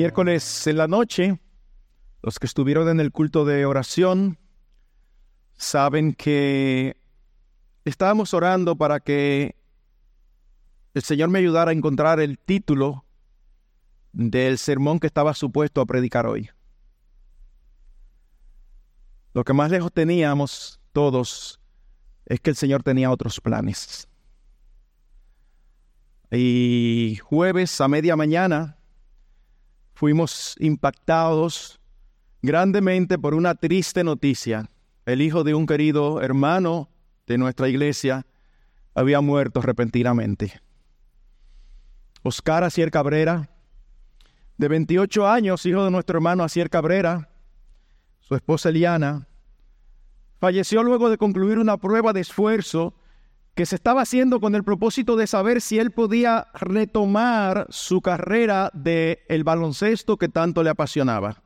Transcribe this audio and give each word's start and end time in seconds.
Miércoles 0.00 0.66
en 0.66 0.78
la 0.78 0.88
noche, 0.88 1.38
los 2.22 2.38
que 2.38 2.46
estuvieron 2.46 2.88
en 2.88 3.00
el 3.00 3.12
culto 3.12 3.44
de 3.44 3.66
oración 3.66 4.38
saben 5.52 6.14
que 6.14 6.96
estábamos 7.84 8.32
orando 8.32 8.76
para 8.76 9.00
que 9.00 9.56
el 10.94 11.02
Señor 11.02 11.28
me 11.28 11.40
ayudara 11.40 11.72
a 11.72 11.74
encontrar 11.74 12.18
el 12.18 12.38
título 12.38 13.04
del 14.14 14.56
sermón 14.56 15.00
que 15.00 15.06
estaba 15.06 15.34
supuesto 15.34 15.82
a 15.82 15.86
predicar 15.86 16.26
hoy. 16.26 16.48
Lo 19.34 19.44
que 19.44 19.52
más 19.52 19.70
lejos 19.70 19.92
teníamos 19.92 20.80
todos 20.94 21.60
es 22.24 22.40
que 22.40 22.48
el 22.48 22.56
Señor 22.56 22.82
tenía 22.82 23.10
otros 23.10 23.38
planes. 23.38 24.08
Y 26.30 27.18
jueves 27.22 27.78
a 27.82 27.88
media 27.88 28.16
mañana 28.16 28.79
fuimos 30.00 30.56
impactados 30.58 31.78
grandemente 32.40 33.18
por 33.18 33.34
una 33.34 33.54
triste 33.54 34.02
noticia. 34.02 34.70
El 35.04 35.20
hijo 35.20 35.44
de 35.44 35.52
un 35.52 35.66
querido 35.66 36.22
hermano 36.22 36.88
de 37.26 37.36
nuestra 37.36 37.68
iglesia 37.68 38.24
había 38.94 39.20
muerto 39.20 39.60
repentinamente. 39.60 40.58
Oscar 42.22 42.64
Acier 42.64 42.90
Cabrera, 42.90 43.50
de 44.56 44.68
28 44.68 45.28
años, 45.28 45.66
hijo 45.66 45.84
de 45.84 45.90
nuestro 45.90 46.16
hermano 46.16 46.44
Acier 46.44 46.70
Cabrera, 46.70 47.28
su 48.20 48.34
esposa 48.34 48.70
Eliana, 48.70 49.28
falleció 50.38 50.82
luego 50.82 51.10
de 51.10 51.18
concluir 51.18 51.58
una 51.58 51.76
prueba 51.76 52.14
de 52.14 52.22
esfuerzo 52.22 52.94
que 53.54 53.66
se 53.66 53.74
estaba 53.74 54.02
haciendo 54.02 54.40
con 54.40 54.54
el 54.54 54.64
propósito 54.64 55.16
de 55.16 55.26
saber 55.26 55.60
si 55.60 55.78
él 55.78 55.90
podía 55.90 56.48
retomar 56.54 57.66
su 57.70 58.00
carrera 58.00 58.70
de 58.72 59.24
el 59.28 59.44
baloncesto 59.44 60.16
que 60.16 60.28
tanto 60.28 60.62
le 60.62 60.70
apasionaba. 60.70 61.42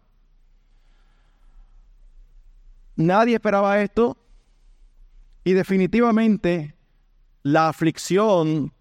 Nadie 2.96 3.34
esperaba 3.34 3.80
esto 3.80 4.16
y 5.42 5.52
definitivamente 5.52 6.76
la 7.42 7.68
aflicción 7.68 8.72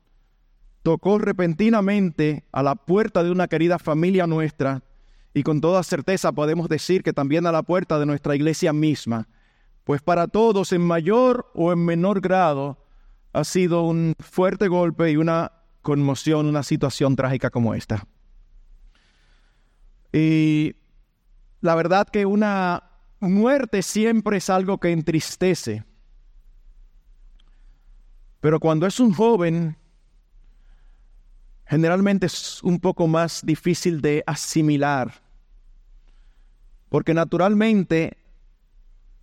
tocó 0.84 1.18
repentinamente 1.18 2.46
a 2.52 2.62
la 2.62 2.76
puerta 2.76 3.24
de 3.24 3.32
una 3.32 3.48
querida 3.48 3.80
familia 3.80 4.28
nuestra 4.28 4.84
y 5.34 5.42
con 5.44 5.62
toda 5.62 5.82
certeza 5.82 6.32
podemos 6.32 6.70
decir 6.70 7.02
que 7.02 7.14
también 7.14 7.48
a 7.48 7.52
la 7.52 7.64
puerta 7.64 7.98
de 7.98 8.06
nuestra 8.06 8.36
iglesia 8.36 8.72
misma, 8.72 9.28
pues 9.84 10.02
para 10.02 10.28
todos 10.28 10.72
en 10.72 10.82
mayor 10.82 11.50
o 11.56 11.74
en 11.74 11.84
menor 11.84 12.22
grado 12.22 12.78
ha 13.34 13.44
sido 13.44 13.84
un 13.84 14.14
fuerte 14.20 14.68
golpe 14.68 15.12
y 15.12 15.18
una 15.18 15.52
conmoción, 15.82 16.46
una 16.46 16.64
situación 16.64 17.16
trágica 17.16 17.50
como 17.50 17.74
esta. 17.74 18.08
Y 20.14 20.76
la 21.60 21.74
verdad 21.74 22.08
que 22.08 22.28
una 22.28 22.84
muerte 23.20 23.82
siempre 23.82 24.38
es 24.38 24.50
algo 24.52 24.78
que 24.78 24.92
entristece. 24.92 25.84
Pero 28.40 28.60
cuando 28.60 28.86
es 28.86 29.00
un 29.00 29.12
joven, 29.14 29.78
generalmente 31.66 32.28
es 32.28 32.62
un 32.62 32.80
poco 32.80 33.08
más 33.08 33.42
difícil 33.44 34.00
de 34.02 34.24
asimilar. 34.28 35.24
Porque 36.90 37.16
naturalmente 37.16 38.16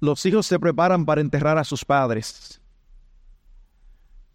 los 0.00 0.26
hijos 0.26 0.46
se 0.46 0.58
preparan 0.58 1.04
para 1.06 1.20
enterrar 1.20 1.58
a 1.58 1.64
sus 1.64 1.84
padres 1.84 2.59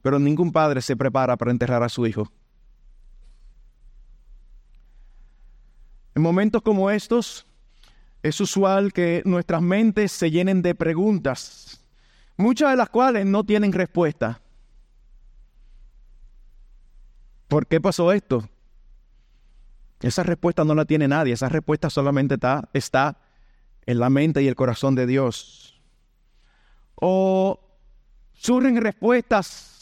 pero 0.05 0.19
ningún 0.19 0.51
padre 0.51 0.83
se 0.83 0.95
prepara 0.95 1.35
para 1.35 1.49
enterrar 1.49 1.81
a 1.81 1.89
su 1.89 2.05
hijo. 2.05 2.31
En 6.13 6.21
momentos 6.21 6.61
como 6.61 6.91
estos, 6.91 7.47
es 8.21 8.39
usual 8.39 8.93
que 8.93 9.23
nuestras 9.25 9.63
mentes 9.63 10.11
se 10.11 10.29
llenen 10.29 10.61
de 10.61 10.75
preguntas, 10.75 11.83
muchas 12.37 12.69
de 12.69 12.75
las 12.75 12.89
cuales 12.89 13.25
no 13.25 13.43
tienen 13.43 13.73
respuesta. 13.73 14.39
¿Por 17.47 17.65
qué 17.65 17.81
pasó 17.81 18.11
esto? 18.11 18.47
Esa 20.01 20.21
respuesta 20.21 20.63
no 20.63 20.75
la 20.75 20.85
tiene 20.85 21.07
nadie, 21.07 21.33
esa 21.33 21.49
respuesta 21.49 21.89
solamente 21.89 22.35
está, 22.35 22.69
está 22.73 23.17
en 23.87 23.97
la 23.97 24.11
mente 24.11 24.43
y 24.43 24.47
el 24.47 24.55
corazón 24.55 24.93
de 24.93 25.07
Dios. 25.07 25.81
O 26.93 27.59
surgen 28.33 28.79
respuestas 28.79 29.74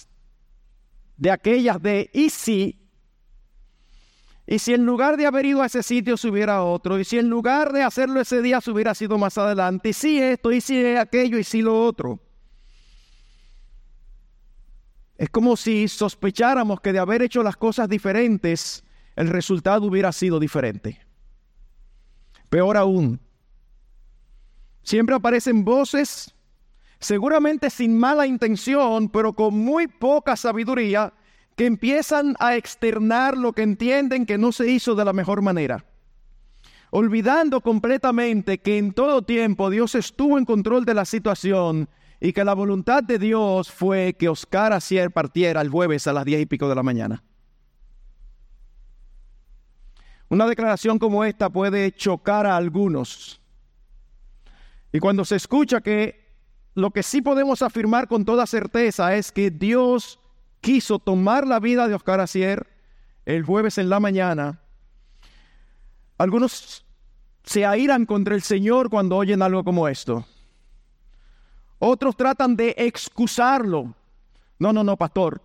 de 1.18 1.31
aquellas 1.31 1.81
de 1.81 2.09
¿y 2.13 2.29
si? 2.29 2.79
Y 4.46 4.59
si 4.59 4.74
en 4.74 4.85
lugar 4.85 5.16
de 5.16 5.25
haber 5.25 5.46
ido 5.46 5.62
a 5.62 5.68
ese 5.68 5.84
sitio 5.84 6.18
se 6.18 6.28
hubiera 6.28 6.63
otro, 6.63 7.00
y 7.00 7.06
si 7.06 7.18
en 7.18 7.29
lugar 7.29 7.72
de 7.72 7.84
hacerlo 7.84 8.19
ese 8.19 8.41
día 8.41 8.59
se 8.59 8.72
hubiera 8.72 8.94
sido 8.94 9.18
más 9.18 9.38
adelante, 9.38 9.90
y 9.90 9.94
si 9.94 10.22
esto, 10.22 10.51
y 10.51 10.59
si 10.59 10.85
aquello, 10.96 11.38
y 11.38 11.44
si 11.44 11.62
lo 11.62 11.85
otro. 11.85 12.19
Es 15.18 15.29
como 15.29 15.56
si 15.56 15.88
sospecháramos 15.88 16.81
que 16.81 16.91
de 16.91 17.00
haber 17.00 17.22
hecho 17.22 17.41
las 17.44 17.56
cosas 17.56 17.88
diferentes, 17.88 18.84
el 19.16 19.30
resultado 19.30 19.85
hubiera 19.85 20.12
sido 20.12 20.40
diferente. 20.40 21.00
Peor 22.50 22.75
aún, 22.75 23.22
siempre 24.84 25.16
aparecen 25.16 25.63
voces 25.63 26.35
seguramente 27.03 27.69
sin 27.69 27.97
mala 27.97 28.25
intención, 28.25 29.09
pero 29.09 29.33
con 29.33 29.53
muy 29.53 29.87
poca 29.87 30.35
sabiduría, 30.35 31.13
que 31.55 31.65
empiezan 31.65 32.35
a 32.39 32.55
externar 32.55 33.37
lo 33.37 33.53
que 33.53 33.61
entienden 33.61 34.25
que 34.25 34.37
no 34.37 34.51
se 34.51 34.71
hizo 34.71 34.95
de 34.95 35.05
la 35.05 35.13
mejor 35.13 35.41
manera. 35.41 35.85
Olvidando 36.89 37.61
completamente 37.61 38.59
que 38.59 38.77
en 38.77 38.93
todo 38.93 39.23
tiempo 39.23 39.69
Dios 39.69 39.95
estuvo 39.95 40.37
en 40.37 40.45
control 40.45 40.85
de 40.85 40.93
la 40.93 41.05
situación 41.05 41.89
y 42.19 42.33
que 42.33 42.43
la 42.43 42.53
voluntad 42.53 43.03
de 43.03 43.19
Dios 43.19 43.71
fue 43.71 44.15
que 44.17 44.29
Oscar 44.29 44.73
Acier 44.73 45.11
partiera 45.11 45.61
el 45.61 45.69
jueves 45.69 46.07
a 46.07 46.13
las 46.13 46.25
diez 46.25 46.41
y 46.41 46.45
pico 46.45 46.69
de 46.69 46.75
la 46.75 46.83
mañana. 46.83 47.23
Una 50.29 50.47
declaración 50.47 50.97
como 50.97 51.23
esta 51.23 51.49
puede 51.49 51.91
chocar 51.91 52.47
a 52.47 52.55
algunos. 52.55 53.41
Y 54.91 54.99
cuando 54.99 55.25
se 55.25 55.35
escucha 55.35 55.81
que 55.81 56.22
lo 56.75 56.91
que 56.91 57.03
sí 57.03 57.22
podemos 57.22 57.61
afirmar 57.61 58.07
con 58.07 58.25
toda 58.25 58.47
certeza 58.47 59.16
es 59.16 59.31
que 59.31 59.51
Dios 59.51 60.19
quiso 60.61 61.00
tomar 61.00 61.45
la 61.47 61.59
vida 61.59 61.88
de 61.88 61.95
Oscar 61.95 62.19
Acier 62.19 62.67
el 63.25 63.44
jueves 63.44 63.78
en 63.78 63.89
la 63.89 64.00
mañana. 64.00 64.59
Algunos 66.17 66.85
se 67.44 67.66
airan 67.66 68.06
contra 68.06 68.35
el 68.35 68.41
Señor 68.41 68.89
cuando 68.89 69.17
oyen 69.17 69.41
algo 69.41 69.63
como 69.63 69.88
esto. 69.88 70.25
Otros 71.79 72.16
tratan 72.16 72.56
de 72.56 72.73
excusarlo. 72.78 73.94
No, 74.57 74.73
no, 74.73 74.83
no, 74.83 74.97
pastor. 74.97 75.41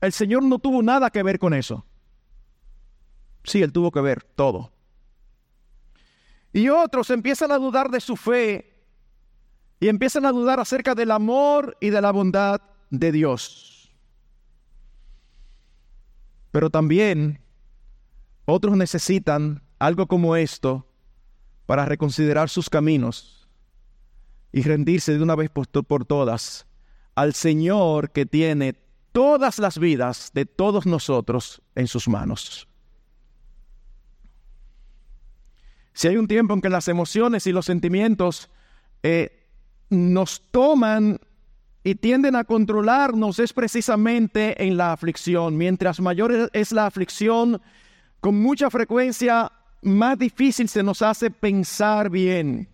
El 0.00 0.12
Señor 0.12 0.42
no 0.42 0.58
tuvo 0.58 0.82
nada 0.82 1.10
que 1.10 1.22
ver 1.22 1.38
con 1.38 1.54
eso. 1.54 1.84
Sí, 3.44 3.62
Él 3.62 3.72
tuvo 3.72 3.90
que 3.90 4.00
ver 4.00 4.22
todo. 4.22 4.70
Y 6.52 6.68
otros 6.68 7.10
empiezan 7.10 7.52
a 7.52 7.58
dudar 7.58 7.90
de 7.90 8.00
su 8.00 8.16
fe 8.16 8.79
y 9.80 9.88
empiezan 9.88 10.26
a 10.26 10.32
dudar 10.32 10.60
acerca 10.60 10.94
del 10.94 11.10
amor 11.10 11.76
y 11.80 11.88
de 11.88 12.02
la 12.02 12.12
bondad 12.12 12.60
de 12.90 13.10
Dios. 13.10 13.90
Pero 16.50 16.68
también 16.68 17.40
otros 18.44 18.76
necesitan 18.76 19.62
algo 19.78 20.06
como 20.06 20.36
esto 20.36 20.86
para 21.64 21.86
reconsiderar 21.86 22.50
sus 22.50 22.68
caminos 22.68 23.48
y 24.52 24.62
rendirse 24.62 25.16
de 25.16 25.22
una 25.22 25.34
vez 25.34 25.48
por, 25.50 25.66
todas 26.04 26.66
al 27.14 27.34
Señor 27.34 28.10
que 28.10 28.26
tiene 28.26 28.74
todas 29.12 29.58
las 29.58 29.78
vidas 29.78 30.30
de 30.34 30.44
todos 30.44 30.84
nosotros 30.84 31.62
en 31.74 31.86
sus 31.86 32.06
manos. 32.06 32.68
Si 35.94 36.08
hay 36.08 36.16
un 36.16 36.28
tiempo 36.28 36.52
en 36.54 36.60
que 36.60 36.68
las 36.68 36.88
emociones 36.88 37.46
y 37.46 37.52
los 37.52 37.66
sentimientos 37.66 38.50
eh, 39.02 39.39
nos 39.90 40.40
toman 40.50 41.20
y 41.82 41.94
tienden 41.94 42.36
a 42.36 42.44
controlarnos 42.44 43.38
es 43.38 43.52
precisamente 43.52 44.64
en 44.64 44.76
la 44.76 44.92
aflicción. 44.92 45.56
Mientras 45.56 46.00
mayor 46.00 46.50
es 46.52 46.72
la 46.72 46.86
aflicción, 46.86 47.60
con 48.20 48.40
mucha 48.40 48.70
frecuencia 48.70 49.50
más 49.82 50.18
difícil 50.18 50.68
se 50.68 50.82
nos 50.82 51.02
hace 51.02 51.30
pensar 51.30 52.10
bien. 52.10 52.68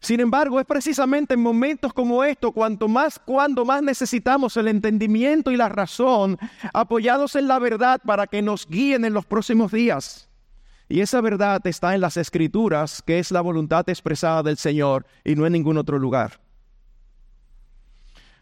Sin 0.00 0.20
embargo, 0.20 0.60
es 0.60 0.66
precisamente 0.66 1.34
en 1.34 1.40
momentos 1.40 1.92
como 1.92 2.22
estos, 2.22 2.52
cuanto 2.52 2.86
más, 2.86 3.18
cuando 3.18 3.64
más 3.64 3.82
necesitamos 3.82 4.56
el 4.56 4.68
entendimiento 4.68 5.50
y 5.50 5.56
la 5.56 5.68
razón, 5.68 6.38
apoyados 6.72 7.34
en 7.34 7.48
la 7.48 7.58
verdad 7.58 8.00
para 8.04 8.26
que 8.26 8.42
nos 8.42 8.68
guíen 8.68 9.04
en 9.04 9.14
los 9.14 9.24
próximos 9.24 9.72
días. 9.72 10.28
Y 10.88 11.00
esa 11.00 11.20
verdad 11.20 11.66
está 11.66 11.94
en 11.94 12.00
las 12.00 12.16
escrituras, 12.16 13.02
que 13.02 13.18
es 13.18 13.30
la 13.30 13.40
voluntad 13.40 13.88
expresada 13.88 14.42
del 14.42 14.56
Señor 14.56 15.06
y 15.24 15.34
no 15.34 15.46
en 15.46 15.52
ningún 15.52 15.78
otro 15.78 15.98
lugar. 15.98 16.40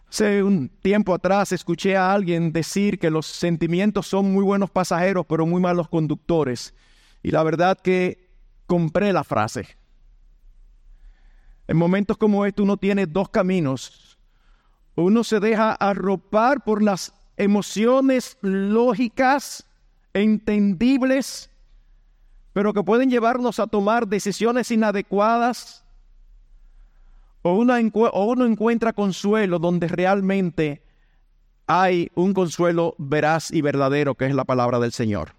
Hace 0.09 0.43
un 0.43 0.69
tiempo 0.69 1.15
atrás 1.15 1.51
escuché 1.53 1.97
a 1.97 2.13
alguien 2.13 2.53
decir 2.53 2.99
que 2.99 3.11
los 3.11 3.27
sentimientos 3.27 4.07
son 4.07 4.33
muy 4.33 4.45
buenos 4.45 4.71
pasajeros, 4.71 5.27
pero 5.27 5.47
muy 5.47 5.61
malos 5.61 5.89
conductores. 5.89 6.75
Y 7.23 7.31
la 7.31 7.43
verdad 7.43 7.79
que 7.83 8.29
compré 8.67 9.13
la 9.13 9.25
frase. 9.25 9.67
En 11.67 11.79
momentos 11.79 12.17
como 12.19 12.45
este 12.45 12.63
uno 12.63 12.77
tiene 12.77 13.07
dos 13.07 13.31
caminos. 13.31 14.19
Uno 14.95 15.25
se 15.25 15.41
deja 15.41 15.73
arropar 15.73 16.63
por 16.63 16.83
las 16.83 17.13
emociones 17.37 18.37
lógicas, 18.43 19.67
entendibles, 20.13 21.51
pero 22.55 22.73
que 22.73 22.85
pueden 22.85 23.11
llevarnos 23.11 23.59
a 23.59 23.67
tomar 23.67 24.07
decisiones 24.07 24.71
inadecuadas. 24.71 25.85
O 27.43 27.53
uno, 27.53 27.77
encuentra 28.47 28.95
consuelo 28.95 29.59
donde 29.59 29.89
realmente 29.89 30.81
hay 31.67 32.11
un 32.15 32.33
consuelo 32.33 32.95
veraz 32.97 33.51
y 33.51 33.61
verdadero, 33.61 34.15
que 34.15 34.27
es 34.27 34.35
la 34.35 34.45
palabra 34.45 34.79
del 34.79 34.93
Señor. 34.93 35.33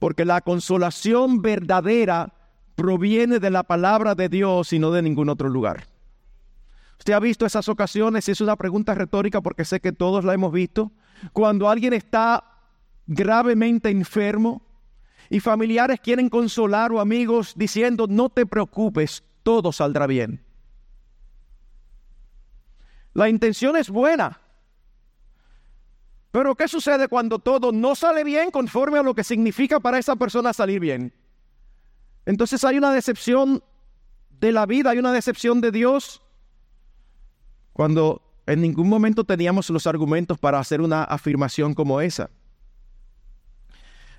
Porque 0.00 0.24
la 0.24 0.40
consolación 0.40 1.40
verdadera 1.40 2.34
proviene 2.74 3.38
de 3.38 3.50
la 3.50 3.62
palabra 3.62 4.16
de 4.16 4.28
Dios 4.28 4.72
y 4.72 4.80
no 4.80 4.90
de 4.90 5.02
ningún 5.02 5.28
otro 5.28 5.48
lugar. 5.48 5.86
¿Usted 6.98 7.12
ha 7.12 7.20
visto 7.20 7.46
esas 7.46 7.68
ocasiones? 7.68 8.28
Y 8.28 8.32
es 8.32 8.40
una 8.40 8.56
pregunta 8.56 8.92
retórica 8.94 9.40
porque 9.40 9.64
sé 9.64 9.78
que 9.78 9.92
todos 9.92 10.24
la 10.24 10.34
hemos 10.34 10.52
visto. 10.52 10.90
Cuando 11.32 11.70
alguien 11.70 11.92
está 11.92 12.42
gravemente 13.06 13.88
enfermo 13.88 14.73
y 15.30 15.40
familiares 15.40 16.00
quieren 16.00 16.28
consolar 16.28 16.92
o 16.92 17.00
amigos 17.00 17.54
diciendo, 17.56 18.06
no 18.08 18.28
te 18.28 18.46
preocupes, 18.46 19.22
todo 19.42 19.72
saldrá 19.72 20.06
bien. 20.06 20.44
La 23.12 23.28
intención 23.28 23.76
es 23.76 23.88
buena. 23.88 24.40
Pero 26.30 26.56
¿qué 26.56 26.66
sucede 26.66 27.06
cuando 27.06 27.38
todo 27.38 27.70
no 27.70 27.94
sale 27.94 28.24
bien 28.24 28.50
conforme 28.50 28.98
a 28.98 29.02
lo 29.02 29.14
que 29.14 29.22
significa 29.22 29.78
para 29.78 29.98
esa 29.98 30.16
persona 30.16 30.52
salir 30.52 30.80
bien? 30.80 31.12
Entonces 32.26 32.64
hay 32.64 32.76
una 32.76 32.92
decepción 32.92 33.62
de 34.40 34.50
la 34.50 34.66
vida, 34.66 34.90
hay 34.90 34.98
una 34.98 35.12
decepción 35.12 35.60
de 35.60 35.70
Dios, 35.70 36.22
cuando 37.72 38.22
en 38.46 38.60
ningún 38.60 38.88
momento 38.88 39.24
teníamos 39.24 39.70
los 39.70 39.86
argumentos 39.86 40.38
para 40.38 40.58
hacer 40.58 40.80
una 40.80 41.04
afirmación 41.04 41.72
como 41.74 42.00
esa. 42.00 42.30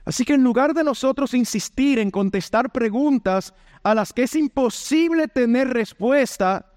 Así 0.05 0.23
que 0.23 0.35
en 0.35 0.43
lugar 0.43 0.73
de 0.75 0.83
nosotros 0.83 1.33
insistir 1.33 1.97
en 1.97 2.11
contestar 2.11 2.71
preguntas 2.71 3.53
a 3.83 3.95
las 3.95 4.13
que 4.13 4.23
es 4.23 4.35
imposible 4.35 5.27
tener 5.27 5.69
respuesta, 5.69 6.71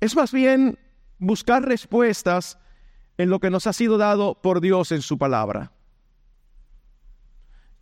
es 0.00 0.14
más 0.14 0.32
bien 0.32 0.78
buscar 1.18 1.64
respuestas 1.64 2.56
en 3.18 3.30
lo 3.30 3.40
que 3.40 3.50
nos 3.50 3.66
ha 3.66 3.72
sido 3.72 3.98
dado 3.98 4.40
por 4.40 4.60
Dios 4.60 4.92
en 4.92 5.02
su 5.02 5.18
palabra. 5.18 5.72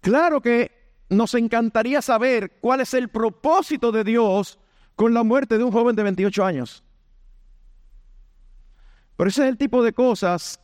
Claro 0.01 0.41
que 0.41 0.83
nos 1.11 1.35
encantaría 1.35 2.01
saber 2.01 2.59
cuál 2.61 2.81
es 2.81 2.95
el 2.95 3.09
propósito 3.09 3.93
de 3.93 4.05
Dios 4.05 4.59
con 4.97 5.13
la 5.13 5.23
muerte 5.23 5.59
de 5.59 5.65
un 5.65 5.73
joven 5.73 5.95
de 5.95 6.03
28 6.03 6.45
años. 6.45 6.85
Pero 9.17 9.29
ese 9.29 9.43
es 9.43 9.49
el 9.49 9.59
tipo 9.59 9.83
de 9.83 9.93
cosas 9.93 10.62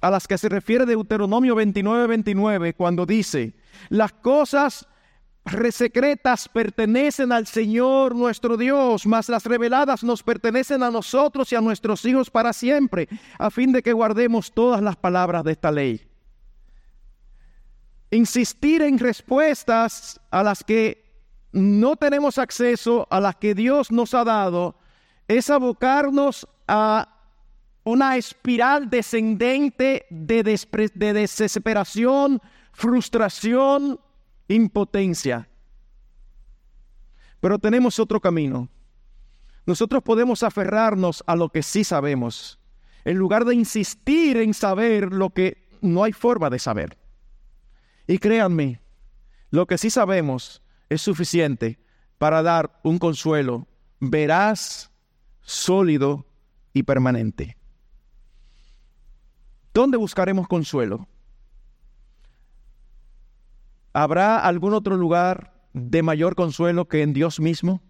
a 0.00 0.10
las 0.10 0.26
que 0.26 0.38
se 0.38 0.48
refiere 0.48 0.86
Deuteronomio 0.86 1.56
29-29 1.56 2.74
cuando 2.76 3.06
dice, 3.06 3.54
las 3.88 4.12
cosas 4.12 4.86
secretas 5.70 6.48
pertenecen 6.48 7.32
al 7.32 7.46
Señor 7.46 8.14
nuestro 8.14 8.56
Dios, 8.56 9.06
mas 9.06 9.28
las 9.28 9.44
reveladas 9.44 10.02
nos 10.02 10.22
pertenecen 10.22 10.82
a 10.82 10.90
nosotros 10.90 11.52
y 11.52 11.56
a 11.56 11.60
nuestros 11.60 12.04
hijos 12.04 12.30
para 12.30 12.52
siempre, 12.52 13.08
a 13.38 13.50
fin 13.50 13.72
de 13.72 13.82
que 13.82 13.92
guardemos 13.92 14.52
todas 14.52 14.82
las 14.82 14.96
palabras 14.96 15.44
de 15.44 15.52
esta 15.52 15.70
ley. 15.70 16.00
Insistir 18.10 18.82
en 18.82 18.98
respuestas 18.98 20.20
a 20.30 20.42
las 20.42 20.62
que 20.64 21.04
no 21.52 21.96
tenemos 21.96 22.38
acceso, 22.38 23.06
a 23.10 23.20
las 23.20 23.36
que 23.36 23.54
Dios 23.54 23.90
nos 23.90 24.14
ha 24.14 24.24
dado, 24.24 24.76
es 25.28 25.50
abocarnos 25.50 26.46
a 26.68 27.15
una 27.86 28.16
espiral 28.16 28.90
descendente 28.90 30.06
de, 30.10 30.42
de 30.42 31.12
desesperación, 31.12 32.42
frustración, 32.72 34.00
impotencia. 34.48 35.48
Pero 37.38 37.60
tenemos 37.60 38.00
otro 38.00 38.20
camino. 38.20 38.68
Nosotros 39.66 40.02
podemos 40.02 40.42
aferrarnos 40.42 41.22
a 41.28 41.36
lo 41.36 41.48
que 41.48 41.62
sí 41.62 41.84
sabemos, 41.84 42.58
en 43.04 43.18
lugar 43.18 43.44
de 43.44 43.54
insistir 43.54 44.36
en 44.38 44.52
saber 44.52 45.12
lo 45.12 45.30
que 45.30 45.68
no 45.80 46.02
hay 46.02 46.12
forma 46.12 46.50
de 46.50 46.58
saber. 46.58 46.98
Y 48.08 48.18
créanme, 48.18 48.80
lo 49.50 49.66
que 49.66 49.78
sí 49.78 49.90
sabemos 49.90 50.60
es 50.88 51.02
suficiente 51.02 51.78
para 52.18 52.42
dar 52.42 52.80
un 52.82 52.98
consuelo 52.98 53.68
veraz, 54.00 54.90
sólido 55.40 56.26
y 56.72 56.82
permanente. 56.82 57.55
¿Dónde 59.76 59.98
buscaremos 59.98 60.48
consuelo? 60.48 61.06
¿Habrá 63.92 64.38
algún 64.38 64.72
otro 64.72 64.96
lugar 64.96 65.52
de 65.74 66.02
mayor 66.02 66.34
consuelo 66.34 66.88
que 66.88 67.02
en 67.02 67.12
Dios 67.12 67.40
mismo? 67.40 67.82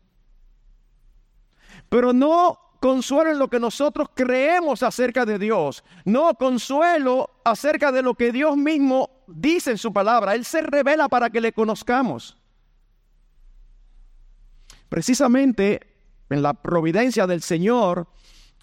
Pero 1.89 2.13
no 2.13 2.59
consuelo 2.81 3.31
en 3.31 3.39
lo 3.39 3.47
que 3.47 3.61
nosotros 3.61 4.09
creemos 4.17 4.83
acerca 4.83 5.25
de 5.25 5.39
Dios, 5.39 5.85
no 6.05 6.35
consuelo 6.35 7.31
acerca 7.45 7.93
de 7.93 8.03
lo 8.03 8.15
que 8.15 8.33
Dios 8.33 8.57
mismo 8.57 9.23
dice 9.29 9.71
en 9.71 9.79
su 9.79 9.93
palabra. 9.93 10.35
Él 10.35 10.45
se 10.45 10.63
revela 10.63 11.09
para 11.09 11.31
que 11.31 11.41
le 11.41 11.53
conozcamos. 11.53 12.37
Precisamente 14.89 15.87
en 16.31 16.43
la 16.43 16.53
providencia 16.53 17.29
del 17.29 17.43
Señor, 17.43 18.09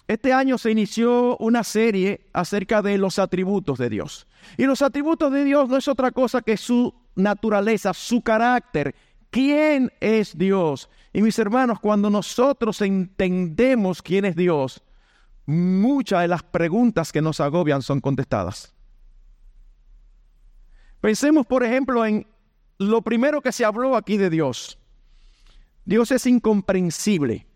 este 0.06 0.32
año 0.32 0.58
se 0.58 0.70
inició 0.70 1.36
una 1.38 1.64
serie 1.64 2.26
acerca 2.32 2.82
de 2.82 2.98
los 2.98 3.18
atributos 3.18 3.78
de 3.78 3.88
Dios. 3.88 4.26
Y 4.58 4.64
los 4.64 4.82
atributos 4.82 5.32
de 5.32 5.44
Dios 5.44 5.68
no 5.68 5.76
es 5.78 5.88
otra 5.88 6.10
cosa 6.10 6.42
que 6.42 6.56
su 6.56 6.94
naturaleza, 7.14 7.94
su 7.94 8.20
carácter, 8.20 8.94
quién 9.30 9.90
es 10.00 10.36
Dios. 10.36 10.90
Y 11.12 11.22
mis 11.22 11.38
hermanos, 11.38 11.80
cuando 11.80 12.10
nosotros 12.10 12.82
entendemos 12.82 14.02
quién 14.02 14.26
es 14.26 14.36
Dios, 14.36 14.82
muchas 15.46 16.20
de 16.22 16.28
las 16.28 16.42
preguntas 16.42 17.10
que 17.10 17.22
nos 17.22 17.40
agobian 17.40 17.80
son 17.80 18.00
contestadas. 18.00 18.74
Pensemos, 21.00 21.46
por 21.46 21.64
ejemplo, 21.64 22.04
en 22.04 22.26
lo 22.78 23.02
primero 23.02 23.40
que 23.40 23.52
se 23.52 23.64
habló 23.64 23.96
aquí 23.96 24.16
de 24.16 24.28
Dios. 24.30 24.78
Dios 25.84 26.10
es 26.10 26.26
incomprensible. 26.26 27.46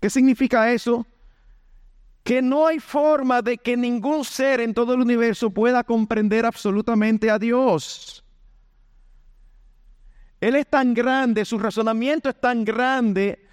¿Qué 0.00 0.10
significa 0.10 0.72
eso? 0.72 1.06
Que 2.22 2.42
no 2.42 2.66
hay 2.66 2.78
forma 2.78 3.42
de 3.42 3.58
que 3.58 3.76
ningún 3.76 4.24
ser 4.24 4.60
en 4.60 4.74
todo 4.74 4.94
el 4.94 5.00
universo 5.00 5.50
pueda 5.50 5.82
comprender 5.82 6.46
absolutamente 6.46 7.30
a 7.30 7.38
Dios. 7.38 8.24
Él 10.40 10.54
es 10.54 10.68
tan 10.68 10.94
grande, 10.94 11.44
su 11.44 11.58
razonamiento 11.58 12.28
es 12.28 12.40
tan 12.40 12.64
grande, 12.64 13.44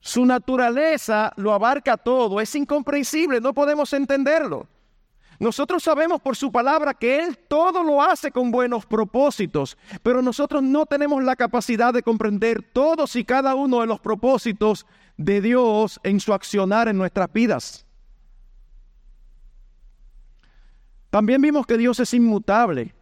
su 0.00 0.24
naturaleza 0.24 1.32
lo 1.36 1.52
abarca 1.52 1.96
todo, 1.96 2.40
es 2.40 2.52
incomprensible, 2.54 3.40
no 3.40 3.54
podemos 3.54 3.92
entenderlo. 3.92 4.68
Nosotros 5.38 5.82
sabemos 5.82 6.20
por 6.20 6.36
su 6.36 6.50
palabra 6.50 6.94
que 6.94 7.20
Él 7.20 7.36
todo 7.36 7.82
lo 7.82 8.02
hace 8.02 8.30
con 8.30 8.50
buenos 8.50 8.86
propósitos, 8.86 9.76
pero 10.02 10.22
nosotros 10.22 10.62
no 10.62 10.86
tenemos 10.86 11.22
la 11.22 11.36
capacidad 11.36 11.92
de 11.92 12.02
comprender 12.02 12.62
todos 12.62 13.16
y 13.16 13.24
cada 13.24 13.54
uno 13.54 13.80
de 13.80 13.86
los 13.86 14.00
propósitos 14.00 14.86
de 15.18 15.40
Dios 15.40 16.00
en 16.02 16.20
su 16.20 16.32
accionar 16.32 16.88
en 16.88 16.96
nuestras 16.96 17.30
vidas. 17.32 17.86
También 21.10 21.42
vimos 21.42 21.66
que 21.66 21.76
Dios 21.76 22.00
es 22.00 22.14
inmutable. 22.14 22.94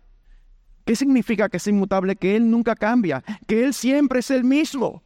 ¿Qué 0.84 0.96
significa 0.96 1.48
que 1.48 1.56
es 1.58 1.66
inmutable? 1.66 2.16
Que 2.16 2.36
Él 2.36 2.50
nunca 2.50 2.74
cambia, 2.74 3.22
que 3.46 3.64
Él 3.64 3.72
siempre 3.72 4.18
es 4.20 4.30
el 4.30 4.44
mismo. 4.44 5.03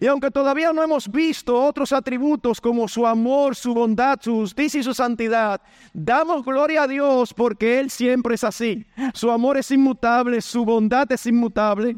Y 0.00 0.06
aunque 0.06 0.30
todavía 0.30 0.72
no 0.72 0.82
hemos 0.82 1.10
visto 1.10 1.60
otros 1.60 1.92
atributos 1.92 2.60
como 2.60 2.86
su 2.86 3.06
amor, 3.06 3.56
su 3.56 3.74
bondad, 3.74 4.18
su 4.20 4.32
justicia 4.34 4.80
y 4.80 4.84
su 4.84 4.94
santidad, 4.94 5.60
damos 5.92 6.44
gloria 6.44 6.84
a 6.84 6.88
Dios 6.88 7.34
porque 7.34 7.80
Él 7.80 7.90
siempre 7.90 8.34
es 8.36 8.44
así. 8.44 8.86
Su 9.14 9.30
amor 9.30 9.56
es 9.56 9.70
inmutable, 9.70 10.40
su 10.40 10.64
bondad 10.64 11.10
es 11.10 11.26
inmutable. 11.26 11.96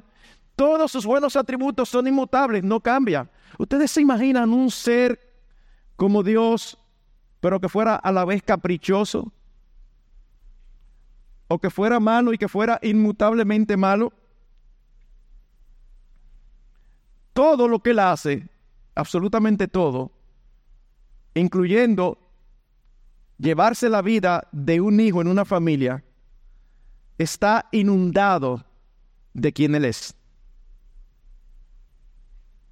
Todos 0.57 0.93
sus 0.93 1.07
buenos 1.07 1.37
atributos 1.37 1.89
son 1.89 2.07
inmutables, 2.07 2.65
no 2.65 2.81
cambia. 2.81 3.29
Ustedes 3.59 3.91
se 3.91 4.01
imaginan 4.01 4.53
un 4.53 4.71
ser 4.71 5.19
como 5.97 6.23
Dios, 6.23 6.79
pero 7.41 7.61
que 7.61 7.69
fuera 7.69 7.97
a 7.97 8.13
la 8.13 8.25
vez 8.25 8.43
caprichoso, 8.43 9.33
o 11.49 11.59
que 11.59 11.69
fuera 11.69 11.99
malo 11.99 12.33
y 12.33 12.39
que 12.39 12.49
fuera 12.49 12.79
inmutablemente 12.83 13.77
malo. 13.77 14.13
Todo 17.41 17.69
lo 17.69 17.79
que 17.79 17.93
él 17.93 18.01
hace, 18.01 18.47
absolutamente 18.95 19.67
todo, 19.67 20.13
incluyendo 21.33 22.19
llevarse 23.39 23.89
la 23.89 24.03
vida 24.03 24.47
de 24.53 24.83
un 24.83 25.01
hijo 25.01 25.23
en 25.23 25.29
una 25.29 25.47
familia, 25.47 26.05
está 27.17 27.67
inundado 27.73 28.63
de 29.33 29.55
quien 29.55 29.75
Él 29.75 29.87
es. 29.87 30.15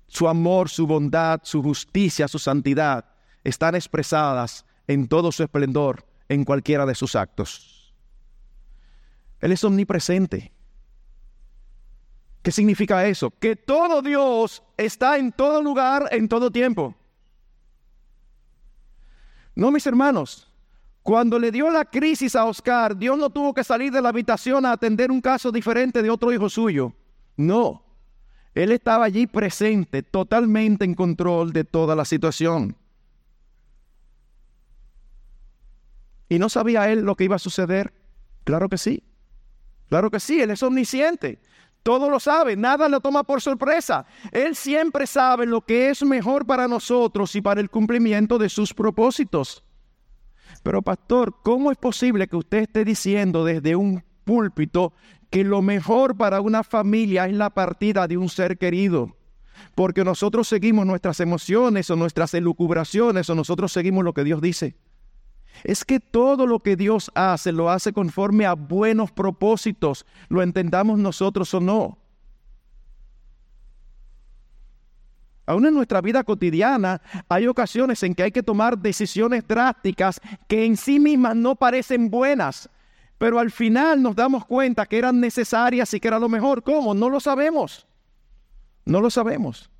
Su 0.06 0.28
amor, 0.28 0.68
su 0.68 0.86
bondad, 0.86 1.40
su 1.44 1.62
justicia, 1.62 2.28
su 2.28 2.38
santidad 2.38 3.06
están 3.44 3.74
expresadas 3.74 4.66
en 4.86 5.08
todo 5.08 5.32
su 5.32 5.44
esplendor 5.44 6.06
en 6.28 6.44
cualquiera 6.44 6.84
de 6.84 6.94
sus 6.94 7.16
actos. 7.16 7.94
Él 9.40 9.50
es 9.50 9.64
omnipresente. 9.64 10.52
¿Qué 12.48 12.52
significa 12.52 13.06
eso? 13.06 13.30
Que 13.30 13.56
todo 13.56 14.00
Dios 14.00 14.62
está 14.78 15.18
en 15.18 15.32
todo 15.32 15.62
lugar, 15.62 16.08
en 16.12 16.26
todo 16.26 16.50
tiempo. 16.50 16.94
No, 19.54 19.70
mis 19.70 19.86
hermanos, 19.86 20.50
cuando 21.02 21.38
le 21.38 21.52
dio 21.52 21.68
la 21.68 21.84
crisis 21.84 22.34
a 22.34 22.46
Oscar, 22.46 22.96
Dios 22.96 23.18
no 23.18 23.28
tuvo 23.28 23.52
que 23.52 23.62
salir 23.62 23.92
de 23.92 24.00
la 24.00 24.08
habitación 24.08 24.64
a 24.64 24.72
atender 24.72 25.10
un 25.10 25.20
caso 25.20 25.52
diferente 25.52 26.00
de 26.00 26.08
otro 26.08 26.32
hijo 26.32 26.48
suyo. 26.48 26.94
No, 27.36 27.84
Él 28.54 28.72
estaba 28.72 29.04
allí 29.04 29.26
presente, 29.26 30.02
totalmente 30.02 30.86
en 30.86 30.94
control 30.94 31.52
de 31.52 31.64
toda 31.64 31.94
la 31.94 32.06
situación. 32.06 32.74
¿Y 36.30 36.38
no 36.38 36.48
sabía 36.48 36.90
Él 36.90 37.02
lo 37.02 37.14
que 37.14 37.24
iba 37.24 37.36
a 37.36 37.38
suceder? 37.38 37.92
Claro 38.44 38.70
que 38.70 38.78
sí. 38.78 39.02
Claro 39.90 40.10
que 40.10 40.18
sí, 40.18 40.40
Él 40.40 40.50
es 40.50 40.62
omnisciente. 40.62 41.40
Todo 41.82 42.10
lo 42.10 42.20
sabe, 42.20 42.56
nada 42.56 42.88
lo 42.88 43.00
toma 43.00 43.24
por 43.24 43.40
sorpresa. 43.40 44.04
Él 44.32 44.54
siempre 44.54 45.06
sabe 45.06 45.46
lo 45.46 45.62
que 45.62 45.90
es 45.90 46.02
mejor 46.02 46.46
para 46.46 46.68
nosotros 46.68 47.34
y 47.34 47.40
para 47.40 47.60
el 47.60 47.70
cumplimiento 47.70 48.38
de 48.38 48.48
sus 48.48 48.74
propósitos. 48.74 49.64
Pero 50.62 50.82
pastor, 50.82 51.36
¿cómo 51.42 51.70
es 51.70 51.78
posible 51.78 52.28
que 52.28 52.36
usted 52.36 52.58
esté 52.58 52.84
diciendo 52.84 53.44
desde 53.44 53.76
un 53.76 54.04
púlpito 54.24 54.92
que 55.30 55.44
lo 55.44 55.62
mejor 55.62 56.16
para 56.16 56.40
una 56.40 56.62
familia 56.62 57.26
es 57.26 57.34
la 57.34 57.50
partida 57.50 58.06
de 58.06 58.16
un 58.16 58.28
ser 58.28 58.58
querido? 58.58 59.16
Porque 59.74 60.04
nosotros 60.04 60.48
seguimos 60.48 60.86
nuestras 60.86 61.20
emociones 61.20 61.90
o 61.90 61.96
nuestras 61.96 62.34
elucubraciones 62.34 63.28
o 63.30 63.34
nosotros 63.34 63.72
seguimos 63.72 64.04
lo 64.04 64.12
que 64.12 64.24
Dios 64.24 64.40
dice. 64.40 64.76
Es 65.64 65.84
que 65.84 66.00
todo 66.00 66.46
lo 66.46 66.60
que 66.60 66.76
Dios 66.76 67.10
hace 67.14 67.52
lo 67.52 67.70
hace 67.70 67.92
conforme 67.92 68.46
a 68.46 68.54
buenos 68.54 69.10
propósitos, 69.10 70.06
lo 70.28 70.42
entendamos 70.42 70.98
nosotros 70.98 71.52
o 71.54 71.60
no. 71.60 71.98
Aún 75.48 75.64
en 75.64 75.72
nuestra 75.72 76.02
vida 76.02 76.24
cotidiana 76.24 77.00
hay 77.26 77.46
ocasiones 77.46 78.02
en 78.02 78.14
que 78.14 78.22
hay 78.22 78.30
que 78.30 78.42
tomar 78.42 78.76
decisiones 78.76 79.48
drásticas 79.48 80.20
que 80.46 80.66
en 80.66 80.76
sí 80.76 81.00
mismas 81.00 81.36
no 81.36 81.56
parecen 81.56 82.10
buenas, 82.10 82.68
pero 83.16 83.38
al 83.38 83.50
final 83.50 84.02
nos 84.02 84.14
damos 84.14 84.44
cuenta 84.44 84.84
que 84.84 84.98
eran 84.98 85.18
necesarias 85.20 85.94
y 85.94 86.00
que 86.00 86.08
era 86.08 86.18
lo 86.18 86.28
mejor. 86.28 86.62
¿Cómo? 86.62 86.92
No 86.92 87.08
lo 87.08 87.18
sabemos. 87.18 87.86
No 88.84 89.00
lo 89.00 89.08
sabemos. 89.08 89.70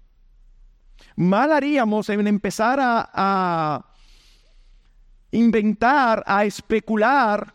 Mal 1.16 1.52
haríamos 1.52 2.08
en 2.08 2.26
empezar 2.26 2.80
a, 2.80 3.11
a 3.12 3.88
inventar, 5.30 6.23
a 6.26 6.44
especular. 6.44 7.54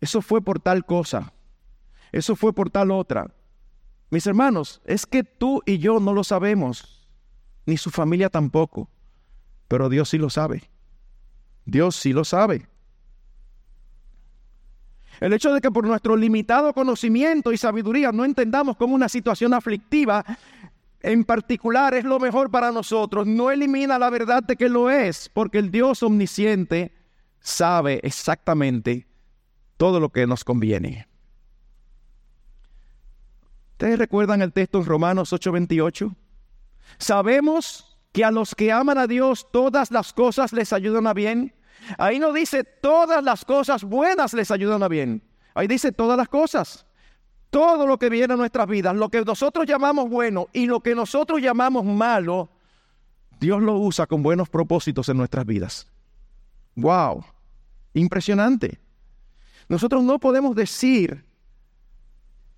Eso 0.00 0.22
fue 0.22 0.42
por 0.42 0.60
tal 0.60 0.84
cosa. 0.84 1.32
Eso 2.12 2.36
fue 2.36 2.52
por 2.52 2.70
tal 2.70 2.90
otra. 2.90 3.32
Mis 4.10 4.26
hermanos, 4.26 4.80
es 4.84 5.06
que 5.06 5.24
tú 5.24 5.62
y 5.66 5.78
yo 5.78 6.00
no 6.00 6.14
lo 6.14 6.24
sabemos, 6.24 7.06
ni 7.66 7.76
su 7.76 7.90
familia 7.90 8.30
tampoco, 8.30 8.88
pero 9.68 9.88
Dios 9.88 10.08
sí 10.08 10.18
lo 10.18 10.30
sabe. 10.30 10.70
Dios 11.66 11.96
sí 11.96 12.14
lo 12.14 12.24
sabe. 12.24 12.66
El 15.20 15.32
hecho 15.32 15.52
de 15.52 15.60
que 15.60 15.70
por 15.70 15.86
nuestro 15.86 16.16
limitado 16.16 16.72
conocimiento 16.72 17.52
y 17.52 17.58
sabiduría 17.58 18.12
no 18.12 18.24
entendamos 18.24 18.76
cómo 18.76 18.94
una 18.94 19.08
situación 19.08 19.52
aflictiva 19.52 20.24
en 21.00 21.24
particular 21.24 21.94
es 21.94 22.04
lo 22.04 22.18
mejor 22.18 22.50
para 22.50 22.72
nosotros, 22.72 23.26
no 23.26 23.50
elimina 23.50 23.98
la 23.98 24.10
verdad 24.10 24.42
de 24.42 24.56
que 24.56 24.68
lo 24.68 24.90
es, 24.90 25.28
porque 25.28 25.58
el 25.58 25.70
Dios 25.70 26.02
omnisciente 26.02 26.92
sabe 27.40 28.00
exactamente 28.02 29.06
todo 29.76 30.00
lo 30.00 30.10
que 30.10 30.26
nos 30.26 30.44
conviene. 30.44 31.06
¿Ustedes 33.72 33.98
recuerdan 33.98 34.42
el 34.42 34.52
texto 34.52 34.78
en 34.78 34.86
Romanos 34.86 35.32
8:28? 35.32 36.16
Sabemos 36.98 37.96
que 38.10 38.24
a 38.24 38.32
los 38.32 38.56
que 38.56 38.72
aman 38.72 38.98
a 38.98 39.06
Dios 39.06 39.46
todas 39.52 39.92
las 39.92 40.12
cosas 40.12 40.52
les 40.52 40.72
ayudan 40.72 41.06
a 41.06 41.14
bien. 41.14 41.54
Ahí 41.96 42.18
no 42.18 42.32
dice 42.32 42.64
todas 42.64 43.22
las 43.22 43.44
cosas 43.44 43.84
buenas 43.84 44.34
les 44.34 44.50
ayudan 44.50 44.82
a 44.82 44.88
bien. 44.88 45.22
Ahí 45.54 45.68
dice 45.68 45.92
todas 45.92 46.16
las 46.16 46.28
cosas. 46.28 46.87
Todo 47.50 47.86
lo 47.86 47.98
que 47.98 48.10
viene 48.10 48.34
a 48.34 48.36
nuestras 48.36 48.66
vidas, 48.66 48.94
lo 48.94 49.08
que 49.08 49.22
nosotros 49.24 49.66
llamamos 49.66 50.10
bueno 50.10 50.48
y 50.52 50.66
lo 50.66 50.80
que 50.80 50.94
nosotros 50.94 51.40
llamamos 51.40 51.84
malo, 51.84 52.50
Dios 53.40 53.62
lo 53.62 53.76
usa 53.78 54.06
con 54.06 54.22
buenos 54.22 54.48
propósitos 54.48 55.08
en 55.08 55.16
nuestras 55.16 55.46
vidas. 55.46 55.86
¡Wow! 56.74 57.24
Impresionante. 57.94 58.78
Nosotros 59.68 60.02
no 60.02 60.18
podemos 60.18 60.54
decir, 60.54 61.24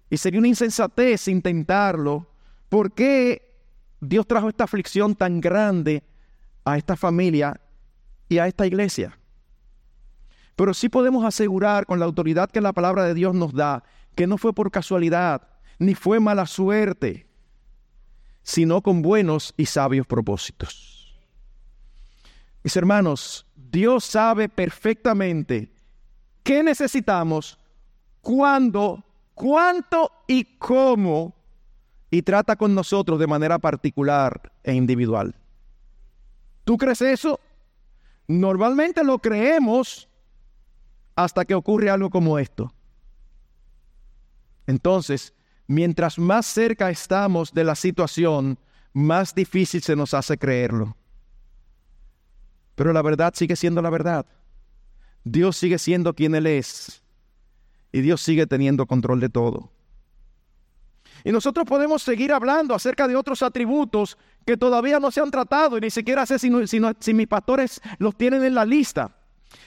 y 0.08 0.16
sería 0.16 0.40
una 0.40 0.48
insensatez 0.48 1.28
intentarlo, 1.28 2.26
¿por 2.68 2.92
qué 2.92 3.56
Dios 4.00 4.26
trajo 4.26 4.48
esta 4.48 4.64
aflicción 4.64 5.14
tan 5.14 5.40
grande 5.40 6.02
a 6.64 6.76
esta 6.76 6.96
familia 6.96 7.60
y 8.28 8.38
a 8.38 8.46
esta 8.46 8.66
iglesia? 8.66 9.16
Pero 10.56 10.74
sí 10.74 10.88
podemos 10.88 11.24
asegurar 11.24 11.86
con 11.86 11.98
la 11.98 12.04
autoridad 12.04 12.50
que 12.50 12.60
la 12.60 12.72
palabra 12.72 13.04
de 13.04 13.14
Dios 13.14 13.34
nos 13.34 13.54
da 13.54 13.82
que 14.14 14.26
no 14.26 14.38
fue 14.38 14.52
por 14.52 14.70
casualidad, 14.70 15.48
ni 15.78 15.94
fue 15.94 16.20
mala 16.20 16.46
suerte, 16.46 17.26
sino 18.42 18.82
con 18.82 19.02
buenos 19.02 19.54
y 19.56 19.66
sabios 19.66 20.06
propósitos. 20.06 21.18
Mis 22.62 22.76
hermanos, 22.76 23.46
Dios 23.54 24.04
sabe 24.04 24.48
perfectamente 24.48 25.72
qué 26.42 26.62
necesitamos, 26.62 27.58
cuándo, 28.20 29.04
cuánto 29.34 30.12
y 30.26 30.44
cómo, 30.58 31.34
y 32.10 32.22
trata 32.22 32.56
con 32.56 32.74
nosotros 32.74 33.18
de 33.18 33.26
manera 33.26 33.58
particular 33.58 34.52
e 34.64 34.74
individual. 34.74 35.34
¿Tú 36.64 36.76
crees 36.76 37.00
eso? 37.00 37.40
Normalmente 38.26 39.02
lo 39.04 39.18
creemos 39.18 40.08
hasta 41.16 41.44
que 41.44 41.54
ocurre 41.54 41.90
algo 41.90 42.10
como 42.10 42.38
esto. 42.38 42.72
Entonces, 44.70 45.34
mientras 45.66 46.16
más 46.16 46.46
cerca 46.46 46.90
estamos 46.90 47.52
de 47.52 47.64
la 47.64 47.74
situación, 47.74 48.56
más 48.92 49.34
difícil 49.34 49.82
se 49.82 49.96
nos 49.96 50.14
hace 50.14 50.38
creerlo. 50.38 50.96
Pero 52.76 52.92
la 52.92 53.02
verdad 53.02 53.34
sigue 53.34 53.56
siendo 53.56 53.82
la 53.82 53.90
verdad. 53.90 54.26
Dios 55.24 55.56
sigue 55.56 55.76
siendo 55.76 56.14
quien 56.14 56.36
Él 56.36 56.46
es. 56.46 57.02
Y 57.90 58.00
Dios 58.00 58.22
sigue 58.22 58.46
teniendo 58.46 58.86
control 58.86 59.18
de 59.18 59.28
todo. 59.28 59.72
Y 61.24 61.32
nosotros 61.32 61.66
podemos 61.66 62.00
seguir 62.00 62.32
hablando 62.32 62.72
acerca 62.72 63.08
de 63.08 63.16
otros 63.16 63.42
atributos 63.42 64.16
que 64.46 64.56
todavía 64.56 65.00
no 65.00 65.10
se 65.10 65.20
han 65.20 65.32
tratado 65.32 65.76
y 65.76 65.80
ni 65.80 65.90
siquiera 65.90 66.24
sé 66.26 66.38
si, 66.38 66.48
si 67.00 67.12
mis 67.12 67.26
pastores 67.26 67.80
los 67.98 68.16
tienen 68.16 68.44
en 68.44 68.54
la 68.54 68.64
lista. 68.64 69.19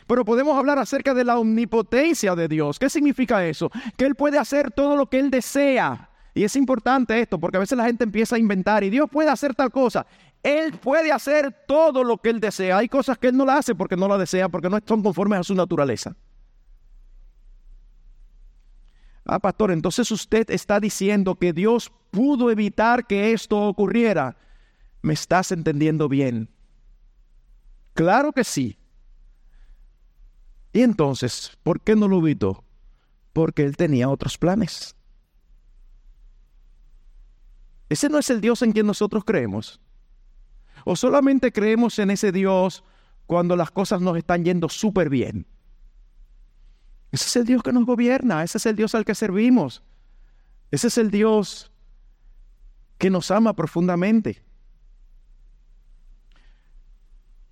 Pero 0.08 0.26
podemos 0.26 0.58
hablar 0.58 0.80
acerca 0.80 1.14
de 1.14 1.24
la 1.24 1.38
omnipotencia 1.38 2.36
de 2.36 2.48
Dios. 2.48 2.80
¿Qué 2.80 2.90
significa 2.90 3.46
eso? 3.46 3.70
Que 3.98 4.06
Él 4.06 4.16
puede 4.16 4.38
hacer 4.38 4.72
todo 4.72 4.96
lo 4.96 5.10
que 5.10 5.20
Él 5.20 5.30
desea. 5.30 6.10
Y 6.34 6.44
es 6.44 6.56
importante 6.56 7.20
esto, 7.20 7.40
porque 7.40 7.58
a 7.58 7.60
veces 7.60 7.78
la 7.78 7.86
gente 7.86 8.04
empieza 8.04 8.36
a 8.36 8.40
inventar 8.40 8.84
y 8.84 8.90
Dios 8.90 9.10
puede 9.10 9.30
hacer 9.30 9.54
tal 9.54 9.72
cosa. 9.72 10.06
Él 10.42 10.74
puede 10.74 11.12
hacer 11.12 11.56
todo 11.68 12.04
lo 12.04 12.18
que 12.18 12.30
Él 12.30 12.40
desea. 12.40 12.78
Hay 12.78 12.90
cosas 12.90 13.18
que 13.18 13.28
Él 13.28 13.38
no 13.38 13.46
la 13.46 13.58
hace 13.58 13.76
porque 13.76 13.96
no 13.96 14.08
la 14.08 14.18
desea, 14.18 14.50
porque 14.50 14.70
no 14.70 14.80
son 14.86 15.04
conformes 15.04 15.40
a 15.40 15.44
su 15.44 15.56
naturaleza. 15.56 16.16
Ah, 19.26 19.40
pastor, 19.40 19.72
entonces 19.72 20.12
usted 20.12 20.50
está 20.50 20.80
diciendo 20.80 21.36
que 21.36 21.54
Dios 21.54 21.92
pudo 22.12 22.52
evitar 22.52 23.08
que 23.08 23.32
esto 23.32 23.62
ocurriera. 23.62 24.36
¿Me 25.02 25.14
estás 25.14 25.52
entendiendo 25.52 26.10
bien? 26.10 26.50
Claro 27.94 28.34
que 28.34 28.44
sí. 28.44 28.78
Y 30.74 30.82
entonces, 30.82 31.56
¿por 31.62 31.80
qué 31.82 31.96
no 31.96 32.08
lo 32.08 32.18
evitó? 32.18 32.64
Porque 33.32 33.64
él 33.64 33.78
tenía 33.78 34.10
otros 34.10 34.38
planes. 34.38 34.96
Ese 37.90 38.10
no 38.10 38.18
es 38.18 38.30
el 38.32 38.42
Dios 38.42 38.64
en 38.64 38.72
quien 38.72 38.88
nosotros 38.88 39.24
creemos. 39.24 39.80
O 40.84 40.96
solamente 40.96 41.52
creemos 41.52 42.00
en 42.00 42.10
ese 42.10 42.32
Dios 42.32 42.84
cuando 43.28 43.56
las 43.56 43.70
cosas 43.70 44.02
nos 44.02 44.18
están 44.18 44.44
yendo 44.44 44.68
súper 44.68 45.10
bien. 45.10 45.46
Ese 47.12 47.26
es 47.28 47.36
el 47.36 47.46
Dios 47.46 47.62
que 47.62 47.72
nos 47.72 47.86
gobierna, 47.86 48.44
ese 48.44 48.58
es 48.58 48.66
el 48.66 48.76
Dios 48.76 48.96
al 48.96 49.06
que 49.06 49.14
servimos. 49.14 49.84
Ese 50.72 50.88
es 50.88 50.98
el 50.98 51.12
Dios 51.12 51.72
que 52.98 53.12
nos 53.12 53.30
ama 53.30 53.54
profundamente. 53.54 54.44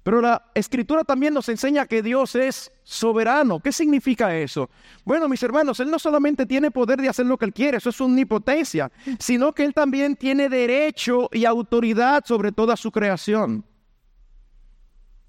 Pero 0.04 0.20
la 0.20 0.52
escritura 0.56 1.04
también 1.04 1.34
nos 1.34 1.48
enseña 1.50 1.86
que 1.86 2.02
Dios 2.02 2.36
es 2.36 2.72
soberano. 2.84 3.60
¿Qué 3.60 3.72
significa 3.72 4.36
eso? 4.36 4.70
Bueno, 5.06 5.30
mis 5.30 5.44
hermanos, 5.44 5.80
Él 5.80 5.92
no 5.92 6.00
solamente 6.00 6.48
tiene 6.48 6.72
poder 6.72 7.00
de 7.00 7.10
hacer 7.10 7.28
lo 7.28 7.38
que 7.38 7.46
Él 7.46 7.54
quiere, 7.54 7.78
eso 7.78 7.90
es 7.90 8.02
omnipotencia, 8.02 8.92
sino 9.20 9.54
que 9.54 9.64
Él 9.64 9.74
también 9.74 10.16
tiene 10.16 10.50
derecho 10.50 11.30
y 11.32 11.46
autoridad 11.46 12.24
sobre 12.26 12.52
toda 12.52 12.76
su 12.76 12.92
creación. 12.92 13.64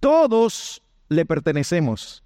Todos 0.00 0.82
le 1.08 1.26
pertenecemos. 1.26 2.24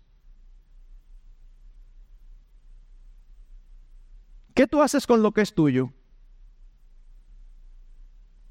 ¿Qué 4.54 4.66
tú 4.68 4.80
haces 4.82 5.06
con 5.06 5.22
lo 5.22 5.32
que 5.32 5.42
es 5.42 5.52
tuyo? 5.52 5.92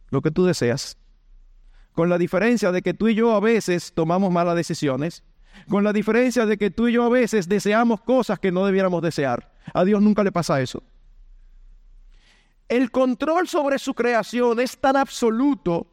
Lo 0.09 0.21
que 0.21 0.31
tú 0.31 0.45
deseas 0.45 0.97
con 1.95 2.09
la 2.09 2.17
diferencia 2.17 2.71
de 2.71 2.81
que 2.81 2.93
tú 2.93 3.07
y 3.07 3.15
yo 3.15 3.33
a 3.33 3.39
veces 3.39 3.93
tomamos 3.93 4.31
malas 4.31 4.55
decisiones, 4.55 5.23
con 5.69 5.83
la 5.83 5.93
diferencia 5.93 6.45
de 6.45 6.57
que 6.57 6.69
tú 6.69 6.89
y 6.89 6.93
yo 6.93 7.03
a 7.03 7.09
veces 7.09 7.47
deseamos 7.47 8.01
cosas 8.01 8.37
que 8.37 8.51
no 8.51 8.65
debiéramos 8.65 9.01
desear. 9.01 9.51
A 9.73 9.83
Dios 9.85 10.01
nunca 10.01 10.23
le 10.23 10.31
pasa 10.31 10.61
eso. 10.61 10.83
El 12.67 12.91
control 12.91 13.47
sobre 13.47 13.79
su 13.79 13.93
creación 13.93 14.59
es 14.59 14.77
tan 14.77 14.97
absoluto 14.97 15.87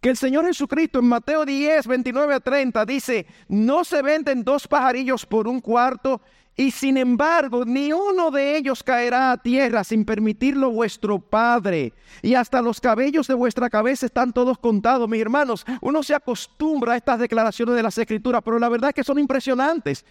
que 0.00 0.10
el 0.10 0.16
Señor 0.16 0.44
Jesucristo 0.44 0.98
en 0.98 1.06
Mateo 1.06 1.46
10, 1.46 1.86
29 1.86 2.34
a 2.34 2.40
30 2.40 2.84
dice, 2.84 3.26
no 3.48 3.84
se 3.84 4.02
venden 4.02 4.42
dos 4.42 4.66
pajarillos 4.66 5.24
por 5.24 5.46
un 5.46 5.60
cuarto 5.60 6.20
y 6.56 6.70
sin 6.70 6.96
embargo, 6.96 7.64
ni 7.64 7.92
uno 7.92 8.30
de 8.30 8.56
ellos 8.56 8.82
caerá 8.82 9.32
a 9.32 9.36
tierra 9.36 9.82
sin 9.82 10.04
permitirlo 10.04 10.70
vuestro 10.70 11.18
Padre. 11.18 11.92
Y 12.22 12.34
hasta 12.34 12.62
los 12.62 12.80
cabellos 12.80 13.26
de 13.26 13.34
vuestra 13.34 13.68
cabeza 13.68 14.06
están 14.06 14.32
todos 14.32 14.58
contados, 14.58 15.08
mis 15.08 15.20
hermanos. 15.20 15.66
Uno 15.80 16.02
se 16.02 16.14
acostumbra 16.14 16.92
a 16.92 16.96
estas 16.96 17.18
declaraciones 17.18 17.74
de 17.74 17.82
las 17.82 17.98
Escrituras, 17.98 18.42
pero 18.44 18.58
la 18.58 18.68
verdad 18.68 18.90
es 18.90 18.94
que 18.94 19.04
son 19.04 19.18
impresionantes. 19.18 20.04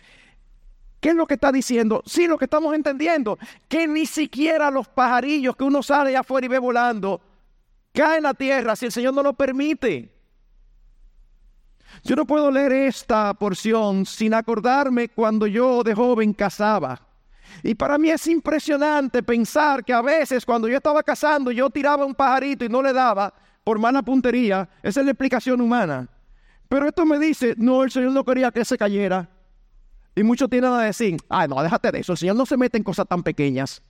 ¿Qué 1.00 1.10
es 1.10 1.16
lo 1.16 1.28
que 1.28 1.36
está 1.36 1.52
diciendo? 1.52 2.04
Sí, 2.06 2.28
lo 2.28 2.38
que 2.38 2.46
estamos 2.46 2.74
entendiendo, 2.76 3.38
que 3.68 3.88
ni 3.88 4.06
siquiera 4.06 4.70
los 4.70 4.88
pajarillos 4.88 5.56
que 5.56 5.64
uno 5.64 5.82
sale 5.84 6.16
afuera 6.16 6.46
y 6.46 6.50
ve 6.50 6.60
volando 6.60 7.22
caen 7.94 8.26
a 8.26 8.34
tierra 8.34 8.76
si 8.76 8.88
el 8.88 8.92
Señor 8.92 9.14
no 9.14 9.24
lo 9.24 9.34
permite. 9.34 10.12
Yo 12.04 12.16
no 12.16 12.26
puedo 12.26 12.50
leer 12.50 12.72
esta 12.72 13.34
porción 13.34 14.06
sin 14.06 14.34
acordarme 14.34 15.10
cuando 15.10 15.48
yo 15.48 15.84
de 15.84 15.94
joven 15.94 16.34
cazaba. 16.34 17.00
Y 17.62 17.76
para 17.76 17.98
mí 17.98 18.10
es 18.10 18.26
impresionante 18.28 19.22
pensar 19.22 19.86
que 19.86 19.94
a 19.94 20.02
veces 20.02 20.46
cuando 20.46 20.68
yo 20.68 20.78
estaba 20.78 21.04
cazando 21.04 21.52
yo 21.52 21.70
tiraba 21.70 22.06
un 22.06 22.16
pajarito 22.16 22.66
y 22.66 22.70
no 22.70 22.82
le 22.82 22.94
daba 22.94 23.34
por 23.64 23.80
mala 23.80 24.02
puntería. 24.02 24.68
Esa 24.82 25.02
es 25.02 25.06
la 25.06 25.12
explicación 25.12 25.62
humana. 25.62 26.10
Pero 26.68 26.88
esto 26.88 27.06
me 27.06 27.20
dice, 27.20 27.54
no, 27.58 27.84
el 27.84 27.92
Señor 27.92 28.12
no 28.12 28.26
quería 28.26 28.52
que 28.52 28.66
se 28.66 28.78
cayera. 28.78 29.30
Y 30.16 30.24
muchos 30.24 30.50
tienen 30.50 30.72
a 30.72 30.82
decir, 30.82 31.18
ay, 31.30 31.48
no, 31.48 31.62
déjate 31.62 31.92
de 31.92 32.00
eso, 32.00 32.14
el 32.14 32.18
Señor 32.18 32.36
no 32.36 32.46
se 32.46 32.58
mete 32.58 32.78
en 32.78 32.84
cosas 32.84 33.08
tan 33.08 33.24
pequeñas. 33.24 33.82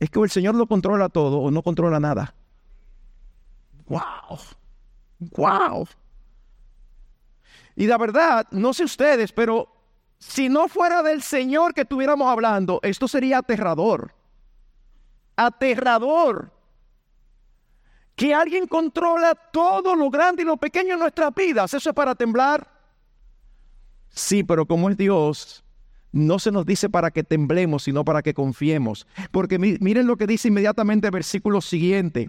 Es 0.00 0.10
que 0.10 0.20
el 0.20 0.30
Señor 0.30 0.54
lo 0.54 0.66
controla 0.66 1.08
todo 1.08 1.38
o 1.38 1.50
no 1.50 1.62
controla 1.62 1.98
nada. 1.98 2.34
¡Wow! 3.86 4.38
¡Wow! 5.18 5.88
Y 7.78 7.86
la 7.86 7.96
verdad, 7.96 8.44
no 8.50 8.74
sé 8.74 8.82
ustedes, 8.82 9.30
pero 9.30 9.72
si 10.18 10.48
no 10.48 10.66
fuera 10.66 11.00
del 11.00 11.22
Señor 11.22 11.72
que 11.74 11.82
estuviéramos 11.82 12.26
hablando, 12.26 12.80
esto 12.82 13.06
sería 13.06 13.38
aterrador. 13.38 14.12
Aterrador. 15.36 16.50
Que 18.16 18.34
alguien 18.34 18.66
controla 18.66 19.32
todo 19.52 19.94
lo 19.94 20.10
grande 20.10 20.42
y 20.42 20.44
lo 20.44 20.56
pequeño 20.56 20.94
en 20.94 20.98
nuestras 20.98 21.32
vidas. 21.32 21.72
¿Eso 21.72 21.90
es 21.90 21.94
para 21.94 22.16
temblar? 22.16 22.68
Sí, 24.08 24.42
pero 24.42 24.66
como 24.66 24.90
es 24.90 24.96
Dios, 24.96 25.62
no 26.10 26.40
se 26.40 26.50
nos 26.50 26.66
dice 26.66 26.90
para 26.90 27.12
que 27.12 27.22
temblemos, 27.22 27.84
sino 27.84 28.04
para 28.04 28.22
que 28.22 28.34
confiemos. 28.34 29.06
Porque 29.30 29.56
miren 29.60 30.08
lo 30.08 30.16
que 30.16 30.26
dice 30.26 30.48
inmediatamente 30.48 31.06
el 31.06 31.12
versículo 31.12 31.60
siguiente. 31.60 32.28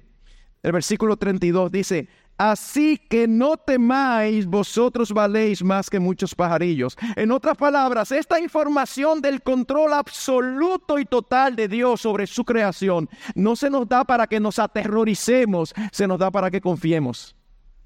El 0.62 0.74
versículo 0.74 1.18
32 1.18 1.72
dice, 1.72 2.08
Así 2.40 2.98
que 2.98 3.28
no 3.28 3.58
temáis, 3.58 4.46
vosotros 4.46 5.12
valéis 5.12 5.62
más 5.62 5.90
que 5.90 6.00
muchos 6.00 6.34
pajarillos. 6.34 6.98
En 7.18 7.34
otras 7.34 7.58
palabras, 7.58 8.14
esta 8.14 8.40
información 8.40 9.20
del 9.20 9.44
control 9.44 9.92
absoluto 9.92 10.98
y 11.00 11.04
total 11.04 11.58
de 11.58 11.68
Dios 11.68 12.00
sobre 12.00 12.26
su 12.28 12.46
creación 12.46 13.10
no 13.36 13.58
se 13.58 13.70
nos 13.70 13.90
da 13.90 14.06
para 14.06 14.26
que 14.26 14.40
nos 14.40 14.58
aterroricemos, 14.58 15.76
se 15.92 16.08
nos 16.08 16.18
da 16.18 16.32
para 16.32 16.50
que 16.50 16.62
confiemos. 16.62 17.36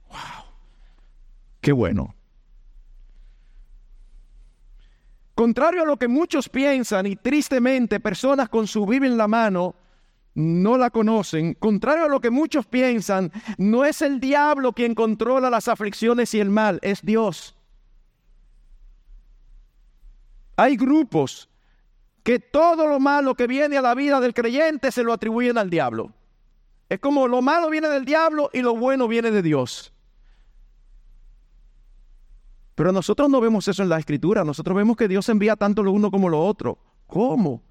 ¡Wow! 0.10 0.46
¡Qué 1.60 1.72
bueno! 1.72 2.14
Contrario 5.34 5.82
a 5.82 5.88
lo 5.88 5.98
que 5.98 6.08
muchos 6.08 6.48
piensan 6.48 7.08
y 7.08 7.16
tristemente 7.16 8.00
personas 8.00 8.50
con 8.50 8.68
su 8.68 8.86
Biblia 8.86 9.10
en 9.10 9.18
la 9.18 9.28
mano 9.28 9.74
no 10.36 10.78
la 10.78 10.90
conocen, 10.90 11.54
contrario 11.54 12.06
a 12.06 12.10
lo 12.10 12.20
que 12.20 12.30
muchos 12.30 12.66
piensan, 12.66 13.32
no 13.58 13.86
es 13.86 14.02
el 14.02 14.20
diablo 14.20 14.74
quien 14.74 14.96
controla 14.96 15.50
las 15.50 15.68
aflicciones 15.68 16.34
y 16.34 16.40
el 16.40 16.50
mal, 16.50 16.80
es 16.82 17.02
Dios. 17.04 17.56
Hay 20.56 20.76
grupos 20.76 21.50
que 22.24 22.40
todo 22.40 22.88
lo 22.88 23.00
malo 23.00 23.36
que 23.36 23.48
viene 23.48 23.78
a 23.78 23.82
la 23.82 23.96
vida 23.96 24.20
del 24.20 24.34
creyente 24.34 24.92
se 24.92 25.04
lo 25.04 25.14
atribuyen 25.14 25.58
al 25.58 25.70
diablo. 25.70 26.14
Es 26.90 27.00
como 27.00 27.28
lo 27.28 27.42
malo 27.42 27.70
viene 27.70 27.90
del 27.90 28.06
diablo 28.06 28.50
y 28.54 28.62
lo 28.62 28.76
bueno 28.76 29.08
viene 29.08 29.32
de 29.32 29.42
Dios. 29.42 29.94
Pero 32.76 32.92
nosotros 32.92 33.30
no 33.30 33.40
vemos 33.40 33.68
eso 33.68 33.84
en 33.84 33.90
la 33.90 34.00
escritura, 34.00 34.44
nosotros 34.44 34.76
vemos 34.76 34.98
que 34.98 35.08
Dios 35.08 35.28
envía 35.30 35.56
tanto 35.56 35.84
lo 35.84 35.92
uno 35.92 36.10
como 36.10 36.30
lo 36.30 36.44
otro. 36.44 36.78
¿Cómo? 37.08 37.62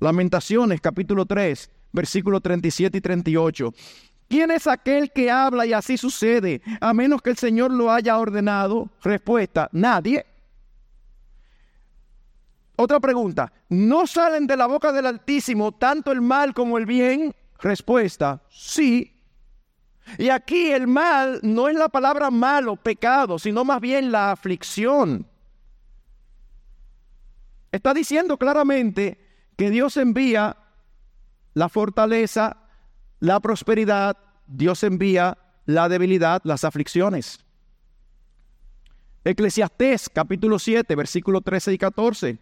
Lamentaciones 0.00 0.80
capítulo 0.80 1.24
3, 1.24 1.70
versículos 1.92 2.42
37 2.42 2.98
y 2.98 3.00
38. 3.00 3.74
¿Quién 4.28 4.50
es 4.50 4.66
aquel 4.66 5.12
que 5.12 5.30
habla 5.30 5.66
y 5.66 5.72
así 5.72 5.96
sucede, 5.96 6.62
a 6.80 6.92
menos 6.94 7.22
que 7.22 7.30
el 7.30 7.36
Señor 7.36 7.70
lo 7.70 7.92
haya 7.92 8.18
ordenado? 8.18 8.90
Respuesta, 9.02 9.68
nadie. 9.72 10.24
Otra 12.76 12.98
pregunta, 12.98 13.52
¿no 13.68 14.06
salen 14.06 14.46
de 14.46 14.56
la 14.56 14.66
boca 14.66 14.92
del 14.92 15.06
Altísimo 15.06 15.72
tanto 15.72 16.10
el 16.10 16.20
mal 16.20 16.54
como 16.54 16.76
el 16.78 16.86
bien? 16.86 17.32
Respuesta, 17.60 18.42
sí. 18.50 19.14
Y 20.18 20.28
aquí 20.28 20.72
el 20.72 20.86
mal 20.86 21.38
no 21.42 21.68
es 21.68 21.76
la 21.76 21.88
palabra 21.88 22.30
malo, 22.30 22.76
pecado, 22.76 23.38
sino 23.38 23.64
más 23.64 23.80
bien 23.80 24.10
la 24.10 24.32
aflicción. 24.32 25.26
Está 27.70 27.94
diciendo 27.94 28.36
claramente 28.36 29.23
que 29.56 29.70
Dios 29.70 29.96
envía 29.96 30.56
la 31.54 31.68
fortaleza, 31.68 32.56
la 33.20 33.40
prosperidad, 33.40 34.16
Dios 34.46 34.82
envía 34.82 35.38
la 35.66 35.88
debilidad, 35.88 36.42
las 36.44 36.64
aflicciones. 36.64 37.40
Eclesiastés 39.24 40.10
capítulo 40.10 40.58
7, 40.58 40.94
versículos 40.94 41.42
13 41.42 41.72
y 41.72 41.78
14. 41.78 42.38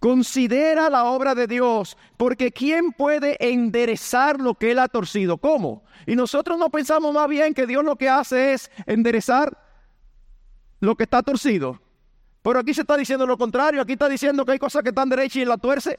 Considera 0.00 0.90
la 0.90 1.04
obra 1.04 1.34
de 1.34 1.46
Dios, 1.46 1.96
porque 2.16 2.50
¿quién 2.50 2.92
puede 2.92 3.36
enderezar 3.40 4.40
lo 4.40 4.54
que 4.54 4.72
Él 4.72 4.80
ha 4.80 4.88
torcido? 4.88 5.38
¿Cómo? 5.38 5.84
Y 6.06 6.16
nosotros 6.16 6.58
no 6.58 6.68
pensamos 6.70 7.14
más 7.14 7.28
bien 7.28 7.54
que 7.54 7.66
Dios 7.66 7.84
lo 7.84 7.96
que 7.96 8.08
hace 8.08 8.52
es 8.52 8.70
enderezar 8.86 9.56
lo 10.80 10.96
que 10.96 11.04
está 11.04 11.22
torcido. 11.22 11.80
Pero 12.42 12.58
aquí 12.58 12.74
se 12.74 12.82
está 12.82 12.96
diciendo 12.96 13.26
lo 13.26 13.38
contrario, 13.38 13.80
aquí 13.80 13.92
está 13.92 14.08
diciendo 14.08 14.44
que 14.44 14.52
hay 14.52 14.58
cosas 14.58 14.82
que 14.82 14.90
están 14.90 15.08
derechas 15.08 15.36
y 15.36 15.44
la 15.44 15.56
tuerce. 15.56 15.98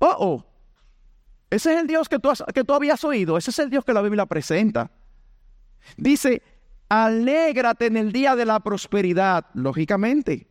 Oh, 0.00 0.16
oh. 0.18 0.44
Ese 1.50 1.72
es 1.74 1.80
el 1.80 1.86
Dios 1.86 2.08
que 2.08 2.18
tú, 2.18 2.30
que 2.54 2.64
tú 2.64 2.74
habías 2.74 3.02
oído. 3.04 3.36
Ese 3.36 3.50
es 3.50 3.58
el 3.58 3.70
Dios 3.70 3.84
que 3.84 3.92
la 3.92 4.02
Biblia 4.02 4.26
presenta. 4.26 4.90
Dice, 5.96 6.42
alégrate 6.88 7.86
en 7.86 7.96
el 7.96 8.12
día 8.12 8.34
de 8.34 8.46
la 8.46 8.60
prosperidad, 8.60 9.46
lógicamente. 9.54 10.46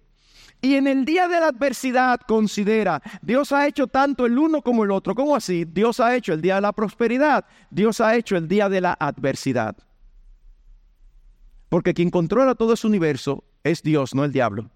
Y 0.61 0.75
en 0.75 0.87
el 0.87 1.05
día 1.05 1.27
de 1.27 1.39
la 1.39 1.47
adversidad, 1.47 2.19
considera, 2.27 3.01
Dios 3.21 3.53
ha 3.53 3.65
hecho 3.65 3.87
tanto 3.87 4.25
el 4.25 4.37
uno 4.37 4.61
como 4.61 4.83
el 4.83 4.91
otro. 4.91 5.15
¿Cómo 5.15 5.35
así? 5.35 5.63
Dios 5.65 5.99
ha 6.01 6.15
hecho 6.15 6.33
el 6.33 6.41
día 6.41 6.55
de 6.55 6.61
la 6.61 6.73
prosperidad, 6.73 7.45
Dios 7.69 8.01
ha 8.01 8.15
hecho 8.15 8.35
el 8.35 8.47
día 8.47 8.67
de 8.67 8.81
la 8.81 8.93
adversidad. 8.99 9.77
Porque 11.69 11.93
quien 11.93 12.09
controla 12.09 12.55
todo 12.55 12.73
ese 12.73 12.87
universo 12.87 13.45
es 13.63 13.81
Dios, 13.83 14.13
no 14.13 14.25
el 14.25 14.33
diablo. 14.33 14.69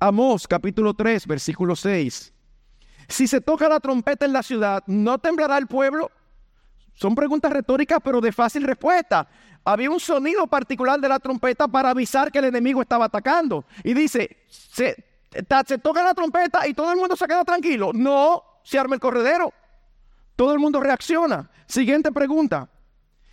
Amós 0.00 0.46
capítulo 0.46 0.94
3, 0.94 1.26
versículo 1.26 1.74
6. 1.74 2.32
Si 3.08 3.26
se 3.26 3.40
toca 3.40 3.68
la 3.68 3.80
trompeta 3.80 4.26
en 4.26 4.32
la 4.32 4.42
ciudad, 4.42 4.84
¿no 4.86 5.18
temblará 5.18 5.58
el 5.58 5.66
pueblo? 5.66 6.10
Son 6.94 7.14
preguntas 7.14 7.52
retóricas, 7.52 7.98
pero 8.02 8.20
de 8.20 8.30
fácil 8.30 8.62
respuesta. 8.62 9.26
Había 9.64 9.90
un 9.90 9.98
sonido 9.98 10.46
particular 10.46 11.00
de 11.00 11.08
la 11.08 11.18
trompeta 11.18 11.66
para 11.66 11.90
avisar 11.90 12.30
que 12.30 12.38
el 12.38 12.46
enemigo 12.46 12.80
estaba 12.82 13.06
atacando. 13.06 13.64
Y 13.82 13.94
dice, 13.94 14.38
se, 14.48 14.96
se 15.66 15.78
toca 15.78 16.02
la 16.02 16.14
trompeta 16.14 16.66
y 16.68 16.74
todo 16.74 16.92
el 16.92 16.98
mundo 16.98 17.16
se 17.16 17.26
queda 17.26 17.44
tranquilo. 17.44 17.90
No, 17.92 18.42
se 18.62 18.78
arma 18.78 18.94
el 18.94 19.00
corredero. 19.00 19.52
Todo 20.36 20.52
el 20.52 20.58
mundo 20.60 20.80
reacciona. 20.80 21.50
Siguiente 21.66 22.12
pregunta. 22.12 22.68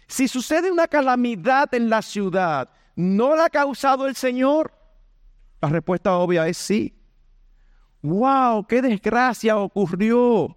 Si 0.07 0.27
sucede 0.27 0.71
una 0.71 0.87
calamidad 0.87 1.73
en 1.73 1.89
la 1.89 2.01
ciudad, 2.01 2.69
¿no 2.95 3.35
la 3.35 3.45
ha 3.45 3.49
causado 3.49 4.07
el 4.07 4.15
Señor? 4.15 4.71
La 5.65 5.71
respuesta 5.71 6.15
obvia 6.19 6.47
es 6.47 6.57
sí. 6.57 6.95
¡Wow! 8.03 8.67
¡Qué 8.67 8.83
desgracia 8.83 9.57
ocurrió! 9.57 10.55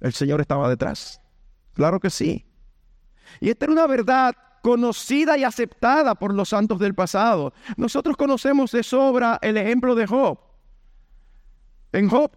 El 0.00 0.14
Señor 0.14 0.40
estaba 0.40 0.66
detrás. 0.66 1.20
Claro 1.74 2.00
que 2.00 2.08
sí. 2.08 2.46
Y 3.38 3.50
esta 3.50 3.66
era 3.66 3.72
una 3.72 3.86
verdad 3.86 4.34
conocida 4.62 5.36
y 5.36 5.44
aceptada 5.44 6.14
por 6.14 6.32
los 6.32 6.48
santos 6.48 6.78
del 6.78 6.94
pasado. 6.94 7.52
Nosotros 7.76 8.16
conocemos 8.16 8.72
de 8.72 8.82
sobra 8.82 9.38
el 9.42 9.58
ejemplo 9.58 9.94
de 9.94 10.06
Job. 10.06 10.38
En 11.92 12.08
Job 12.08 12.30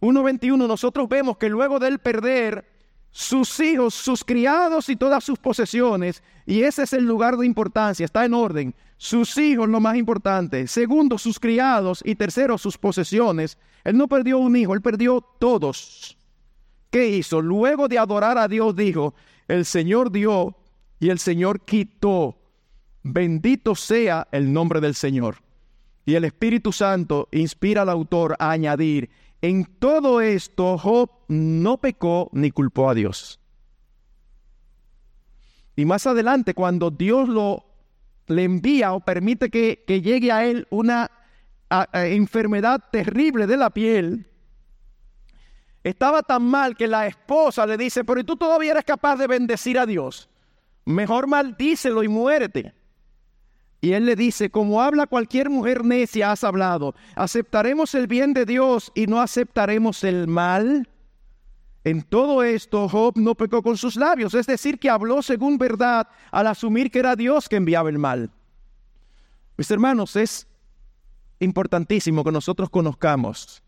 1.21 0.00 0.66
nosotros 0.66 1.06
vemos 1.06 1.36
que 1.36 1.50
luego 1.50 1.78
de 1.78 1.88
él 1.88 1.98
perder 1.98 2.77
sus 3.10 3.58
hijos, 3.60 3.94
sus 3.94 4.24
criados 4.24 4.88
y 4.88 4.96
todas 4.96 5.24
sus 5.24 5.38
posesiones, 5.38 6.22
y 6.46 6.62
ese 6.62 6.84
es 6.84 6.92
el 6.92 7.04
lugar 7.04 7.36
de 7.36 7.46
importancia, 7.46 8.04
está 8.04 8.24
en 8.24 8.34
orden, 8.34 8.74
sus 8.96 9.36
hijos 9.38 9.68
lo 9.68 9.80
más 9.80 9.96
importante, 9.96 10.66
segundo 10.66 11.18
sus 11.18 11.38
criados 11.38 12.02
y 12.04 12.14
tercero 12.14 12.58
sus 12.58 12.76
posesiones, 12.76 13.58
él 13.84 13.96
no 13.96 14.08
perdió 14.08 14.38
un 14.38 14.56
hijo, 14.56 14.74
él 14.74 14.82
perdió 14.82 15.20
todos. 15.38 16.16
¿Qué 16.90 17.08
hizo? 17.08 17.40
Luego 17.40 17.88
de 17.88 17.98
adorar 17.98 18.38
a 18.38 18.48
Dios 18.48 18.74
dijo, 18.74 19.14
el 19.46 19.64
Señor 19.64 20.10
dio 20.10 20.56
y 20.98 21.10
el 21.10 21.18
Señor 21.18 21.60
quitó. 21.64 22.38
Bendito 23.02 23.74
sea 23.74 24.26
el 24.32 24.52
nombre 24.52 24.80
del 24.80 24.94
Señor. 24.94 25.36
Y 26.04 26.14
el 26.14 26.24
Espíritu 26.24 26.72
Santo 26.72 27.28
inspira 27.32 27.82
al 27.82 27.90
autor 27.90 28.36
a 28.38 28.50
añadir, 28.50 29.10
en 29.40 29.64
todo 29.64 30.20
esto 30.20 30.78
Job 30.78 31.10
no 31.28 31.78
pecó 31.78 32.28
ni 32.32 32.50
culpó 32.50 32.90
a 32.90 32.94
Dios. 32.94 33.40
Y 35.76 35.84
más 35.84 36.06
adelante, 36.06 36.54
cuando 36.54 36.90
Dios 36.90 37.28
lo 37.28 37.68
le 38.28 38.44
envía 38.44 38.92
o 38.92 39.00
permite 39.00 39.50
que, 39.50 39.84
llegue 40.02 40.30
a 40.32 40.44
él 40.44 40.66
una 40.70 41.10
enfermedad 41.92 42.82
terrible 42.90 43.46
de 43.46 43.56
la 43.56 43.70
piel, 43.70 44.26
estaba 45.82 46.22
tan 46.22 46.42
mal 46.42 46.76
que 46.76 46.86
la 46.86 47.06
esposa 47.06 47.66
le 47.66 47.76
dice, 47.76 48.04
pero 48.04 48.24
tú 48.24 48.36
todavía 48.36 48.72
eres 48.72 48.84
capaz 48.84 49.16
de 49.16 49.26
bendecir 49.26 49.78
a 49.78 49.86
Dios. 49.86 50.28
Mejor 50.84 51.26
maldícelo 51.26 52.02
y 52.02 52.08
muérete. 52.08 52.74
Y 53.80 53.92
él 53.92 54.06
le 54.06 54.16
dice, 54.16 54.50
como 54.50 54.82
habla 54.82 55.06
cualquier 55.06 55.50
mujer 55.50 55.84
necia, 55.84 56.32
has 56.32 56.42
hablado, 56.42 56.94
¿aceptaremos 57.14 57.94
el 57.94 58.08
bien 58.08 58.34
de 58.34 58.44
Dios 58.44 58.90
y 58.94 59.06
no 59.06 59.20
aceptaremos 59.20 60.02
el 60.02 60.26
mal? 60.26 60.88
En 61.84 62.02
todo 62.02 62.42
esto, 62.42 62.88
Job 62.88 63.16
no 63.16 63.36
pecó 63.36 63.62
con 63.62 63.76
sus 63.76 63.94
labios, 63.94 64.34
es 64.34 64.46
decir, 64.46 64.78
que 64.78 64.90
habló 64.90 65.22
según 65.22 65.58
verdad 65.58 66.08
al 66.32 66.48
asumir 66.48 66.90
que 66.90 66.98
era 66.98 67.14
Dios 67.14 67.48
que 67.48 67.56
enviaba 67.56 67.88
el 67.88 67.98
mal. 67.98 68.30
Mis 69.56 69.70
hermanos, 69.70 70.16
es 70.16 70.48
importantísimo 71.38 72.24
que 72.24 72.32
nosotros 72.32 72.68
conozcamos 72.68 73.62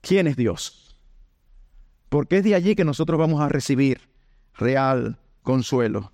quién 0.00 0.26
es 0.26 0.36
Dios, 0.36 0.96
porque 2.08 2.38
es 2.38 2.44
de 2.44 2.54
allí 2.54 2.74
que 2.74 2.84
nosotros 2.84 3.18
vamos 3.18 3.40
a 3.42 3.50
recibir 3.50 4.08
real 4.54 5.18
consuelo. 5.42 6.12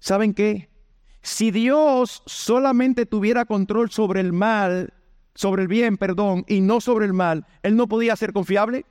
¿Saben 0.00 0.34
qué? 0.34 0.68
Si 1.24 1.50
Dios 1.50 2.22
solamente 2.26 3.06
tuviera 3.06 3.46
control 3.46 3.90
sobre 3.90 4.20
el 4.20 4.34
mal, 4.34 4.92
sobre 5.34 5.62
el 5.62 5.68
bien, 5.68 5.96
perdón, 5.96 6.44
y 6.46 6.60
no 6.60 6.82
sobre 6.82 7.06
el 7.06 7.14
mal, 7.14 7.46
¿Él 7.62 7.76
no 7.76 7.88
podía 7.88 8.14
ser 8.14 8.34
confiable? 8.34 8.84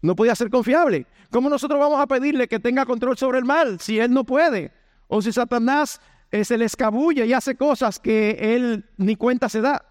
No 0.00 0.14
podía 0.14 0.36
ser 0.36 0.48
confiable. 0.48 1.08
¿Cómo 1.32 1.50
nosotros 1.50 1.80
vamos 1.80 2.00
a 2.00 2.06
pedirle 2.06 2.46
que 2.46 2.60
tenga 2.60 2.86
control 2.86 3.18
sobre 3.18 3.40
el 3.40 3.44
mal 3.44 3.80
si 3.80 3.98
Él 3.98 4.14
no 4.14 4.22
puede? 4.22 4.72
O 5.08 5.20
si 5.20 5.32
Satanás 5.32 6.00
eh, 6.30 6.44
se 6.44 6.56
le 6.56 6.66
escabulle 6.66 7.26
y 7.26 7.32
hace 7.32 7.56
cosas 7.56 7.98
que 7.98 8.54
Él 8.54 8.88
ni 8.96 9.16
cuenta 9.16 9.48
se 9.48 9.60
da. 9.60 9.84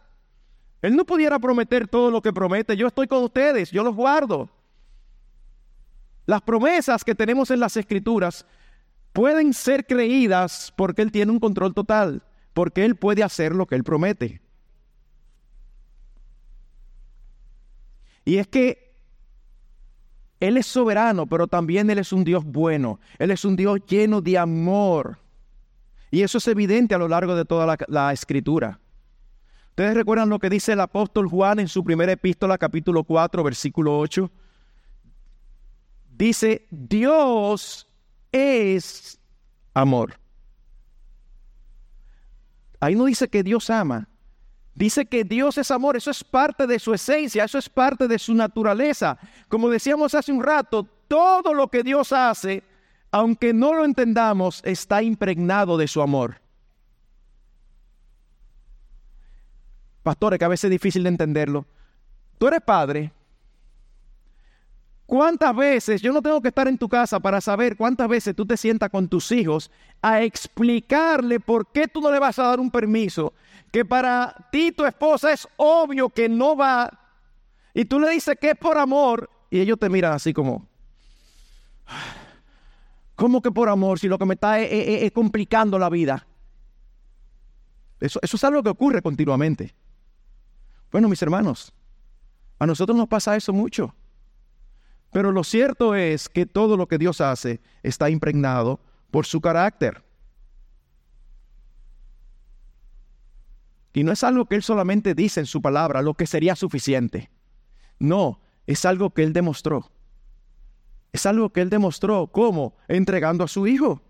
Él 0.82 0.96
no 0.96 1.04
pudiera 1.04 1.40
prometer 1.40 1.90
todo 1.90 2.10
lo 2.10 2.22
que 2.22 2.32
promete. 2.32 2.78
Yo 2.78 2.88
estoy 2.88 3.08
con 3.08 3.22
ustedes, 3.22 3.70
yo 3.70 3.84
los 3.84 3.98
guardo. 3.98 4.50
Las 6.26 6.42
promesas 6.42 7.04
que 7.04 7.16
tenemos 7.16 7.52
en 7.52 7.60
las 7.60 7.76
escrituras 7.76 8.46
pueden 9.14 9.54
ser 9.54 9.86
creídas 9.86 10.74
porque 10.76 11.02
Él 11.02 11.12
tiene 11.12 11.32
un 11.32 11.40
control 11.40 11.74
total, 11.74 12.24
porque 12.54 12.86
Él 12.86 12.96
puede 12.96 13.24
hacer 13.24 13.56
lo 13.56 13.66
que 13.66 13.76
Él 13.76 13.84
promete. 13.84 14.42
Y 18.26 18.38
es 18.38 18.48
que 18.48 18.94
Él 20.40 20.58
es 20.58 20.68
soberano, 20.68 21.26
pero 21.26 21.48
también 21.48 21.90
Él 21.90 21.98
es 21.98 22.14
un 22.14 22.24
Dios 22.24 22.46
bueno, 22.46 23.00
Él 23.18 23.32
es 23.32 23.44
un 23.44 23.56
Dios 23.56 23.80
lleno 23.88 24.22
de 24.22 24.38
amor. 24.38 25.20
Y 26.12 26.22
eso 26.22 26.38
es 26.38 26.48
evidente 26.48 26.96
a 26.96 26.98
lo 26.98 27.08
largo 27.08 27.36
de 27.36 27.46
toda 27.46 27.78
la, 27.88 28.14
escritura. 28.14 28.80
Ustedes 29.70 29.96
recuerdan 29.96 30.30
lo 30.30 30.40
que 30.40 30.50
dice 30.50 30.74
el 30.74 30.80
apóstol 30.80 31.28
Juan 31.28 31.60
en 31.60 31.68
su 31.68 31.84
primera 31.84 32.12
epístola, 32.12 32.58
capítulo 32.58 33.04
4, 33.04 33.44
versículo 33.44 33.98
8. 33.98 34.30
Dice, 36.18 36.68
Dios 36.70 37.89
es 38.32 39.20
amor. 39.74 40.20
Ahí 42.80 42.96
no 42.96 43.06
dice 43.06 43.28
que 43.28 43.44
Dios 43.44 43.70
ama, 43.70 44.08
dice 44.74 45.06
que 45.06 45.24
Dios 45.24 45.58
es 45.58 45.70
amor, 45.72 45.98
eso 45.98 46.12
es 46.12 46.24
parte 46.24 46.66
de 46.66 46.80
su 46.80 46.94
esencia, 46.94 47.44
eso 47.44 47.58
es 47.58 47.68
parte 47.68 48.08
de 48.08 48.18
su 48.18 48.34
naturaleza. 48.34 49.18
Como 49.50 49.70
decíamos 49.70 50.16
hace 50.16 50.32
un 50.32 50.42
rato, 50.42 50.88
todo 51.08 51.54
lo 51.54 51.68
que 51.68 51.84
Dios 51.84 52.14
hace, 52.14 52.64
aunque 53.12 53.54
no 53.54 53.74
lo 53.74 53.84
entendamos, 53.84 54.62
está 54.64 55.02
impregnado 55.02 55.78
de 55.78 55.88
su 55.88 56.02
amor. 56.02 56.42
Pastores, 60.04 60.40
que 60.40 60.46
a 60.46 60.50
veces 60.50 60.66
es 60.66 60.72
difícil 60.72 61.04
de 61.04 61.10
entenderlo. 61.10 61.66
Tú 62.38 62.48
eres 62.48 62.62
padre 62.62 63.12
¿Cuántas 65.10 65.56
veces, 65.56 66.04
yo 66.04 66.14
no 66.14 66.22
tengo 66.22 66.40
que 66.40 66.50
estar 66.50 66.68
en 66.68 66.78
tu 66.78 66.88
casa 66.88 67.20
para 67.20 67.42
saber 67.42 67.76
cuántas 67.76 68.08
veces 68.08 68.36
tú 68.36 68.46
te 68.46 68.56
sientas 68.56 68.92
con 68.92 69.08
tus 69.08 69.32
hijos 69.32 69.72
a 70.04 70.22
explicarle 70.22 71.40
por 71.40 71.72
qué 71.72 71.88
tú 71.88 72.00
no 72.00 72.12
le 72.12 72.20
vas 72.20 72.38
a 72.38 72.44
dar 72.44 72.60
un 72.60 72.70
permiso? 72.70 73.34
Que 73.72 73.84
para 73.84 74.36
ti 74.52 74.72
tu 74.72 74.86
esposa 74.86 75.34
es 75.34 75.48
obvio 75.58 76.10
que 76.10 76.30
no 76.30 76.56
va 76.56 76.92
y 77.74 77.86
tú 77.86 78.00
le 78.00 78.12
dices 78.12 78.38
que 78.40 78.52
es 78.52 78.56
por 78.56 78.78
amor 78.78 79.28
y 79.50 79.60
ellos 79.60 79.80
te 79.80 79.90
miran 79.90 80.14
así 80.14 80.32
como, 80.32 80.68
¿cómo 83.16 83.42
que 83.42 83.50
por 83.50 83.68
amor 83.68 83.98
si 83.98 84.08
lo 84.08 84.20
que 84.20 84.26
me 84.26 84.36
está 84.36 84.60
es, 84.60 85.12
complicando 85.12 85.80
la 85.80 85.90
vida? 85.90 86.28
Eso, 88.00 88.20
eso 88.22 88.38
es 88.38 88.44
algo 88.44 88.62
que 88.62 88.70
ocurre 88.70 89.02
continuamente. 89.02 89.74
Bueno, 90.92 91.10
mis 91.10 91.24
hermanos, 91.24 91.74
a 92.60 92.68
nosotros 92.68 92.96
nos 92.96 93.08
pasa 93.08 93.36
eso 93.36 93.52
mucho. 93.54 93.96
Pero 95.12 95.32
lo 95.32 95.44
cierto 95.44 95.96
es 95.96 96.30
que 96.30 96.46
todo 96.46 96.78
lo 96.78 96.88
que 96.88 96.98
Dios 96.98 97.22
hace 97.22 97.62
está 97.84 98.10
impregnado 98.10 98.80
por 99.12 99.26
su 99.26 99.42
carácter. 99.42 100.04
Y 103.94 104.04
no 104.04 104.12
es 104.12 104.24
algo 104.24 104.46
que 104.46 104.56
Él 104.56 104.64
solamente 104.64 105.16
dice 105.16 105.40
en 105.40 105.46
su 105.46 105.62
palabra, 105.62 106.02
lo 106.02 106.14
que 106.14 106.28
sería 106.28 106.56
suficiente. 106.56 107.30
No, 107.98 108.40
es 108.68 108.86
algo 108.86 109.14
que 109.14 109.24
Él 109.24 109.34
demostró. 109.34 109.92
Es 111.12 111.26
algo 111.26 111.52
que 111.52 111.62
Él 111.62 111.70
demostró. 111.70 112.28
¿Cómo? 112.28 112.76
Entregando 112.88 113.44
a 113.44 113.48
su 113.48 113.66
Hijo. 113.66 114.02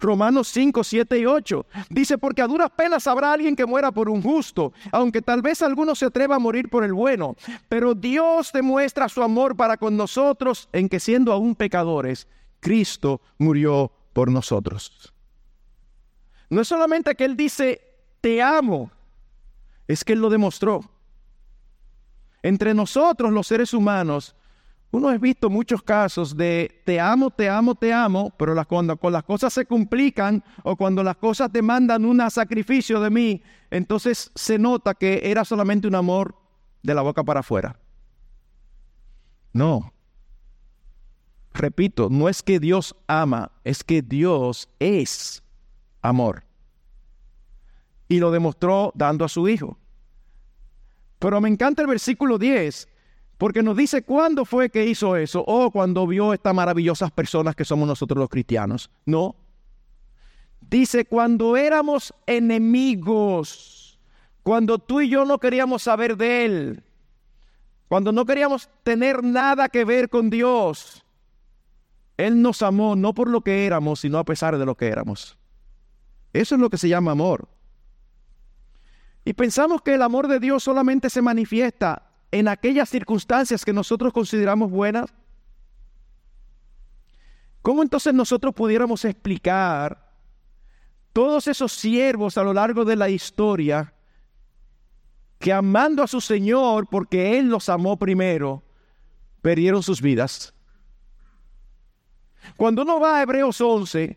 Romanos 0.00 0.48
5, 0.48 0.84
7 0.84 1.18
y 1.18 1.26
8. 1.26 1.66
Dice, 1.90 2.18
porque 2.18 2.42
a 2.42 2.46
duras 2.46 2.70
penas 2.70 3.06
habrá 3.06 3.32
alguien 3.32 3.56
que 3.56 3.66
muera 3.66 3.92
por 3.92 4.08
un 4.08 4.22
justo, 4.22 4.72
aunque 4.92 5.22
tal 5.22 5.42
vez 5.42 5.62
alguno 5.62 5.94
se 5.94 6.06
atreva 6.06 6.36
a 6.36 6.40
morir 6.40 6.68
por 6.68 6.84
el 6.84 6.92
bueno. 6.92 7.36
Pero 7.68 7.94
Dios 7.94 8.52
demuestra 8.52 9.08
su 9.08 9.22
amor 9.22 9.56
para 9.56 9.76
con 9.76 9.96
nosotros 9.96 10.68
en 10.72 10.88
que 10.88 11.00
siendo 11.00 11.32
aún 11.32 11.54
pecadores, 11.54 12.28
Cristo 12.60 13.20
murió 13.38 13.92
por 14.12 14.30
nosotros. 14.30 15.12
No 16.48 16.60
es 16.60 16.68
solamente 16.68 17.14
que 17.14 17.24
Él 17.24 17.36
dice, 17.36 17.80
te 18.20 18.40
amo, 18.40 18.90
es 19.88 20.04
que 20.04 20.12
Él 20.12 20.20
lo 20.20 20.30
demostró. 20.30 20.80
Entre 22.42 22.74
nosotros 22.74 23.32
los 23.32 23.46
seres 23.46 23.74
humanos 23.74 24.36
uno 24.92 25.08
ha 25.08 25.18
visto 25.18 25.50
muchos 25.50 25.82
casos 25.82 26.36
de 26.36 26.82
te 26.84 27.00
amo, 27.00 27.30
te 27.30 27.48
amo, 27.48 27.74
te 27.74 27.92
amo, 27.92 28.32
pero 28.38 28.54
cuando, 28.66 28.98
las 29.10 29.24
cosas 29.24 29.52
se 29.52 29.66
complican 29.66 30.42
o 30.62 30.76
cuando 30.76 31.02
las 31.02 31.16
cosas 31.16 31.52
demandan 31.52 32.04
un 32.04 32.22
sacrificio 32.30 33.00
de 33.00 33.10
mí, 33.10 33.42
entonces 33.70 34.30
se 34.34 34.58
nota 34.58 34.94
que 34.94 35.20
era 35.24 35.44
solamente 35.44 35.88
un 35.88 35.96
amor 35.96 36.36
de 36.82 36.94
la 36.94 37.02
boca 37.02 37.24
para 37.24 37.40
afuera. 37.40 37.78
No. 39.52 39.92
Repito, 41.52 42.08
no 42.10 42.28
es 42.28 42.42
que 42.42 42.60
Dios 42.60 42.94
ama, 43.06 43.50
es 43.64 43.82
que 43.82 44.02
Dios 44.02 44.68
es 44.78 45.42
amor. 46.00 46.44
Y 48.08 48.20
lo 48.20 48.30
demostró 48.30 48.92
dando 48.94 49.24
a 49.24 49.28
su 49.28 49.48
Hijo. 49.48 49.78
Pero 51.18 51.40
me 51.40 51.48
encanta 51.48 51.82
el 51.82 51.88
versículo 51.88 52.38
10 52.38 52.88
Porque 53.38 53.62
nos 53.62 53.76
dice 53.76 54.02
cuándo 54.02 54.44
fue 54.44 54.70
que 54.70 54.86
hizo 54.86 55.16
eso 55.16 55.44
o 55.46 55.70
cuando 55.70 56.06
vio 56.06 56.32
estas 56.32 56.54
maravillosas 56.54 57.10
personas 57.10 57.54
que 57.54 57.64
somos 57.64 57.86
nosotros 57.86 58.18
los 58.18 58.30
cristianos. 58.30 58.90
No. 59.04 59.36
Dice 60.60 61.04
cuando 61.04 61.56
éramos 61.56 62.14
enemigos, 62.26 63.98
cuando 64.42 64.78
tú 64.78 65.02
y 65.02 65.10
yo 65.10 65.24
no 65.24 65.38
queríamos 65.38 65.82
saber 65.82 66.16
de 66.16 66.44
Él, 66.46 66.82
cuando 67.88 68.10
no 68.10 68.24
queríamos 68.24 68.68
tener 68.82 69.22
nada 69.22 69.68
que 69.68 69.84
ver 69.84 70.08
con 70.08 70.30
Dios. 70.30 71.04
Él 72.16 72.40
nos 72.40 72.62
amó 72.62 72.96
no 72.96 73.12
por 73.12 73.28
lo 73.28 73.42
que 73.42 73.66
éramos, 73.66 74.00
sino 74.00 74.18
a 74.18 74.24
pesar 74.24 74.56
de 74.56 74.64
lo 74.64 74.74
que 74.74 74.88
éramos. 74.88 75.36
Eso 76.32 76.54
es 76.54 76.60
lo 76.60 76.70
que 76.70 76.78
se 76.78 76.88
llama 76.88 77.12
amor. 77.12 77.48
Y 79.24 79.34
pensamos 79.34 79.82
que 79.82 79.94
el 79.94 80.02
amor 80.02 80.26
de 80.26 80.40
Dios 80.40 80.62
solamente 80.62 81.10
se 81.10 81.20
manifiesta 81.20 82.05
en 82.30 82.48
aquellas 82.48 82.88
circunstancias 82.88 83.64
que 83.64 83.72
nosotros 83.72 84.12
consideramos 84.12 84.70
buenas? 84.70 85.12
¿Cómo 87.62 87.82
entonces 87.82 88.14
nosotros 88.14 88.54
pudiéramos 88.54 89.04
explicar 89.04 90.12
todos 91.12 91.48
esos 91.48 91.72
siervos 91.72 92.38
a 92.38 92.44
lo 92.44 92.52
largo 92.52 92.84
de 92.84 92.94
la 92.94 93.08
historia 93.08 93.92
que 95.38 95.52
amando 95.52 96.02
a 96.02 96.06
su 96.06 96.20
Señor 96.20 96.86
porque 96.88 97.38
Él 97.38 97.48
los 97.48 97.68
amó 97.68 97.98
primero, 97.98 98.62
perdieron 99.42 99.82
sus 99.82 100.00
vidas? 100.00 100.54
Cuando 102.56 102.82
uno 102.82 103.00
va 103.00 103.18
a 103.18 103.22
Hebreos 103.22 103.60
11, 103.60 104.16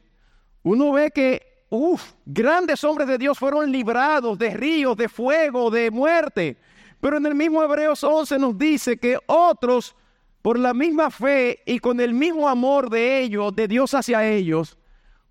uno 0.63 0.91
ve 0.91 1.09
que, 1.11 1.65
uff, 1.69 2.13
grandes 2.25 2.83
hombres 2.83 3.07
de 3.07 3.17
Dios 3.17 3.39
fueron 3.39 3.71
librados 3.71 4.37
de 4.37 4.51
ríos, 4.51 4.95
de 4.95 5.09
fuego, 5.09 5.71
de 5.71 5.89
muerte. 5.89 6.57
Pero 6.99 7.17
en 7.17 7.25
el 7.25 7.35
mismo 7.35 7.63
Hebreos 7.63 8.03
11 8.03 8.39
nos 8.39 8.57
dice 8.57 8.97
que 8.97 9.17
otros, 9.25 9.95
por 10.41 10.59
la 10.59 10.73
misma 10.73 11.11
fe 11.11 11.61
y 11.65 11.79
con 11.79 11.99
el 11.99 12.13
mismo 12.13 12.49
amor 12.49 12.89
de 12.89 13.21
ellos, 13.21 13.55
de 13.55 13.67
Dios 13.67 13.93
hacia 13.93 14.27
ellos, 14.27 14.77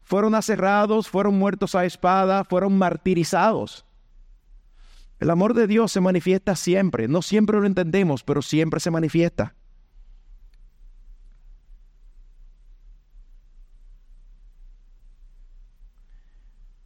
fueron 0.02 0.34
aserrados, 0.34 1.08
fueron 1.08 1.38
muertos 1.38 1.74
a 1.74 1.84
espada, 1.84 2.44
fueron 2.44 2.78
martirizados. 2.78 3.84
El 5.20 5.30
amor 5.30 5.52
de 5.52 5.66
Dios 5.66 5.92
se 5.92 6.00
manifiesta 6.00 6.56
siempre, 6.56 7.08
no 7.08 7.22
siempre 7.22 7.58
lo 7.58 7.66
entendemos, 7.66 8.22
pero 8.22 8.40
siempre 8.40 8.80
se 8.80 8.90
manifiesta. 8.90 9.54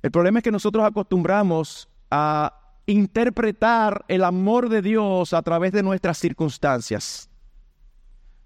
El 0.03 0.11
problema 0.11 0.41
es 0.41 0.43
que 0.43 0.51
nosotros 0.51 0.85
acostumbramos 0.85 1.89
a 2.11 2.62
interpretar 2.87 4.05
el 4.09 4.25
amor 4.25 4.69
de 4.69 4.83
Dios 4.83 5.33
a 5.33 5.43
través 5.43 5.73
de 5.73 5.83
nuestras 5.83 6.19
circunstancias, 6.19 7.29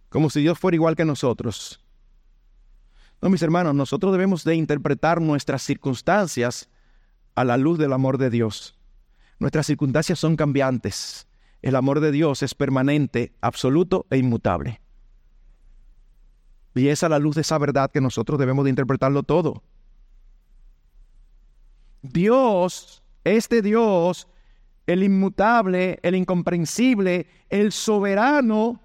como 0.08 0.30
si 0.30 0.40
Dios 0.40 0.58
fuera 0.58 0.74
igual 0.74 0.96
que 0.96 1.04
nosotros. 1.04 1.82
No, 3.22 3.30
mis 3.30 3.42
hermanos, 3.42 3.74
nosotros 3.74 4.12
debemos 4.12 4.44
de 4.44 4.54
interpretar 4.54 5.20
nuestras 5.20 5.62
circunstancias 5.62 6.68
a 7.34 7.44
la 7.44 7.56
luz 7.56 7.78
del 7.78 7.92
amor 7.92 8.18
de 8.18 8.30
Dios. 8.30 8.78
Nuestras 9.38 9.66
circunstancias 9.66 10.18
son 10.18 10.36
cambiantes. 10.36 11.26
El 11.62 11.76
amor 11.76 12.00
de 12.00 12.12
Dios 12.12 12.42
es 12.42 12.54
permanente, 12.54 13.32
absoluto 13.40 14.06
e 14.10 14.18
inmutable. 14.18 14.80
Y 16.74 16.88
es 16.88 17.02
a 17.02 17.08
la 17.08 17.18
luz 17.18 17.34
de 17.34 17.40
esa 17.40 17.56
verdad 17.56 17.90
que 17.90 18.02
nosotros 18.02 18.38
debemos 18.38 18.64
de 18.64 18.70
interpretarlo 18.70 19.22
todo. 19.22 19.62
Dios 22.02 23.02
este 23.26 23.60
Dios, 23.60 24.28
el 24.86 25.02
inmutable, 25.02 25.98
el 26.02 26.14
incomprensible, 26.14 27.26
el 27.48 27.72
soberano, 27.72 28.80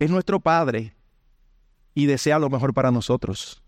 es 0.00 0.10
nuestro 0.10 0.40
Padre 0.40 0.94
y 1.94 2.06
desea 2.06 2.38
lo 2.38 2.50
mejor 2.50 2.74
para 2.74 2.90
nosotros. 2.90 3.62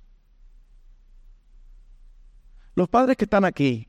Los 2.74 2.88
padres 2.88 3.16
que 3.16 3.24
están 3.24 3.44
aquí, 3.44 3.86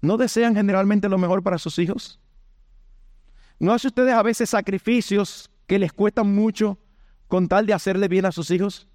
¿no 0.00 0.16
desean 0.16 0.56
generalmente 0.56 1.08
lo 1.08 1.18
mejor 1.18 1.42
para 1.42 1.58
sus 1.58 1.78
hijos? 1.78 2.18
¿No 3.60 3.72
hacen 3.72 3.88
ustedes 3.88 4.14
a 4.14 4.22
veces 4.22 4.50
sacrificios 4.50 5.50
que 5.66 5.78
les 5.78 5.92
cuestan 5.92 6.34
mucho 6.34 6.78
con 7.28 7.48
tal 7.48 7.66
de 7.66 7.74
hacerle 7.74 8.08
bien 8.08 8.26
a 8.26 8.32
sus 8.32 8.50
hijos? 8.50 8.88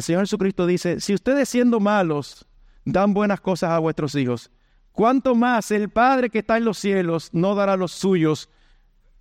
El 0.00 0.04
Señor 0.04 0.22
Jesucristo 0.22 0.66
dice, 0.66 0.98
si 0.98 1.12
ustedes 1.12 1.46
siendo 1.46 1.78
malos 1.78 2.46
dan 2.86 3.12
buenas 3.12 3.38
cosas 3.38 3.68
a 3.68 3.78
vuestros 3.78 4.14
hijos, 4.14 4.50
¿cuánto 4.92 5.34
más 5.34 5.70
el 5.72 5.90
Padre 5.90 6.30
que 6.30 6.38
está 6.38 6.56
en 6.56 6.64
los 6.64 6.78
cielos 6.78 7.28
no 7.34 7.54
dará 7.54 7.74
a 7.74 7.76
los 7.76 7.92
suyos 7.92 8.48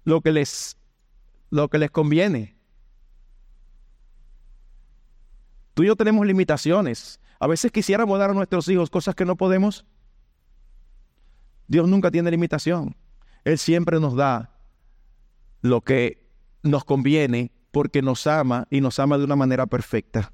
lo 0.06 0.22
que 0.22 0.32
les, 0.32 0.78
lo 1.50 1.68
que 1.68 1.80
les 1.80 1.92
conviene? 1.92 2.56
Tú 5.74 5.84
y 5.84 5.88
yo 5.88 5.98
tenemos 5.98 6.26
limitaciones. 6.26 7.20
A 7.42 7.48
veces 7.48 7.74
quisiéramos 7.74 8.18
dar 8.18 8.30
a 8.30 8.34
nuestros 8.34 8.66
hijos 8.70 8.90
cosas 8.90 9.16
que 9.16 9.26
no 9.26 9.36
podemos. 9.36 9.86
Dios 11.68 11.90
nunca 11.90 12.10
tiene 12.10 12.32
limitación. 12.32 12.96
Él 13.44 13.58
siempre 13.58 14.00
nos 14.00 14.16
da 14.16 14.56
lo 15.62 15.82
que 15.82 16.26
nos 16.64 16.86
conviene 16.86 17.52
porque 17.72 18.02
nos 18.02 18.26
ama 18.28 18.66
y 18.70 18.80
nos 18.80 18.98
ama 19.00 19.18
de 19.18 19.26
una 19.26 19.36
manera 19.36 19.66
perfecta. 19.66 20.32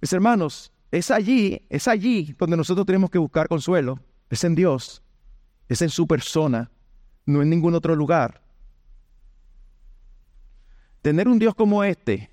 Mis 0.00 0.12
hermanos, 0.12 0.72
es 0.90 1.10
allí, 1.10 1.66
es 1.68 1.88
allí 1.88 2.34
donde 2.38 2.56
nosotros 2.56 2.86
tenemos 2.86 3.10
que 3.10 3.18
buscar 3.18 3.48
consuelo. 3.48 3.98
Es 4.30 4.44
en 4.44 4.54
Dios, 4.54 5.02
es 5.68 5.82
en 5.82 5.90
su 5.90 6.06
persona, 6.06 6.70
no 7.26 7.42
en 7.42 7.50
ningún 7.50 7.74
otro 7.74 7.94
lugar. 7.94 8.42
Tener 11.02 11.28
un 11.28 11.38
Dios 11.38 11.54
como 11.54 11.84
este 11.84 12.30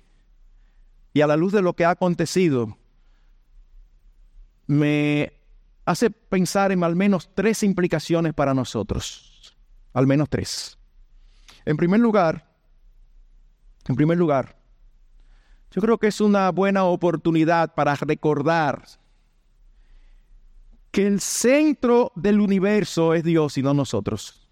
y 1.12 1.20
a 1.20 1.26
la 1.26 1.36
luz 1.36 1.52
de 1.52 1.62
lo 1.62 1.74
que 1.74 1.84
ha 1.84 1.90
acontecido, 1.90 2.76
me 4.66 5.32
hace 5.84 6.10
pensar 6.10 6.72
en 6.72 6.84
al 6.84 6.96
menos 6.96 7.34
tres 7.34 7.62
implicaciones 7.62 8.34
para 8.34 8.52
nosotros. 8.52 9.56
Al 9.92 10.06
menos 10.06 10.28
tres. 10.28 10.78
En 11.64 11.76
primer 11.76 12.00
lugar, 12.00 12.54
en 13.88 13.96
primer 13.96 14.18
lugar, 14.18 14.55
yo 15.70 15.80
creo 15.80 15.98
que 15.98 16.06
es 16.06 16.20
una 16.20 16.50
buena 16.50 16.84
oportunidad 16.84 17.74
para 17.74 17.94
recordar 17.94 18.84
que 20.90 21.06
el 21.06 21.20
centro 21.20 22.12
del 22.14 22.40
universo 22.40 23.12
es 23.12 23.22
Dios 23.22 23.58
y 23.58 23.62
no 23.62 23.74
nosotros. 23.74 24.48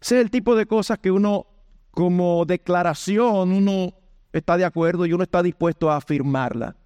Ese 0.00 0.18
es 0.18 0.24
el 0.24 0.30
tipo 0.30 0.56
de 0.56 0.66
cosas 0.66 0.98
que 0.98 1.10
uno, 1.10 1.46
como 1.90 2.44
declaración, 2.44 3.52
uno 3.52 3.94
está 4.32 4.56
de 4.56 4.64
acuerdo 4.64 5.06
y 5.06 5.12
uno 5.12 5.22
está 5.22 5.42
dispuesto 5.42 5.90
a 5.90 5.96
afirmarla. 5.96 6.76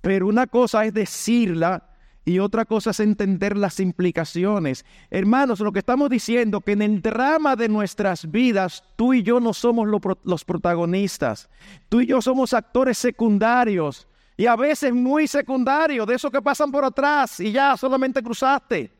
Pero 0.00 0.26
una 0.26 0.46
cosa 0.46 0.84
es 0.84 0.94
decirla 0.94 1.90
y 2.28 2.40
otra 2.40 2.66
cosa 2.66 2.90
es 2.90 3.00
entender 3.00 3.56
las 3.56 3.80
implicaciones. 3.80 4.84
Hermanos, 5.08 5.60
lo 5.60 5.72
que 5.72 5.78
estamos 5.78 6.10
diciendo, 6.10 6.60
que 6.60 6.72
en 6.72 6.82
el 6.82 7.00
drama 7.00 7.56
de 7.56 7.70
nuestras 7.70 8.30
vidas, 8.30 8.84
tú 8.96 9.14
y 9.14 9.22
yo 9.22 9.40
no 9.40 9.54
somos 9.54 9.88
los 10.24 10.44
protagonistas. 10.44 11.48
Tú 11.88 12.02
y 12.02 12.06
yo 12.06 12.20
somos 12.20 12.52
actores 12.52 12.98
secundarios. 12.98 14.06
Y 14.36 14.44
a 14.44 14.56
veces 14.56 14.92
muy 14.92 15.26
secundarios, 15.26 16.06
de 16.06 16.16
esos 16.16 16.30
que 16.30 16.42
pasan 16.42 16.70
por 16.70 16.84
atrás 16.84 17.40
y 17.40 17.50
ya 17.50 17.78
solamente 17.78 18.22
cruzaste. 18.22 18.92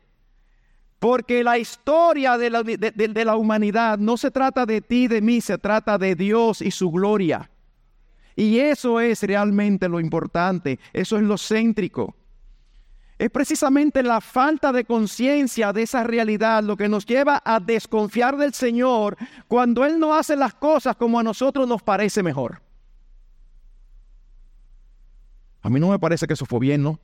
Porque 0.97 1.43
la 1.43 1.59
historia 1.59 2.35
de 2.35 2.49
la, 2.49 2.63
de 2.63 3.25
la 3.25 3.35
humanidad 3.35 3.99
no 3.99 4.17
se 4.17 4.31
trata 4.31 4.65
de 4.65 4.81
ti, 4.81 5.07
de 5.07 5.21
mí, 5.21 5.39
se 5.39 5.59
trata 5.59 5.99
de 5.99 6.15
Dios 6.15 6.63
y 6.63 6.71
su 6.71 6.89
gloria. 6.89 7.47
Y 8.35 8.57
eso 8.57 8.99
es 8.99 9.21
realmente 9.21 9.87
lo 9.87 9.99
importante, 9.99 10.79
eso 10.93 11.17
es 11.17 11.23
lo 11.23 11.37
céntrico. 11.37 12.15
Es 13.19 13.29
precisamente 13.29 14.01
la 14.01 14.21
falta 14.21 14.71
de 14.71 14.85
conciencia 14.85 15.73
de 15.73 15.81
esa 15.81 16.05
realidad 16.05 16.63
lo 16.63 16.77
que 16.77 16.87
nos 16.87 17.05
lleva 17.05 17.41
a 17.43 17.59
desconfiar 17.59 18.37
del 18.37 18.53
Señor 18.53 19.17
cuando 19.49 19.83
Él 19.83 19.99
no 19.99 20.15
hace 20.15 20.37
las 20.37 20.53
cosas 20.53 20.95
como 20.95 21.19
a 21.19 21.23
nosotros 21.23 21.67
nos 21.67 21.83
parece 21.83 22.23
mejor. 22.23 22.61
A 25.61 25.69
mí 25.69 25.81
no 25.81 25.89
me 25.89 25.99
parece 25.99 26.27
que 26.27 26.33
eso 26.33 26.45
fue 26.45 26.59
bien, 26.59 26.81
¿no? 26.81 26.97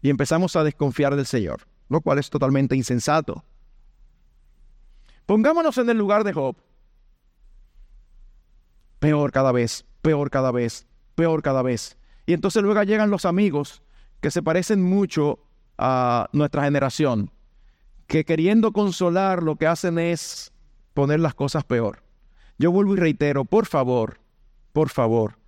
Y 0.00 0.08
empezamos 0.08 0.56
a 0.56 0.64
desconfiar 0.64 1.14
del 1.14 1.26
Señor, 1.26 1.66
lo 1.90 2.00
cual 2.00 2.18
es 2.18 2.30
totalmente 2.30 2.74
insensato. 2.74 3.44
Pongámonos 5.26 5.76
en 5.76 5.90
el 5.90 5.98
lugar 5.98 6.24
de 6.24 6.32
Job. 6.32 6.56
Peor 9.00 9.32
cada 9.32 9.52
vez, 9.52 9.84
peor 10.00 10.30
cada 10.30 10.50
vez, 10.50 10.86
peor 11.14 11.42
cada 11.42 11.60
vez. 11.60 11.98
Y 12.24 12.32
entonces 12.32 12.62
luego 12.62 12.82
llegan 12.84 13.10
los 13.10 13.26
amigos 13.26 13.82
que 14.20 14.30
se 14.30 14.42
parecen 14.42 14.82
mucho 14.82 15.38
a 15.78 16.28
nuestra 16.32 16.64
generación, 16.64 17.30
que 18.06 18.24
queriendo 18.24 18.72
consolar 18.72 19.42
lo 19.42 19.56
que 19.56 19.66
hacen 19.66 19.98
es 19.98 20.52
poner 20.94 21.20
las 21.20 21.34
cosas 21.34 21.64
peor. 21.64 22.02
Yo 22.58 22.70
vuelvo 22.70 22.94
y 22.94 22.98
reitero, 22.98 23.44
por 23.44 23.66
favor, 23.66 24.20
por 24.72 24.90
favor, 24.90 25.38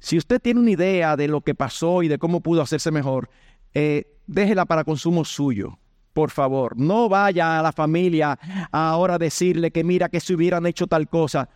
si 0.00 0.16
usted 0.16 0.40
tiene 0.40 0.60
una 0.60 0.70
idea 0.70 1.16
de 1.16 1.28
lo 1.28 1.40
que 1.40 1.54
pasó 1.54 2.02
y 2.02 2.08
de 2.08 2.18
cómo 2.18 2.40
pudo 2.40 2.62
hacerse 2.62 2.90
mejor, 2.90 3.30
eh, 3.74 4.16
déjela 4.26 4.64
para 4.64 4.84
consumo 4.84 5.24
suyo. 5.24 5.78
Por 6.12 6.30
favor, 6.30 6.76
no 6.76 7.08
vaya 7.08 7.58
a 7.58 7.62
la 7.62 7.72
familia 7.72 8.38
ahora 8.72 9.14
a 9.14 9.18
decirle 9.18 9.70
que 9.70 9.84
mira 9.84 10.08
que 10.08 10.20
si 10.20 10.34
hubieran 10.34 10.66
hecho 10.66 10.86
tal 10.86 11.08
cosa. 11.08 11.48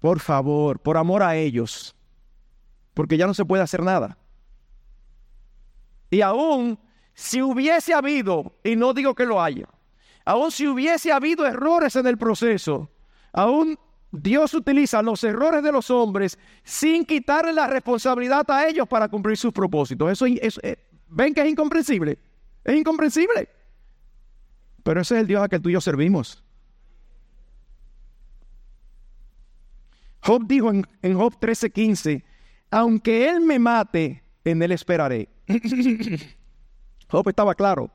Por 0.00 0.20
favor, 0.20 0.80
por 0.80 0.96
amor 0.96 1.22
a 1.22 1.36
ellos, 1.36 1.96
porque 2.94 3.16
ya 3.16 3.26
no 3.26 3.34
se 3.34 3.44
puede 3.44 3.62
hacer 3.62 3.82
nada. 3.82 4.18
Y 6.10 6.20
aún 6.20 6.78
si 7.14 7.42
hubiese 7.42 7.92
habido, 7.94 8.52
y 8.62 8.76
no 8.76 8.94
digo 8.94 9.14
que 9.14 9.26
lo 9.26 9.42
haya, 9.42 9.68
aún 10.24 10.50
si 10.50 10.66
hubiese 10.66 11.12
habido 11.12 11.46
errores 11.46 11.96
en 11.96 12.06
el 12.06 12.16
proceso, 12.16 12.90
aún 13.32 13.78
Dios 14.10 14.54
utiliza 14.54 15.02
los 15.02 15.22
errores 15.24 15.62
de 15.62 15.72
los 15.72 15.90
hombres 15.90 16.38
sin 16.64 17.04
quitarle 17.04 17.52
la 17.52 17.66
responsabilidad 17.66 18.48
a 18.50 18.66
ellos 18.66 18.88
para 18.88 19.08
cumplir 19.08 19.36
sus 19.36 19.52
propósitos. 19.52 20.10
Eso, 20.10 20.26
eh, 20.26 20.78
ven 21.08 21.34
que 21.34 21.42
es 21.42 21.48
incomprensible. 21.48 22.18
Es 22.64 22.76
incomprensible. 22.76 23.48
Pero 24.82 25.00
ese 25.00 25.16
es 25.16 25.20
el 25.20 25.26
Dios 25.26 25.42
a 25.42 25.48
que 25.48 25.60
tú 25.60 25.68
y 25.68 25.72
yo 25.72 25.80
servimos. 25.80 26.42
Job 30.22 30.46
dijo 30.46 30.70
en, 30.70 30.86
en 31.02 31.16
Job 31.16 31.38
13:15, 31.38 32.22
aunque 32.70 33.28
Él 33.28 33.40
me 33.40 33.58
mate, 33.58 34.22
en 34.44 34.62
Él 34.62 34.72
esperaré. 34.72 35.28
Job 37.10 37.28
estaba 37.28 37.54
claro. 37.54 37.90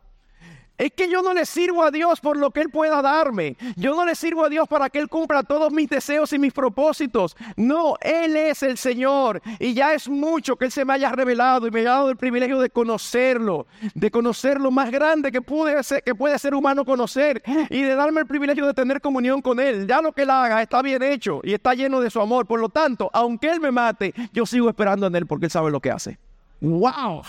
Es 0.75 0.91
que 0.93 1.07
yo 1.07 1.21
no 1.21 1.35
le 1.35 1.45
sirvo 1.45 1.83
a 1.83 1.91
Dios 1.91 2.19
por 2.19 2.35
lo 2.35 2.49
que 2.49 2.61
Él 2.61 2.69
pueda 2.69 3.01
darme. 3.01 3.55
Yo 3.75 3.95
no 3.95 4.05
le 4.05 4.15
sirvo 4.15 4.43
a 4.43 4.49
Dios 4.49 4.67
para 4.67 4.89
que 4.89 4.97
Él 4.97 5.07
cumpla 5.07 5.43
todos 5.43 5.71
mis 5.71 5.87
deseos 5.87 6.33
y 6.33 6.39
mis 6.39 6.51
propósitos. 6.51 7.37
No, 7.55 7.95
Él 8.01 8.35
es 8.35 8.63
el 8.63 8.77
Señor. 8.77 9.41
Y 9.59 9.75
ya 9.75 9.93
es 9.93 10.09
mucho 10.09 10.55
que 10.55 10.65
Él 10.65 10.71
se 10.71 10.83
me 10.83 10.93
haya 10.93 11.11
revelado 11.11 11.67
y 11.67 11.71
me 11.71 11.81
haya 11.81 11.91
dado 11.91 12.09
el 12.09 12.17
privilegio 12.17 12.59
de 12.59 12.71
conocerlo. 12.71 13.67
De 13.93 14.09
conocer 14.09 14.59
lo 14.59 14.71
más 14.71 14.89
grande 14.89 15.31
que, 15.31 15.41
puede 15.41 15.83
ser, 15.83 16.01
que 16.01 16.15
puede 16.15 16.39
ser 16.39 16.55
humano 16.55 16.83
conocer. 16.83 17.43
Y 17.69 17.83
de 17.83 17.95
darme 17.95 18.21
el 18.21 18.27
privilegio 18.27 18.65
de 18.65 18.73
tener 18.73 18.99
comunión 18.99 19.43
con 19.43 19.59
Él. 19.59 19.85
Ya 19.87 20.01
lo 20.01 20.11
que 20.11 20.23
Él 20.23 20.31
haga 20.31 20.59
está 20.61 20.81
bien 20.81 21.03
hecho 21.03 21.39
y 21.43 21.53
está 21.53 21.75
lleno 21.75 22.01
de 22.01 22.09
su 22.09 22.19
amor. 22.19 22.47
Por 22.47 22.59
lo 22.59 22.69
tanto, 22.69 23.11
aunque 23.13 23.51
Él 23.51 23.61
me 23.61 23.69
mate, 23.69 24.11
yo 24.33 24.47
sigo 24.47 24.69
esperando 24.69 25.05
en 25.05 25.15
Él 25.15 25.27
porque 25.27 25.45
Él 25.45 25.51
sabe 25.51 25.69
lo 25.69 25.79
que 25.79 25.91
hace. 25.91 26.17
¡Wow! 26.61 27.21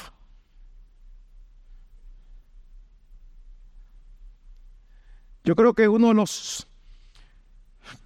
Yo 5.44 5.54
creo 5.54 5.74
que 5.74 5.88
uno 5.88 6.08
de 6.08 6.14
los 6.14 6.66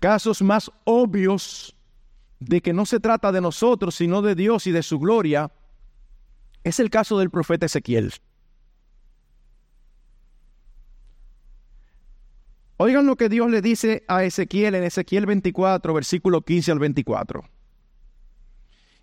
casos 0.00 0.42
más 0.42 0.70
obvios 0.84 1.76
de 2.40 2.60
que 2.60 2.72
no 2.72 2.84
se 2.84 2.98
trata 2.98 3.30
de 3.30 3.40
nosotros, 3.40 3.94
sino 3.94 4.22
de 4.22 4.34
Dios 4.34 4.66
y 4.66 4.72
de 4.72 4.82
su 4.82 4.98
gloria, 4.98 5.52
es 6.64 6.80
el 6.80 6.90
caso 6.90 7.18
del 7.18 7.30
profeta 7.30 7.66
Ezequiel. 7.66 8.12
Oigan 12.76 13.06
lo 13.06 13.16
que 13.16 13.28
Dios 13.28 13.50
le 13.50 13.62
dice 13.62 14.04
a 14.08 14.24
Ezequiel 14.24 14.74
en 14.74 14.84
Ezequiel 14.84 15.26
24, 15.26 15.94
versículo 15.94 16.42
15 16.42 16.72
al 16.72 16.78
24. 16.80 17.44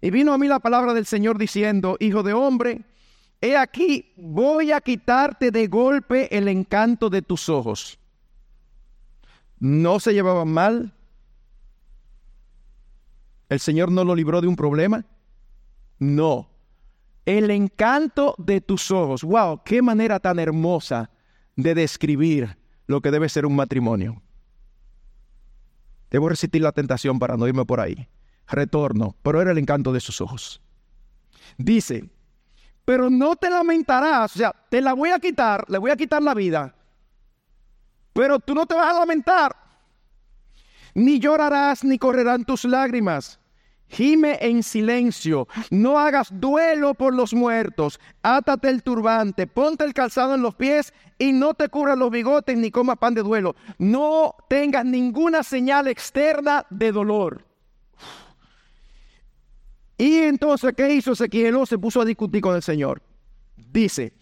Y 0.01 0.11
vino 0.11 0.33
a 0.33 0.37
mí 0.37 0.47
la 0.47 0.59
palabra 0.59 0.93
del 0.93 1.05
Señor 1.05 1.37
diciendo, 1.37 1.95
Hijo 2.01 2.21
de 2.21 2.33
hombre, 2.33 2.81
he 3.39 3.55
aquí, 3.55 4.13
voy 4.17 4.73
a 4.73 4.81
quitarte 4.81 5.51
de 5.51 5.67
golpe 5.67 6.37
el 6.37 6.49
encanto 6.49 7.09
de 7.09 7.21
tus 7.21 7.47
ojos 7.47 7.97
no 9.65 9.99
se 9.99 10.13
llevaban 10.13 10.49
mal, 10.49 10.93
el 13.49 13.59
Señor 13.59 13.91
no 13.91 14.03
lo 14.03 14.13
libró 14.13 14.39
de 14.39 14.47
un 14.47 14.55
problema. 14.55 15.05
No. 15.97 16.51
El 17.25 17.49
encanto 17.49 18.35
de 18.37 18.61
tus 18.61 18.91
ojos. 18.91 19.23
Wow, 19.23 19.63
qué 19.65 19.81
manera 19.81 20.19
tan 20.19 20.37
hermosa 20.37 21.09
de 21.55 21.73
describir 21.73 22.59
lo 22.85 23.01
que 23.01 23.09
debe 23.09 23.27
ser 23.27 23.47
un 23.47 23.55
matrimonio. 23.55 24.21
Debo 26.11 26.29
resistir 26.29 26.61
la 26.61 26.71
tentación 26.71 27.17
para 27.17 27.35
no 27.35 27.47
irme 27.47 27.65
por 27.65 27.79
ahí. 27.79 28.07
Retorno, 28.47 29.15
pero 29.23 29.41
era 29.41 29.49
el 29.49 29.57
encanto 29.57 29.91
de 29.91 29.99
sus 29.99 30.21
ojos. 30.21 30.61
Dice, 31.57 32.07
pero 32.85 33.09
no 33.09 33.35
te 33.35 33.49
lamentarás, 33.49 34.35
o 34.35 34.37
sea, 34.37 34.53
te 34.69 34.79
la 34.79 34.93
voy 34.93 35.09
a 35.09 35.19
quitar, 35.19 35.65
le 35.69 35.79
voy 35.79 35.89
a 35.89 35.97
quitar 35.97 36.21
la 36.21 36.35
vida, 36.35 36.75
pero 38.15 38.39
tú 38.39 38.55
no 38.55 38.65
te 38.65 38.75
vas 38.75 38.95
a 38.95 38.99
lamentar, 38.99 39.53
ni 40.93 41.19
llorarás 41.19 41.83
ni 41.83 41.97
correrán 41.97 42.45
tus 42.45 42.63
lágrimas. 42.63 43.41
Gime 43.89 44.37
en 44.41 44.63
silencio, 44.63 45.49
no 45.69 45.99
hagas 45.99 46.29
duelo 46.31 46.93
por 46.93 47.13
los 47.13 47.33
muertos, 47.33 47.99
átate 48.23 48.69
el 48.69 48.83
turbante, 48.83 49.47
ponte 49.47 49.83
el 49.83 49.93
calzado 49.93 50.33
en 50.33 50.41
los 50.41 50.55
pies 50.55 50.93
y 51.19 51.33
no 51.33 51.53
te 51.53 51.67
cubras 51.67 51.97
los 51.97 52.09
bigotes 52.09 52.57
ni 52.57 52.71
comas 52.71 52.97
pan 52.97 53.13
de 53.13 53.21
duelo. 53.21 53.55
No 53.77 54.33
tengas 54.49 54.85
ninguna 54.85 55.43
señal 55.43 55.89
externa 55.89 56.65
de 56.69 56.93
dolor. 56.93 57.45
Y 59.97 60.19
entonces, 60.19 60.73
¿qué 60.75 60.93
hizo 60.93 61.11
Ezequiel? 61.11 61.67
Se 61.67 61.77
puso 61.77 61.99
a 62.01 62.05
discutir 62.05 62.41
con 62.41 62.55
el 62.55 62.63
Señor. 62.63 63.01
Dice, 63.55 64.13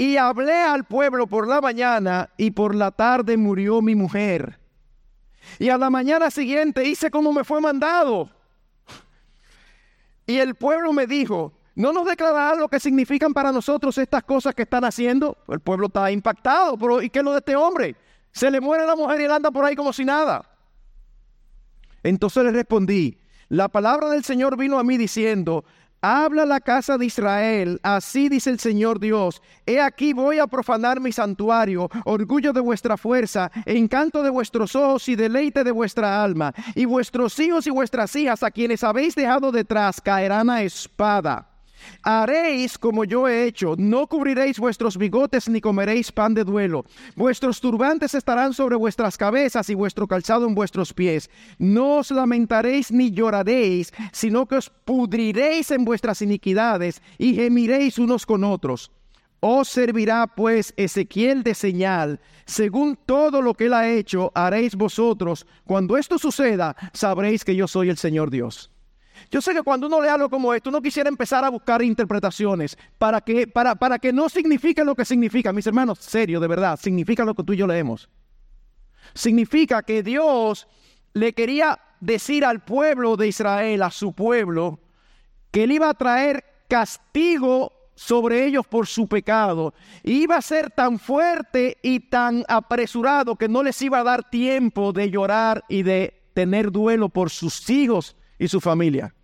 y 0.00 0.16
hablé 0.16 0.54
al 0.54 0.84
pueblo 0.84 1.26
por 1.26 1.46
la 1.46 1.60
mañana 1.60 2.30
y 2.38 2.52
por 2.52 2.74
la 2.74 2.90
tarde 2.90 3.36
murió 3.36 3.82
mi 3.82 3.94
mujer. 3.94 4.58
Y 5.58 5.68
a 5.68 5.76
la 5.76 5.90
mañana 5.90 6.30
siguiente 6.30 6.88
hice 6.88 7.10
como 7.10 7.34
me 7.34 7.44
fue 7.44 7.60
mandado. 7.60 8.30
Y 10.24 10.38
el 10.38 10.54
pueblo 10.54 10.94
me 10.94 11.06
dijo, 11.06 11.52
¿no 11.74 11.92
nos 11.92 12.06
declarará 12.06 12.54
lo 12.54 12.66
que 12.68 12.80
significan 12.80 13.34
para 13.34 13.52
nosotros 13.52 13.98
estas 13.98 14.22
cosas 14.22 14.54
que 14.54 14.62
están 14.62 14.86
haciendo? 14.86 15.36
El 15.48 15.60
pueblo 15.60 15.88
está 15.88 16.10
impactado, 16.10 16.78
¿y 17.02 17.10
qué 17.10 17.18
es 17.18 17.24
lo 17.26 17.32
de 17.32 17.40
este 17.40 17.54
hombre? 17.54 17.94
Se 18.32 18.50
le 18.50 18.58
muere 18.58 18.86
la 18.86 18.96
mujer 18.96 19.20
y 19.20 19.24
él 19.24 19.30
anda 19.30 19.50
por 19.50 19.66
ahí 19.66 19.76
como 19.76 19.92
si 19.92 20.06
nada. 20.06 20.48
Entonces 22.02 22.42
le 22.42 22.52
respondí, 22.52 23.20
la 23.50 23.68
palabra 23.68 24.08
del 24.08 24.24
Señor 24.24 24.56
vino 24.56 24.78
a 24.78 24.82
mí 24.82 24.96
diciendo, 24.96 25.66
Habla 26.02 26.46
la 26.46 26.60
casa 26.60 26.96
de 26.96 27.04
Israel, 27.04 27.78
así 27.82 28.30
dice 28.30 28.48
el 28.48 28.58
Señor 28.58 29.00
Dios. 29.00 29.42
He 29.66 29.80
aquí 29.80 30.14
voy 30.14 30.38
a 30.38 30.46
profanar 30.46 30.98
mi 30.98 31.12
santuario, 31.12 31.90
orgullo 32.06 32.54
de 32.54 32.60
vuestra 32.60 32.96
fuerza, 32.96 33.50
encanto 33.66 34.22
de 34.22 34.30
vuestros 34.30 34.74
ojos 34.74 35.06
y 35.10 35.16
deleite 35.16 35.62
de 35.62 35.72
vuestra 35.72 36.24
alma. 36.24 36.54
Y 36.74 36.86
vuestros 36.86 37.38
hijos 37.38 37.66
y 37.66 37.70
vuestras 37.70 38.16
hijas, 38.16 38.42
a 38.42 38.50
quienes 38.50 38.82
habéis 38.82 39.14
dejado 39.14 39.52
detrás, 39.52 40.00
caerán 40.00 40.48
a 40.48 40.62
espada. 40.62 41.49
Haréis 42.02 42.78
como 42.78 43.04
yo 43.04 43.28
he 43.28 43.44
hecho, 43.44 43.74
no 43.78 44.06
cubriréis 44.06 44.58
vuestros 44.58 44.96
bigotes 44.96 45.48
ni 45.48 45.60
comeréis 45.60 46.12
pan 46.12 46.34
de 46.34 46.44
duelo. 46.44 46.84
Vuestros 47.16 47.60
turbantes 47.60 48.14
estarán 48.14 48.54
sobre 48.54 48.76
vuestras 48.76 49.16
cabezas 49.16 49.68
y 49.70 49.74
vuestro 49.74 50.06
calzado 50.06 50.46
en 50.46 50.54
vuestros 50.54 50.92
pies. 50.92 51.30
No 51.58 51.98
os 51.98 52.10
lamentaréis 52.10 52.90
ni 52.90 53.10
lloraréis, 53.10 53.92
sino 54.12 54.46
que 54.46 54.56
os 54.56 54.70
pudriréis 54.70 55.70
en 55.70 55.84
vuestras 55.84 56.22
iniquidades 56.22 57.02
y 57.18 57.34
gemiréis 57.34 57.98
unos 57.98 58.26
con 58.26 58.44
otros. 58.44 58.90
Os 59.40 59.68
servirá 59.68 60.26
pues 60.26 60.74
Ezequiel 60.76 61.42
de 61.42 61.54
señal. 61.54 62.20
Según 62.44 62.98
todo 63.06 63.40
lo 63.40 63.54
que 63.54 63.66
él 63.66 63.74
ha 63.74 63.88
hecho, 63.88 64.32
haréis 64.34 64.74
vosotros. 64.76 65.46
Cuando 65.64 65.96
esto 65.96 66.18
suceda, 66.18 66.76
sabréis 66.92 67.44
que 67.44 67.56
yo 67.56 67.66
soy 67.66 67.88
el 67.88 67.96
Señor 67.96 68.30
Dios. 68.30 68.70
Yo 69.30 69.40
sé 69.40 69.52
que 69.52 69.62
cuando 69.62 69.86
uno 69.86 70.00
lee 70.00 70.08
algo 70.08 70.30
como 70.30 70.54
esto, 70.54 70.70
uno 70.70 70.80
quisiera 70.80 71.08
empezar 71.08 71.44
a 71.44 71.48
buscar 71.48 71.82
interpretaciones 71.82 72.76
para 72.98 73.20
que, 73.20 73.46
para, 73.46 73.74
para 73.74 73.98
que 73.98 74.12
no 74.12 74.28
signifique 74.28 74.84
lo 74.84 74.94
que 74.94 75.04
significa. 75.04 75.52
Mis 75.52 75.66
hermanos, 75.66 75.98
serio, 76.00 76.40
de 76.40 76.48
verdad, 76.48 76.78
significa 76.80 77.24
lo 77.24 77.34
que 77.34 77.44
tú 77.44 77.52
y 77.52 77.58
yo 77.58 77.66
leemos. 77.66 78.08
Significa 79.14 79.82
que 79.82 80.02
Dios 80.02 80.68
le 81.12 81.32
quería 81.32 81.78
decir 82.00 82.44
al 82.44 82.64
pueblo 82.64 83.16
de 83.16 83.28
Israel, 83.28 83.82
a 83.82 83.90
su 83.90 84.12
pueblo, 84.12 84.80
que 85.50 85.64
él 85.64 85.72
iba 85.72 85.88
a 85.88 85.94
traer 85.94 86.44
castigo 86.68 87.72
sobre 87.94 88.46
ellos 88.46 88.66
por 88.66 88.86
su 88.86 89.06
pecado. 89.08 89.74
Iba 90.02 90.36
a 90.36 90.42
ser 90.42 90.70
tan 90.70 90.98
fuerte 90.98 91.78
y 91.82 92.00
tan 92.00 92.44
apresurado 92.48 93.36
que 93.36 93.48
no 93.48 93.62
les 93.62 93.80
iba 93.82 93.98
a 93.98 94.04
dar 94.04 94.30
tiempo 94.30 94.92
de 94.92 95.10
llorar 95.10 95.64
y 95.68 95.82
de 95.82 96.22
tener 96.32 96.70
duelo 96.70 97.08
por 97.08 97.28
sus 97.28 97.68
hijos 97.68 98.16
y 98.40 98.48
su 98.48 98.58
familia. 98.58 99.14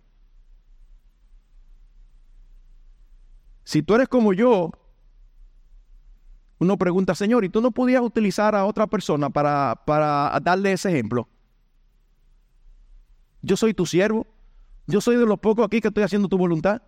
Si 3.63 3.81
tú 3.81 3.95
eres 3.95 4.07
como 4.07 4.31
yo, 4.31 4.71
uno 6.59 6.77
pregunta, 6.77 7.15
Señor, 7.15 7.43
¿y 7.43 7.49
tú 7.49 7.59
no 7.59 7.71
podías 7.71 8.01
utilizar 8.01 8.55
a 8.55 8.65
otra 8.65 8.85
persona 8.85 9.31
para, 9.31 9.81
para 9.85 10.39
darle 10.39 10.71
ese 10.71 10.89
ejemplo? 10.89 11.27
Yo 13.41 13.57
soy 13.57 13.73
tu 13.73 13.87
siervo. 13.87 14.27
Yo 14.85 15.01
soy 15.01 15.17
de 15.17 15.25
los 15.25 15.39
pocos 15.39 15.65
aquí 15.65 15.81
que 15.81 15.87
estoy 15.87 16.03
haciendo 16.03 16.29
tu 16.29 16.37
voluntad. 16.37 16.81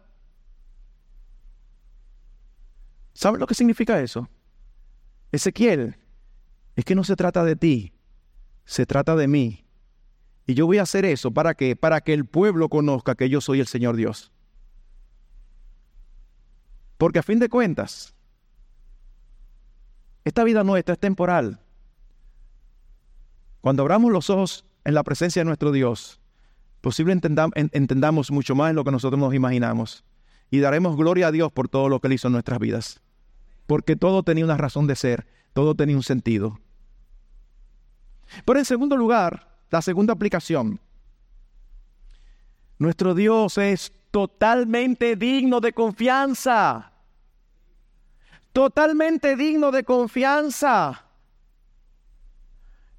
¿Sabes 3.13 3.39
lo 3.39 3.47
que 3.47 3.55
significa 3.55 3.99
eso? 3.99 4.29
Ezequiel, 5.31 5.97
es 6.75 6.85
que 6.85 6.95
no 6.95 7.03
se 7.03 7.15
trata 7.15 7.43
de 7.43 7.55
ti, 7.55 7.91
se 8.65 8.85
trata 8.85 9.15
de 9.15 9.27
mí. 9.27 9.65
Y 10.49 10.55
yo 10.55 10.65
voy 10.65 10.79
a 10.79 10.81
hacer 10.81 11.05
eso 11.05 11.29
para 11.29 11.53
que 11.53 11.75
para 11.75 12.01
que 12.01 12.11
el 12.11 12.25
pueblo 12.25 12.69
conozca 12.69 13.13
que 13.13 13.29
yo 13.29 13.39
soy 13.39 13.59
el 13.59 13.67
Señor 13.67 13.95
Dios. 13.95 14.31
Porque 16.97 17.19
a 17.19 17.21
fin 17.21 17.37
de 17.37 17.49
cuentas, 17.49 18.15
esta 20.25 20.43
vida 20.43 20.63
nuestra 20.63 20.93
es 20.93 20.99
temporal. 20.99 21.59
Cuando 23.61 23.83
abramos 23.83 24.11
los 24.11 24.31
ojos 24.31 24.65
en 24.85 24.95
la 24.95 25.03
presencia 25.03 25.41
de 25.41 25.45
nuestro 25.45 25.71
Dios, 25.71 26.19
posible 26.81 27.13
entendamos 27.13 28.31
mucho 28.31 28.55
más 28.55 28.71
en 28.71 28.75
lo 28.75 28.83
que 28.83 28.91
nosotros 28.91 29.19
nos 29.19 29.35
imaginamos 29.35 30.03
y 30.49 30.61
daremos 30.61 30.97
gloria 30.97 31.27
a 31.27 31.31
Dios 31.31 31.51
por 31.51 31.69
todo 31.69 31.89
lo 31.89 31.99
que 31.99 32.07
Él 32.07 32.13
hizo 32.13 32.27
en 32.27 32.33
nuestras 32.33 32.57
vidas. 32.57 33.03
Porque 33.67 33.95
todo 33.95 34.23
tenía 34.23 34.45
una 34.45 34.57
razón 34.57 34.87
de 34.87 34.95
ser, 34.95 35.27
todo 35.53 35.75
tenía 35.75 35.95
un 35.95 36.01
sentido. 36.01 36.59
Pero 38.45 38.57
en 38.57 38.65
segundo 38.65 38.97
lugar, 38.97 39.48
la 39.69 39.81
segunda 39.81 40.13
aplicación. 40.13 40.79
Nuestro 42.77 43.13
Dios 43.13 43.57
es 43.57 43.91
totalmente 44.11 45.15
digno 45.15 45.59
de 45.59 45.73
confianza. 45.73 46.91
Totalmente 48.53 49.35
digno 49.35 49.71
de 49.71 49.83
confianza. 49.83 51.05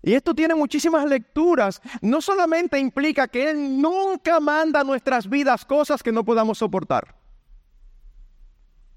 Y 0.03 0.15
esto 0.15 0.35
tiene 0.35 0.55
muchísimas 0.55 1.05
lecturas. 1.07 1.83
No 2.01 2.21
solamente 2.21 2.79
implica 2.79 3.29
que 3.29 3.51
Él 3.51 3.81
nunca 3.81 4.41
manda 4.41 4.81
a 4.81 4.85
nuestras 4.85 5.29
vidas 5.29 5.65
cosas 5.65 6.03
que 6.03 6.13
no 6.13 6.25
podamos 6.25 6.59
soportar. 6.59 7.20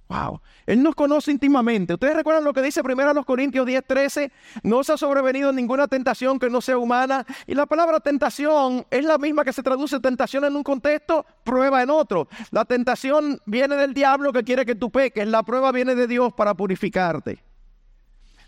Wow. 0.09 0.41
Él 0.65 0.83
nos 0.83 0.95
conoce 0.95 1.31
íntimamente. 1.31 1.93
Ustedes 1.93 2.15
recuerdan 2.15 2.43
lo 2.43 2.53
que 2.53 2.61
dice 2.61 2.83
primero 2.83 3.09
a 3.09 3.13
los 3.13 3.25
Corintios 3.25 3.65
10, 3.65 3.83
13. 3.85 4.31
No 4.63 4.83
se 4.83 4.93
ha 4.93 4.97
sobrevenido 4.97 5.51
ninguna 5.51 5.87
tentación 5.87 6.39
que 6.39 6.49
no 6.49 6.61
sea 6.61 6.77
humana. 6.77 7.25
Y 7.47 7.55
la 7.55 7.65
palabra 7.65 7.99
tentación 7.99 8.85
es 8.91 9.05
la 9.05 9.17
misma 9.17 9.43
que 9.43 9.53
se 9.53 9.63
traduce 9.63 9.99
tentación 9.99 10.45
en 10.45 10.55
un 10.55 10.63
contexto, 10.63 11.25
prueba 11.43 11.81
en 11.81 11.89
otro. 11.89 12.27
La 12.51 12.65
tentación 12.65 13.39
viene 13.45 13.75
del 13.75 13.93
diablo 13.93 14.33
que 14.33 14.43
quiere 14.43 14.65
que 14.65 14.75
tú 14.75 14.91
peques. 14.91 15.27
La 15.27 15.43
prueba 15.43 15.71
viene 15.71 15.95
de 15.95 16.07
Dios 16.07 16.33
para 16.33 16.53
purificarte. 16.53 17.52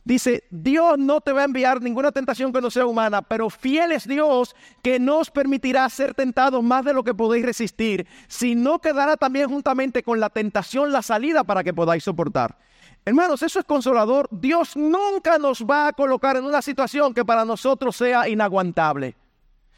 Dice, 0.05 0.43
Dios 0.51 0.99
no 0.99 1.19
te 1.19 1.31
va 1.31 1.41
a 1.41 1.45
enviar 1.45 1.81
ninguna 1.81 2.11
tentación 2.11 2.53
que 2.53 2.61
no 2.61 2.69
sea 2.69 2.85
humana, 2.85 3.23
pero 3.23 3.49
fiel 3.49 3.91
es 3.91 4.07
Dios 4.07 4.55
que 4.83 4.99
nos 4.99 5.31
permitirá 5.31 5.89
ser 5.89 6.13
tentados 6.13 6.63
más 6.63 6.85
de 6.85 6.93
lo 6.93 7.03
que 7.03 7.15
podéis 7.15 7.43
resistir, 7.43 8.07
sino 8.27 8.77
que 8.77 8.93
dará 8.93 9.17
también 9.17 9.49
juntamente 9.49 10.03
con 10.03 10.19
la 10.19 10.29
tentación 10.29 10.91
la 10.91 11.01
salida 11.01 11.43
para 11.43 11.63
que 11.63 11.73
podáis 11.73 12.03
soportar. 12.03 12.55
Hermanos, 13.03 13.41
eso 13.41 13.57
es 13.57 13.65
consolador. 13.65 14.29
Dios 14.29 14.77
nunca 14.77 15.39
nos 15.39 15.65
va 15.65 15.87
a 15.87 15.93
colocar 15.93 16.37
en 16.37 16.45
una 16.45 16.61
situación 16.61 17.11
que 17.11 17.25
para 17.25 17.43
nosotros 17.43 17.95
sea 17.95 18.29
inaguantable. 18.29 19.15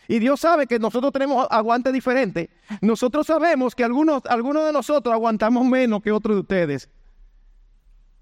Y 0.09 0.19
Dios 0.19 0.41
sabe 0.41 0.67
que 0.67 0.77
nosotros 0.77 1.13
tenemos 1.13 1.47
aguante 1.49 1.93
diferente. 1.93 2.49
Nosotros 2.81 3.27
sabemos 3.27 3.75
que 3.75 3.85
algunos, 3.85 4.25
algunos 4.25 4.65
de 4.65 4.73
nosotros 4.73 5.13
aguantamos 5.13 5.65
menos 5.65 6.01
que 6.01 6.11
otros 6.11 6.35
de 6.35 6.41
ustedes. 6.41 6.89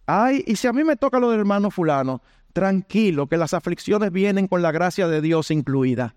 Ay, 0.06 0.44
y 0.46 0.56
si 0.56 0.68
a 0.68 0.74
mí 0.74 0.84
me 0.84 0.96
toca 0.96 1.20
lo 1.20 1.32
del 1.32 1.40
hermano 1.40 1.72
fulano, 1.72 2.22
tranquilo, 2.54 3.28
que 3.28 3.38
las 3.38 3.54
aflicciones 3.54 4.12
vienen 4.12 4.48
con 4.48 4.62
la 4.62 4.72
gracia 4.72 5.08
de 5.08 5.22
Dios 5.22 5.52
incluida. 5.52 6.16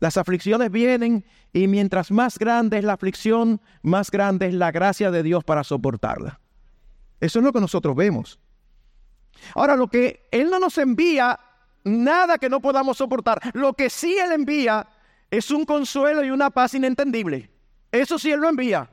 Las 0.00 0.16
aflicciones 0.16 0.70
vienen 0.70 1.24
y 1.52 1.66
mientras 1.66 2.10
más 2.10 2.38
grande 2.38 2.78
es 2.78 2.84
la 2.84 2.94
aflicción, 2.94 3.60
más 3.82 4.10
grande 4.10 4.46
es 4.46 4.54
la 4.54 4.70
gracia 4.70 5.10
de 5.10 5.22
Dios 5.22 5.44
para 5.44 5.64
soportarla. 5.64 6.40
Eso 7.20 7.40
es 7.40 7.44
lo 7.44 7.52
que 7.52 7.60
nosotros 7.60 7.96
vemos. 7.96 8.38
Ahora, 9.54 9.76
lo 9.76 9.88
que 9.88 10.28
Él 10.30 10.50
no 10.50 10.58
nos 10.58 10.78
envía, 10.78 11.38
nada 11.84 12.38
que 12.38 12.48
no 12.48 12.60
podamos 12.60 12.98
soportar. 12.98 13.40
Lo 13.54 13.74
que 13.74 13.90
sí 13.90 14.16
Él 14.18 14.32
envía 14.32 14.86
es 15.30 15.50
un 15.50 15.64
consuelo 15.64 16.24
y 16.24 16.30
una 16.30 16.50
paz 16.50 16.74
inentendible. 16.74 17.50
Eso 17.90 18.18
sí 18.18 18.30
Él 18.30 18.40
lo 18.40 18.48
envía. 18.48 18.90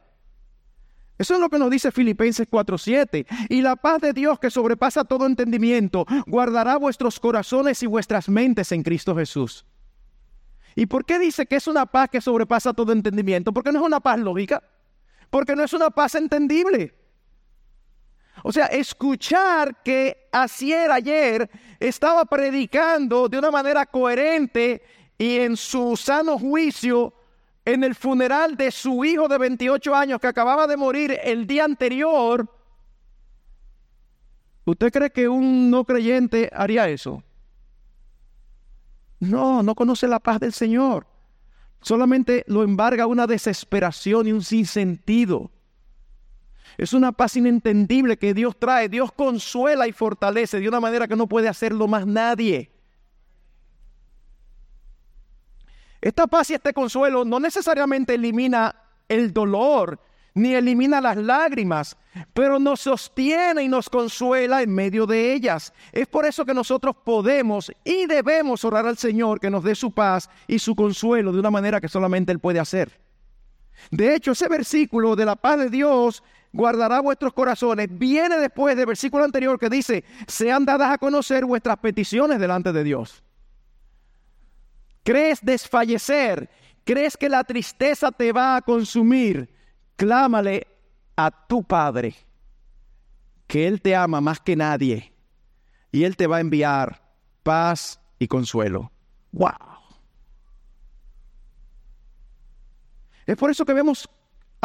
Eso 1.18 1.36
es 1.36 1.40
lo 1.40 1.50
que 1.50 1.60
nos 1.60 1.70
dice 1.70 1.92
Filipenses 1.92 2.48
4:7. 2.50 3.26
Y 3.50 3.62
la 3.62 3.76
paz 3.76 4.02
de 4.02 4.14
Dios 4.14 4.40
que 4.40 4.52
sobrepasa 4.52 5.04
todo 5.06 5.26
entendimiento, 5.26 6.06
guardará 6.28 6.78
vuestros 6.78 7.20
corazones 7.20 7.82
y 7.84 7.88
vuestras 7.88 8.28
mentes 8.28 8.72
en 8.72 8.84
Cristo 8.84 9.16
Jesús. 9.16 9.66
¿Y 10.76 10.88
por 10.88 11.06
qué 11.06 11.18
dice 11.20 11.46
que 11.46 11.56
es 11.56 11.68
una 11.68 11.86
paz 11.86 12.10
que 12.10 12.20
sobrepasa 12.20 12.74
todo 12.74 12.92
entendimiento? 12.92 13.54
Porque 13.54 13.72
no 13.72 13.80
es 13.80 13.86
una 13.86 14.02
paz 14.02 14.20
lógica, 14.20 14.62
porque 15.30 15.56
no 15.56 15.64
es 15.64 15.72
una 15.72 15.90
paz 15.90 16.16
entendible. 16.16 16.94
O 18.44 18.52
sea, 18.52 18.66
escuchar 18.66 19.82
que 19.84 20.28
Asier 20.34 20.92
ayer 20.92 21.50
estaba 21.80 22.26
predicando 22.26 23.30
de 23.30 23.40
una 23.40 23.52
manera 23.52 23.86
coherente 23.86 24.84
y 25.18 25.38
en 25.40 25.56
su 25.56 25.96
sano 25.96 26.38
juicio 26.38 27.14
en 27.66 27.84
el 27.84 27.96
funeral 27.96 28.56
de 28.56 28.72
su 28.72 29.04
hijo 29.04 29.28
de 29.28 29.40
28 29.40 29.96
años 29.96 30.20
que 30.20 30.28
acababa 30.28 30.68
de 30.68 30.78
morir 30.78 31.20
el 31.24 31.48
día 31.48 31.66
anterior, 31.66 32.48
¿usted 34.64 34.92
cree 34.94 35.10
que 35.10 35.28
un 35.28 35.72
no 35.72 35.84
creyente 35.84 36.50
haría 36.54 36.88
eso? 36.88 37.24
No, 39.20 39.64
no 39.64 39.74
conoce 39.74 40.08
la 40.08 40.20
paz 40.20 40.40
del 40.40 40.54
Señor. 40.54 41.08
Solamente 41.82 42.44
lo 42.48 42.64
embarga 42.64 43.08
una 43.08 43.26
desesperación 43.26 44.28
y 44.28 44.32
un 44.32 44.44
sinsentido. 44.44 45.52
Es 46.78 46.94
una 46.94 47.12
paz 47.12 47.36
inentendible 47.36 48.18
que 48.18 48.34
Dios 48.34 48.58
trae. 48.60 48.90
Dios 48.90 49.12
consuela 49.12 49.88
y 49.88 49.92
fortalece 49.92 50.60
de 50.60 50.68
una 50.68 50.80
manera 50.80 51.08
que 51.08 51.16
no 51.16 51.28
puede 51.28 51.48
hacerlo 51.48 51.88
más 51.88 52.06
nadie. 52.06 52.75
Esta 56.06 56.28
paz 56.28 56.52
y 56.52 56.54
este 56.54 56.72
consuelo 56.72 57.26
no 57.26 57.40
necesariamente 57.40 58.14
elimina 58.14 58.76
el 59.10 59.34
dolor, 59.34 60.00
ni 60.36 60.54
elimina 60.54 61.02
las 61.02 61.18
lágrimas, 61.18 61.98
pero 62.32 62.60
nos 62.60 62.82
sostiene 62.82 63.64
y 63.64 63.68
nos 63.68 63.90
consuela 63.90 64.62
en 64.62 64.72
medio 64.72 65.08
de 65.08 65.34
ellas. 65.34 65.74
Es 65.92 66.06
por 66.06 66.28
eso 66.28 66.46
que 66.46 66.54
nosotros 66.54 66.96
podemos 67.04 67.72
y 67.84 68.06
debemos 68.06 68.64
orar 68.66 68.86
al 68.86 69.00
Señor 69.00 69.40
que 69.40 69.50
nos 69.50 69.64
dé 69.64 69.74
su 69.74 69.94
paz 69.94 70.30
y 70.46 70.60
su 70.60 70.76
consuelo 70.76 71.32
de 71.32 71.40
una 71.40 71.50
manera 71.50 71.82
que 71.82 71.88
solamente 71.88 72.32
Él 72.32 72.38
puede 72.38 72.60
hacer. 72.60 73.00
De 73.90 74.14
hecho, 74.14 74.34
ese 74.34 74.48
versículo 74.48 75.16
de 75.16 75.26
la 75.26 75.36
paz 75.36 75.58
de 75.58 75.72
Dios 75.72 76.22
guardará 76.54 77.00
vuestros 77.00 77.34
corazones 77.34 77.88
viene 77.90 78.38
después 78.38 78.78
del 78.78 78.86
versículo 78.86 79.24
anterior 79.24 79.58
que 79.58 79.72
dice, 79.72 80.04
sean 80.28 80.66
dadas 80.66 80.92
a 80.92 81.00
conocer 81.00 81.46
vuestras 81.46 81.78
peticiones 81.78 82.40
delante 82.40 82.72
de 82.72 82.84
Dios 82.84 83.25
crees 85.06 85.40
desfallecer, 85.42 86.50
crees 86.84 87.16
que 87.16 87.30
la 87.30 87.44
tristeza 87.44 88.12
te 88.12 88.34
va 88.34 88.58
a 88.58 88.62
consumir, 88.62 89.48
clámale 89.96 90.68
a 91.16 91.30
tu 91.48 91.64
Padre, 91.64 92.16
que 93.48 93.68
Él 93.68 93.82
te 93.82 93.96
ama 93.96 94.20
más 94.20 94.40
que 94.40 94.56
nadie, 94.56 95.14
y 95.92 96.04
Él 96.04 96.18
te 96.18 96.28
va 96.28 96.38
a 96.38 96.42
enviar 96.42 97.02
paz 97.44 98.02
y 98.18 98.28
consuelo. 98.28 98.92
¡Wow! 99.32 99.54
Es 103.28 103.38
por 103.38 103.52
eso 103.52 103.64
que 103.64 103.74
vemos 103.74 104.10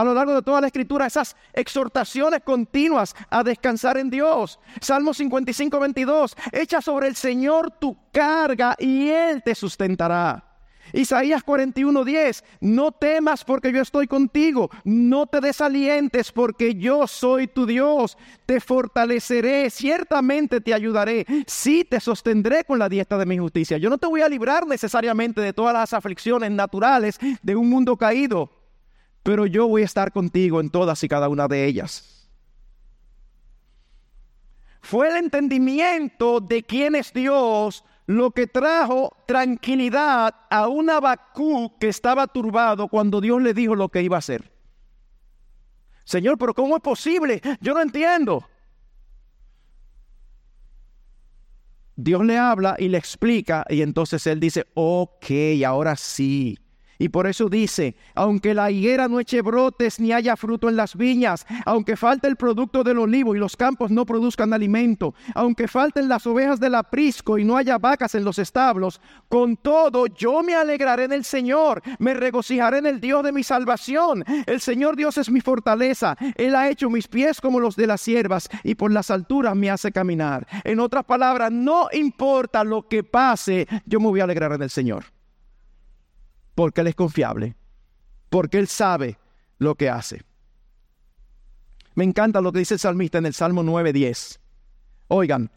a 0.00 0.04
lo 0.04 0.14
largo 0.14 0.34
de 0.34 0.42
toda 0.42 0.60
la 0.60 0.66
escritura 0.66 1.06
esas 1.06 1.36
exhortaciones 1.52 2.40
continuas 2.42 3.14
a 3.28 3.42
descansar 3.44 3.98
en 3.98 4.08
Dios. 4.08 4.58
Salmo 4.80 5.12
55, 5.12 5.78
22, 5.78 6.36
echa 6.52 6.80
sobre 6.80 7.08
el 7.08 7.16
Señor 7.16 7.70
tu 7.72 7.96
carga 8.10 8.76
y 8.78 9.08
Él 9.10 9.42
te 9.42 9.54
sustentará. 9.54 10.46
Isaías 10.92 11.42
41, 11.42 12.04
10, 12.04 12.44
no 12.62 12.92
temas 12.92 13.44
porque 13.44 13.72
yo 13.72 13.80
estoy 13.80 14.06
contigo, 14.06 14.70
no 14.84 15.26
te 15.26 15.40
desalientes 15.40 16.32
porque 16.32 16.74
yo 16.74 17.06
soy 17.06 17.46
tu 17.46 17.66
Dios, 17.66 18.16
te 18.46 18.60
fortaleceré, 18.60 19.70
ciertamente 19.70 20.60
te 20.60 20.74
ayudaré, 20.74 21.26
sí 21.46 21.86
te 21.88 22.00
sostendré 22.00 22.64
con 22.64 22.78
la 22.78 22.88
diestra 22.88 23.18
de 23.18 23.26
mi 23.26 23.38
justicia. 23.38 23.78
Yo 23.78 23.90
no 23.90 23.98
te 23.98 24.06
voy 24.06 24.22
a 24.22 24.28
librar 24.28 24.66
necesariamente 24.66 25.40
de 25.40 25.52
todas 25.52 25.74
las 25.74 25.92
aflicciones 25.92 26.50
naturales 26.50 27.18
de 27.42 27.54
un 27.54 27.68
mundo 27.68 27.96
caído, 27.96 28.50
pero 29.22 29.46
yo 29.46 29.68
voy 29.68 29.82
a 29.82 29.86
estar 29.86 30.12
contigo 30.12 30.60
en 30.60 30.70
todas 30.70 31.02
y 31.04 31.08
cada 31.08 31.28
una 31.28 31.48
de 31.48 31.66
ellas. 31.66 32.28
Fue 34.80 35.08
el 35.08 35.16
entendimiento 35.16 36.40
de 36.40 36.62
quién 36.62 36.94
es 36.94 37.12
Dios 37.12 37.84
lo 38.06 38.32
que 38.32 38.46
trajo 38.46 39.16
tranquilidad 39.26 40.34
a 40.50 40.66
un 40.66 40.90
Abacú 40.90 41.78
que 41.78 41.88
estaba 41.88 42.26
turbado 42.26 42.88
cuando 42.88 43.20
Dios 43.20 43.40
le 43.40 43.54
dijo 43.54 43.76
lo 43.76 43.88
que 43.88 44.02
iba 44.02 44.16
a 44.16 44.18
hacer. 44.18 44.50
Señor, 46.04 46.36
pero 46.38 46.54
¿cómo 46.54 46.76
es 46.76 46.82
posible? 46.82 47.40
Yo 47.60 47.72
no 47.72 47.80
entiendo. 47.80 48.44
Dios 51.94 52.24
le 52.24 52.36
habla 52.36 52.74
y 52.78 52.88
le 52.88 52.98
explica 52.98 53.64
y 53.68 53.82
entonces 53.82 54.26
él 54.26 54.40
dice, 54.40 54.66
ok, 54.74 55.26
ahora 55.64 55.94
sí, 55.94 56.58
Y 57.00 57.08
por 57.08 57.26
eso 57.26 57.48
dice, 57.48 57.96
aunque 58.14 58.52
la 58.52 58.70
higuera 58.70 59.08
no 59.08 59.20
eche 59.20 59.40
brotes 59.40 59.98
ni 59.98 60.12
haya 60.12 60.36
fruto 60.36 60.68
en 60.68 60.76
las 60.76 60.94
viñas, 60.94 61.46
aunque 61.64 61.96
falte 61.96 62.28
el 62.28 62.36
producto 62.36 62.84
del 62.84 62.98
olivo 62.98 63.34
y 63.34 63.38
los 63.38 63.56
campos 63.56 63.90
no 63.90 64.04
produzcan 64.04 64.52
alimento, 64.52 65.14
aunque 65.34 65.66
falten 65.66 66.10
las 66.10 66.26
ovejas 66.26 66.60
del 66.60 66.74
aprisco 66.74 67.38
y 67.38 67.44
no 67.44 67.56
haya 67.56 67.78
vacas 67.78 68.14
en 68.14 68.22
los 68.22 68.38
establos, 68.38 69.00
con 69.30 69.56
todo 69.56 70.08
yo 70.08 70.42
me 70.42 70.54
alegraré 70.54 71.04
en 71.04 71.12
el 71.14 71.24
Señor, 71.24 71.80
me 71.98 72.12
regocijaré 72.12 72.76
en 72.76 72.86
el 72.86 73.00
Dios 73.00 73.24
de 73.24 73.32
mi 73.32 73.44
salvación. 73.44 74.22
El 74.44 74.60
Señor 74.60 74.94
Dios 74.94 75.16
es 75.16 75.30
mi 75.30 75.40
fortaleza, 75.40 76.18
Él 76.36 76.54
ha 76.54 76.68
hecho 76.68 76.90
mis 76.90 77.08
pies 77.08 77.40
como 77.40 77.60
los 77.60 77.76
de 77.76 77.86
las 77.86 78.02
siervas 78.02 78.50
y 78.62 78.74
por 78.74 78.92
las 78.92 79.10
alturas 79.10 79.56
me 79.56 79.70
hace 79.70 79.90
caminar. 79.90 80.46
En 80.64 80.78
otras 80.80 81.04
palabras, 81.04 81.50
no 81.50 81.88
importa 81.92 82.62
lo 82.62 82.86
que 82.86 83.02
pase, 83.02 83.66
yo 83.86 84.00
me 84.00 84.08
voy 84.08 84.20
a 84.20 84.24
alegrar 84.24 84.52
en 84.52 84.60
el 84.60 84.68
Señor 84.68 85.04
porque 86.60 86.82
Él 86.82 86.88
es 86.88 86.94
confiable, 86.94 87.56
porque 88.28 88.58
Él 88.58 88.68
sabe 88.68 89.16
lo 89.56 89.76
que 89.76 89.88
hace. 89.88 90.20
Me 91.94 92.04
encanta 92.04 92.42
lo 92.42 92.52
que 92.52 92.58
dice 92.58 92.74
el 92.74 92.80
salmista 92.80 93.16
en 93.16 93.24
el 93.24 93.32
Salmo 93.32 93.62
9:10. 93.62 94.38
Oigan, 95.08 95.50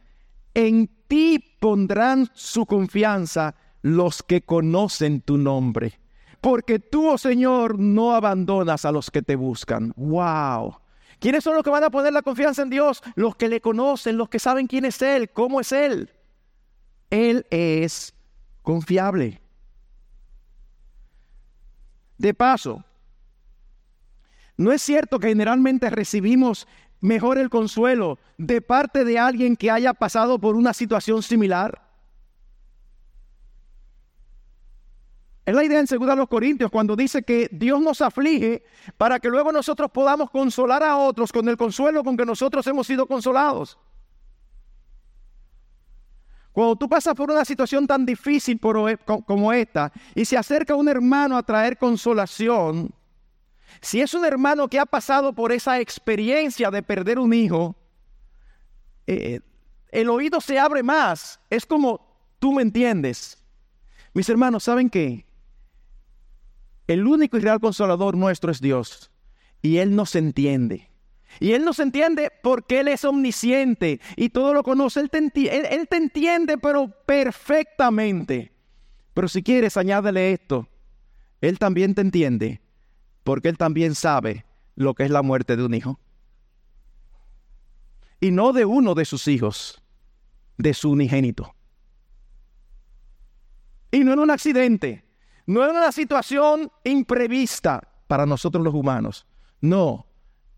en 0.53 0.89
ti 1.09 1.57
pondrán 1.59 2.29
su 2.33 2.65
confianza 2.65 3.53
los 3.81 4.23
que 4.23 4.43
conocen 4.43 5.19
tu 5.19 5.37
nombre, 5.37 5.99
porque 6.39 6.79
tú, 6.79 7.09
oh 7.09 7.17
Señor, 7.17 7.77
no 7.77 8.15
abandonas 8.15 8.85
a 8.85 8.93
los 8.93 9.11
que 9.11 9.21
te 9.21 9.35
buscan. 9.35 9.91
¡Wow! 9.97 10.77
¿Quiénes 11.19 11.43
son 11.43 11.55
los 11.55 11.65
que 11.65 11.69
van 11.69 11.83
a 11.83 11.89
poner 11.89 12.13
la 12.13 12.21
confianza 12.21 12.61
en 12.61 12.69
Dios? 12.69 13.03
Los 13.15 13.35
que 13.35 13.49
le 13.49 13.59
conocen, 13.59 14.15
los 14.17 14.29
que 14.29 14.39
saben 14.39 14.67
quién 14.67 14.85
es 14.85 15.01
Él, 15.01 15.31
cómo 15.31 15.59
es 15.59 15.73
Él. 15.73 16.09
Él 17.09 17.45
es 17.49 18.13
confiable. 18.61 19.42
De 22.23 22.33
paso, 22.33 22.85
¿no 24.55 24.71
es 24.71 24.81
cierto 24.81 25.19
que 25.19 25.27
generalmente 25.27 25.89
recibimos 25.89 26.69
mejor 27.01 27.37
el 27.37 27.49
consuelo 27.49 28.17
de 28.37 28.61
parte 28.61 29.03
de 29.03 29.19
alguien 29.19 29.57
que 29.57 29.69
haya 29.69 29.93
pasado 29.93 30.39
por 30.39 30.55
una 30.55 30.71
situación 30.71 31.21
similar? 31.21 31.85
Es 35.45 35.53
la 35.53 35.65
idea 35.65 35.81
en 35.81 35.85
2 35.85 35.99
los 36.15 36.29
Corintios 36.29 36.71
cuando 36.71 36.95
dice 36.95 37.23
que 37.23 37.49
Dios 37.51 37.81
nos 37.81 37.99
aflige 37.99 38.63
para 38.95 39.19
que 39.19 39.27
luego 39.27 39.51
nosotros 39.51 39.91
podamos 39.91 40.29
consolar 40.29 40.81
a 40.81 40.95
otros 40.95 41.29
con 41.29 41.49
el 41.49 41.57
consuelo 41.57 42.05
con 42.05 42.15
que 42.15 42.25
nosotros 42.25 42.65
hemos 42.67 42.87
sido 42.87 43.05
consolados. 43.05 43.77
Cuando 46.53 46.75
tú 46.75 46.87
pasas 46.87 47.15
por 47.15 47.31
una 47.31 47.43
situación 47.43 47.87
tan 47.87 48.05
difícil 48.05 48.59
e, 48.87 48.97
como 49.25 49.51
esta 49.51 49.91
y 50.13 50.23
se 50.23 50.37
acerca 50.37 50.75
un 50.75 50.87
hermano 50.87 51.35
a 51.35 51.43
traer 51.43 51.77
consolación, 51.77 52.93
si 53.81 54.01
es 54.01 54.13
un 54.13 54.23
hermano 54.23 54.67
que 54.67 54.79
ha 54.79 54.85
pasado 54.85 55.33
por 55.33 55.51
esa 55.51 55.79
experiencia 55.79 56.69
de 56.69 56.83
perder 56.83 57.17
un 57.17 57.33
hijo, 57.33 57.75
eh, 59.07 59.39
el 59.91 60.09
oído 60.09 60.39
se 60.39 60.59
abre 60.59 60.83
más. 60.83 61.39
Es 61.49 61.65
como, 61.65 62.01
tú 62.37 62.53
me 62.53 62.61
entiendes. 62.61 63.43
Mis 64.13 64.29
hermanos, 64.29 64.63
¿saben 64.63 64.91
qué? 64.91 65.25
El 66.85 67.07
único 67.07 67.37
y 67.37 67.39
real 67.39 67.59
consolador 67.59 68.15
nuestro 68.15 68.51
es 68.51 68.61
Dios. 68.61 69.11
Y 69.63 69.77
Él 69.77 69.95
nos 69.95 70.15
entiende. 70.15 70.92
Y 71.39 71.53
Él 71.53 71.65
nos 71.65 71.79
entiende 71.79 72.31
porque 72.41 72.79
Él 72.79 72.87
es 72.87 73.03
omnisciente 73.05 73.99
y 74.15 74.29
todo 74.29 74.53
lo 74.53 74.63
conoce. 74.63 74.99
Él 74.99 75.09
te, 75.09 75.17
entiende, 75.97 76.57
pero 76.57 76.89
perfectamente. 77.05 78.51
Pero 79.13 79.27
si 79.27 79.43
quieres, 79.43 79.77
añádele 79.77 80.33
esto. 80.33 80.67
Él 81.41 81.59
también 81.59 81.93
te 81.95 82.01
entiende 82.01 82.61
porque 83.23 83.49
Él 83.49 83.57
también 83.57 83.95
sabe 83.95 84.45
lo 84.75 84.93
que 84.93 85.03
es 85.03 85.11
la 85.11 85.21
muerte 85.21 85.55
de 85.55 85.63
un 85.63 85.73
hijo. 85.73 85.99
Y 88.19 88.31
no 88.31 88.53
de 88.53 88.65
uno 88.65 88.95
de 88.95 89.05
sus 89.05 89.27
hijos, 89.27 89.83
de 90.57 90.73
su 90.73 90.91
unigénito. 90.91 91.53
Y 93.91 94.03
no 94.03 94.13
en 94.13 94.19
un 94.19 94.31
accidente, 94.31 95.05
no 95.45 95.63
en 95.63 95.75
una 95.75 95.91
situación 95.91 96.71
imprevista 96.83 97.89
para 98.07 98.25
nosotros 98.25 98.63
los 98.63 98.73
humanos. 98.73 99.27
No, 99.61 100.07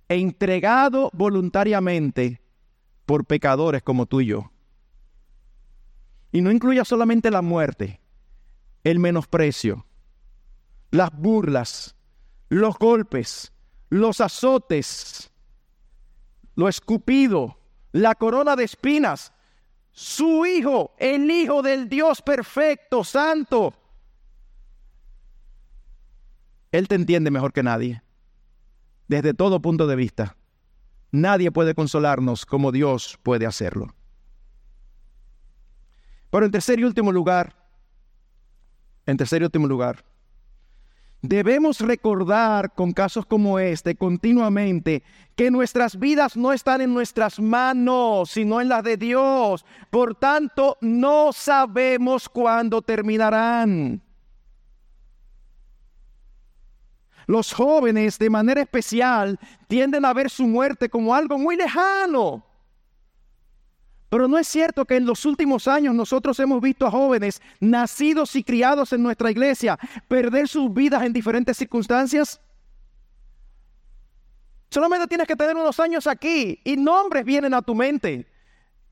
entregado 0.09 1.09
voluntariamente 1.13 2.41
por 3.05 3.25
pecadores 3.25 3.83
como 3.83 4.05
tú 4.05 4.21
y 4.21 4.27
yo. 4.27 4.51
Y 6.31 6.41
no 6.41 6.51
incluya 6.51 6.83
solamente 6.85 7.31
la 7.31 7.41
muerte, 7.41 8.01
el 8.83 8.99
menosprecio, 8.99 9.85
las 10.91 11.11
burlas, 11.11 11.95
los 12.49 12.77
golpes, 12.77 13.53
los 13.89 14.21
azotes, 14.21 15.31
lo 16.55 16.67
escupido, 16.67 17.59
la 17.91 18.15
corona 18.15 18.55
de 18.55 18.65
espinas, 18.65 19.33
su 19.91 20.45
Hijo, 20.45 20.93
el 20.99 21.29
Hijo 21.31 21.61
del 21.61 21.87
Dios 21.87 22.21
perfecto, 22.21 23.03
santo. 23.03 23.73
Él 26.71 26.87
te 26.89 26.95
entiende 26.95 27.31
mejor 27.31 27.53
que 27.53 27.63
nadie 27.63 28.04
desde 29.07 29.33
todo 29.33 29.61
punto 29.61 29.87
de 29.87 29.95
vista. 29.95 30.37
Nadie 31.11 31.51
puede 31.51 31.75
consolarnos 31.75 32.45
como 32.45 32.71
Dios 32.71 33.19
puede 33.23 33.45
hacerlo. 33.45 33.95
Pero 36.29 36.45
en 36.45 36.51
tercer 36.51 36.79
y 36.79 36.83
último 36.83 37.11
lugar, 37.11 37.55
en 39.05 39.17
tercer 39.17 39.41
y 39.41 39.45
último 39.45 39.67
lugar, 39.67 40.03
debemos 41.21 41.79
recordar 41.79 42.73
con 42.73 42.91
casos 42.91 43.25
como 43.25 43.59
este 43.59 43.95
continuamente 43.95 45.03
que 45.35 45.51
nuestras 45.51 45.97
vidas 45.97 46.35
no 46.35 46.51
están 46.53 46.81
en 46.81 46.93
nuestras 46.93 47.39
manos, 47.39 48.31
sino 48.31 48.61
en 48.61 48.69
las 48.69 48.83
de 48.83 48.97
Dios. 48.97 49.65
Por 49.89 50.15
tanto, 50.15 50.77
no 50.81 51.31
sabemos 51.31 52.29
cuándo 52.29 52.81
terminarán. 52.81 54.01
Los 57.27 57.53
jóvenes 57.53 58.19
de 58.19 58.29
manera 58.29 58.61
especial 58.61 59.39
tienden 59.67 60.05
a 60.05 60.13
ver 60.13 60.29
su 60.29 60.45
muerte 60.45 60.89
como 60.89 61.15
algo 61.15 61.37
muy 61.37 61.55
lejano. 61.55 62.45
Pero 64.09 64.27
no 64.27 64.37
es 64.37 64.47
cierto 64.47 64.85
que 64.85 64.95
en 64.95 65.05
los 65.05 65.25
últimos 65.25 65.67
años 65.67 65.93
nosotros 65.93 66.39
hemos 66.39 66.61
visto 66.61 66.85
a 66.85 66.91
jóvenes 66.91 67.41
nacidos 67.59 68.35
y 68.35 68.43
criados 68.43 68.93
en 68.93 69.03
nuestra 69.03 69.31
iglesia 69.31 69.77
perder 70.07 70.47
sus 70.47 70.73
vidas 70.73 71.03
en 71.03 71.11
diferentes 71.11 71.57
circunstancias. 71.57 72.39
Solamente 74.69 75.07
tienes 75.07 75.27
que 75.27 75.35
tener 75.35 75.55
unos 75.55 75.79
años 75.79 76.05
aquí 76.07 76.59
y 76.63 76.77
nombres 76.77 77.25
vienen 77.25 77.53
a 77.53 77.61
tu 77.61 77.73
mente. 77.73 78.27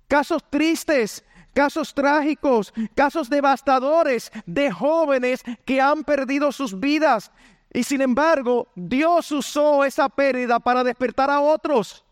Casos 0.07 0.43
tristes, 0.49 1.23
casos 1.53 1.93
trágicos, 1.93 2.73
casos 2.95 3.29
devastadores 3.29 4.31
de 4.45 4.71
jóvenes 4.71 5.43
que 5.65 5.79
han 5.79 6.03
perdido 6.03 6.51
sus 6.51 6.79
vidas 6.79 7.31
y 7.74 7.84
sin 7.84 8.01
embargo, 8.01 8.67
Dios 8.76 9.32
usó 9.32 9.84
esa 9.84 10.07
pérdida 10.07 10.59
para 10.59 10.84
despertar 10.84 11.32
a 11.32 11.41
otros. 11.41 12.05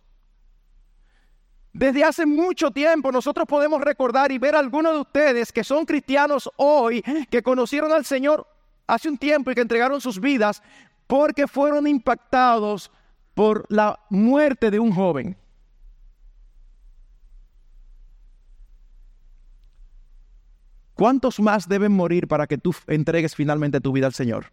Desde 1.72 2.04
hace 2.04 2.26
mucho 2.26 2.72
tiempo 2.72 3.12
nosotros 3.12 3.48
podemos 3.48 3.80
recordar 3.80 4.32
y 4.32 4.40
ver 4.40 4.56
a 4.56 4.60
algunos 4.60 4.94
de 4.94 5.00
ustedes 5.02 5.52
que 5.54 5.64
son 5.64 5.86
cristianos 5.86 6.50
hoy, 6.58 7.04
que 7.30 7.44
conocieron 7.44 7.92
al 7.94 8.04
Señor 8.06 8.48
hace 8.88 9.08
un 9.08 9.18
tiempo 9.18 9.52
y 9.52 9.56
que 9.56 9.62
entregaron 9.62 10.02
sus 10.02 10.20
vidas 10.20 10.64
porque 11.06 11.48
fueron 11.48 11.86
impactados 11.86 12.92
por 13.36 13.66
la 13.70 14.00
muerte 14.10 14.72
de 14.72 14.80
un 14.80 14.92
joven. 14.92 15.38
¿Cuántos 20.96 21.40
más 21.40 21.68
deben 21.68 21.92
morir 21.92 22.28
para 22.28 22.48
que 22.48 22.58
tú 22.58 22.76
entregues 22.88 23.36
finalmente 23.36 23.80
tu 23.80 23.92
vida 23.92 24.08
al 24.08 24.14
Señor? 24.14 24.52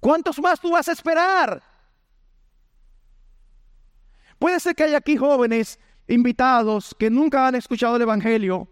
¿Cuántos 0.00 0.40
más 0.40 0.58
tú 0.58 0.72
vas 0.72 0.88
a 0.88 0.92
esperar? 0.92 1.62
Puede 4.38 4.58
ser 4.58 4.74
que 4.74 4.84
haya 4.84 4.96
aquí 4.96 5.16
jóvenes 5.16 5.78
invitados 6.08 6.96
que 6.98 7.10
nunca 7.10 7.46
han 7.46 7.54
escuchado 7.54 7.96
el 7.96 8.02
Evangelio. 8.02 8.68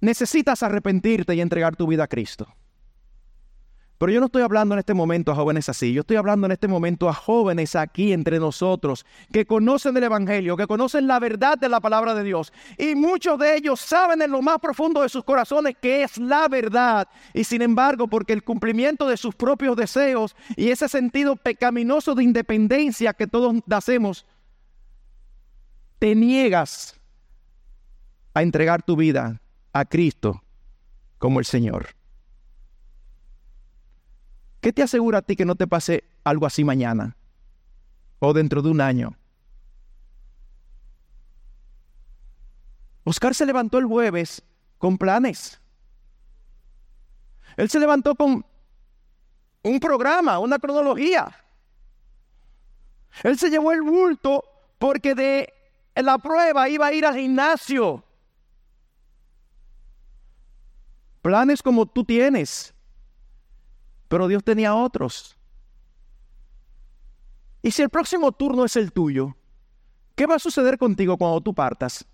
Necesitas 0.00 0.62
arrepentirte 0.62 1.34
y 1.34 1.40
entregar 1.40 1.76
tu 1.76 1.86
vida 1.86 2.04
a 2.04 2.08
Cristo. 2.08 2.48
Pero 3.98 4.12
yo 4.12 4.20
no 4.20 4.26
estoy 4.26 4.42
hablando 4.42 4.74
en 4.74 4.80
este 4.80 4.92
momento 4.92 5.32
a 5.32 5.34
jóvenes 5.34 5.70
así, 5.70 5.92
yo 5.92 6.00
estoy 6.00 6.16
hablando 6.16 6.46
en 6.46 6.52
este 6.52 6.68
momento 6.68 7.08
a 7.08 7.14
jóvenes 7.14 7.74
aquí 7.74 8.12
entre 8.12 8.38
nosotros 8.38 9.06
que 9.32 9.46
conocen 9.46 9.96
el 9.96 10.04
Evangelio, 10.04 10.56
que 10.56 10.66
conocen 10.66 11.06
la 11.06 11.18
verdad 11.18 11.56
de 11.56 11.70
la 11.70 11.80
palabra 11.80 12.14
de 12.14 12.22
Dios. 12.22 12.52
Y 12.76 12.94
muchos 12.94 13.38
de 13.38 13.56
ellos 13.56 13.80
saben 13.80 14.20
en 14.20 14.30
lo 14.30 14.42
más 14.42 14.58
profundo 14.58 15.00
de 15.00 15.08
sus 15.08 15.24
corazones 15.24 15.76
que 15.80 16.02
es 16.02 16.18
la 16.18 16.46
verdad. 16.48 17.08
Y 17.32 17.44
sin 17.44 17.62
embargo, 17.62 18.06
porque 18.06 18.34
el 18.34 18.44
cumplimiento 18.44 19.08
de 19.08 19.16
sus 19.16 19.34
propios 19.34 19.76
deseos 19.76 20.36
y 20.56 20.68
ese 20.68 20.88
sentido 20.88 21.36
pecaminoso 21.36 22.14
de 22.14 22.24
independencia 22.24 23.14
que 23.14 23.26
todos 23.26 23.54
hacemos, 23.70 24.26
te 25.98 26.14
niegas 26.14 27.00
a 28.34 28.42
entregar 28.42 28.82
tu 28.82 28.94
vida 28.96 29.40
a 29.72 29.86
Cristo 29.86 30.42
como 31.16 31.38
el 31.38 31.46
Señor. 31.46 31.95
¿Qué 34.66 34.72
te 34.72 34.82
asegura 34.82 35.18
a 35.18 35.22
ti 35.22 35.36
que 35.36 35.44
no 35.44 35.54
te 35.54 35.68
pase 35.68 36.02
algo 36.24 36.44
así 36.44 36.64
mañana 36.64 37.16
o 38.18 38.32
dentro 38.32 38.62
de 38.62 38.70
un 38.70 38.80
año? 38.80 39.16
Oscar 43.04 43.32
se 43.32 43.46
levantó 43.46 43.78
el 43.78 43.86
jueves 43.86 44.42
con 44.78 44.98
planes. 44.98 45.60
Él 47.56 47.70
se 47.70 47.78
levantó 47.78 48.16
con 48.16 48.44
un 49.62 49.78
programa, 49.78 50.40
una 50.40 50.58
cronología. 50.58 51.32
Él 53.22 53.38
se 53.38 53.50
llevó 53.50 53.70
el 53.70 53.82
bulto 53.82 54.42
porque 54.80 55.14
de 55.14 55.54
la 55.94 56.18
prueba 56.18 56.68
iba 56.68 56.86
a 56.86 56.92
ir 56.92 57.06
al 57.06 57.14
gimnasio. 57.14 58.02
Planes 61.22 61.62
como 61.62 61.86
tú 61.86 62.04
tienes, 62.04 62.74
pero 64.08 64.28
Dios 64.28 64.44
tenía 64.44 64.74
otros. 64.74 65.36
Y 67.62 67.70
si 67.70 67.82
el 67.82 67.90
próximo 67.90 68.32
turno 68.32 68.64
es 68.64 68.76
el 68.76 68.92
tuyo, 68.92 69.36
¿qué 70.14 70.26
va 70.26 70.36
a 70.36 70.38
suceder 70.38 70.78
contigo 70.78 71.16
cuando 71.16 71.40
tú 71.40 71.52
partas? 71.54 72.06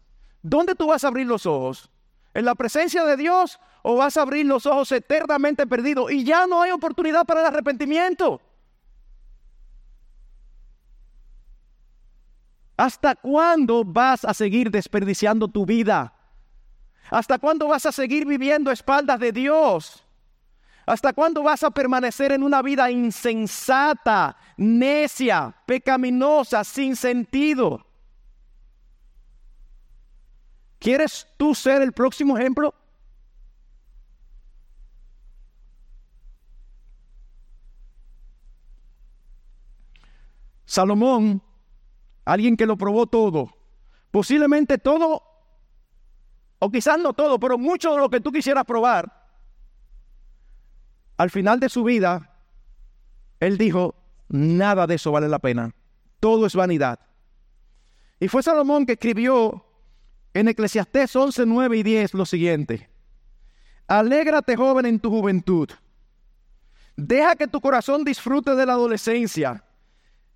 ¿Dónde 0.42 0.74
tú 0.74 0.86
vas 0.88 1.04
a 1.04 1.08
abrir 1.08 1.26
los 1.26 1.46
ojos? 1.46 1.90
¿En 2.34 2.44
la 2.46 2.54
presencia 2.54 3.04
de 3.04 3.16
Dios 3.16 3.60
o 3.82 3.96
vas 3.96 4.16
a 4.16 4.22
abrir 4.22 4.46
los 4.46 4.64
ojos 4.64 4.90
eternamente 4.92 5.66
perdidos 5.66 6.10
y 6.10 6.24
ya 6.24 6.46
no 6.46 6.62
hay 6.62 6.70
oportunidad 6.70 7.26
para 7.26 7.40
el 7.40 7.46
arrepentimiento? 7.46 8.40
¿Hasta 12.76 13.14
cuándo 13.14 13.84
vas 13.84 14.24
a 14.24 14.32
seguir 14.32 14.70
desperdiciando 14.70 15.46
tu 15.46 15.66
vida? 15.66 16.14
¿Hasta 17.10 17.38
cuándo 17.38 17.68
vas 17.68 17.84
a 17.84 17.92
seguir 17.92 18.24
viviendo 18.26 18.70
a 18.70 18.72
espaldas 18.72 19.20
de 19.20 19.32
Dios? 19.32 20.04
¿Hasta 20.84 21.12
cuándo 21.12 21.42
vas 21.42 21.62
a 21.62 21.70
permanecer 21.70 22.32
en 22.32 22.42
una 22.42 22.60
vida 22.62 22.90
insensata, 22.90 24.36
necia, 24.56 25.54
pecaminosa, 25.66 26.64
sin 26.64 26.96
sentido? 26.96 27.86
¿Quieres 30.78 31.28
tú 31.36 31.54
ser 31.54 31.82
el 31.82 31.92
próximo 31.92 32.36
ejemplo? 32.36 32.74
Salomón 40.64 41.42
alguien 42.24 42.56
que 42.56 42.66
lo 42.66 42.76
probó 42.76 43.06
todo, 43.06 43.50
posiblemente 44.10 44.78
todo, 44.78 45.22
o 46.58 46.70
quizás 46.70 46.98
no 46.98 47.12
todo, 47.12 47.38
pero 47.38 47.58
mucho 47.58 47.92
de 47.92 47.98
lo 47.98 48.08
que 48.08 48.20
tú 48.20 48.30
quisieras 48.30 48.64
probar, 48.64 49.21
al 51.16 51.30
final 51.30 51.60
de 51.60 51.68
su 51.68 51.84
vida, 51.84 52.30
él 53.40 53.58
dijo, 53.58 53.94
nada 54.28 54.86
de 54.86 54.94
eso 54.94 55.12
vale 55.12 55.28
la 55.28 55.38
pena, 55.38 55.74
todo 56.20 56.46
es 56.46 56.54
vanidad. 56.54 57.00
Y 58.20 58.28
fue 58.28 58.42
Salomón 58.42 58.86
que 58.86 58.92
escribió 58.92 59.64
en 60.34 60.48
Eclesiastés 60.48 61.14
11, 61.14 61.44
9 61.46 61.76
y 61.76 61.82
10 61.82 62.14
lo 62.14 62.24
siguiente, 62.24 62.88
alégrate 63.86 64.56
joven 64.56 64.86
en 64.86 65.00
tu 65.00 65.10
juventud, 65.10 65.68
deja 66.96 67.36
que 67.36 67.48
tu 67.48 67.60
corazón 67.60 68.04
disfrute 68.04 68.54
de 68.54 68.66
la 68.66 68.72
adolescencia 68.72 69.64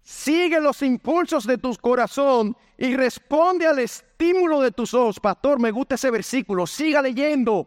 Sigue 0.06 0.60
los 0.60 0.82
impulsos 0.82 1.48
de 1.48 1.58
tu 1.58 1.74
corazón 1.78 2.56
y 2.78 2.94
responde 2.94 3.66
al 3.66 3.80
estímulo 3.80 4.60
de 4.60 4.70
tus 4.70 4.94
ojos. 4.94 5.18
Pastor, 5.18 5.58
me 5.58 5.72
gusta 5.72 5.96
ese 5.96 6.12
versículo. 6.12 6.64
Siga 6.64 7.02
leyendo. 7.02 7.66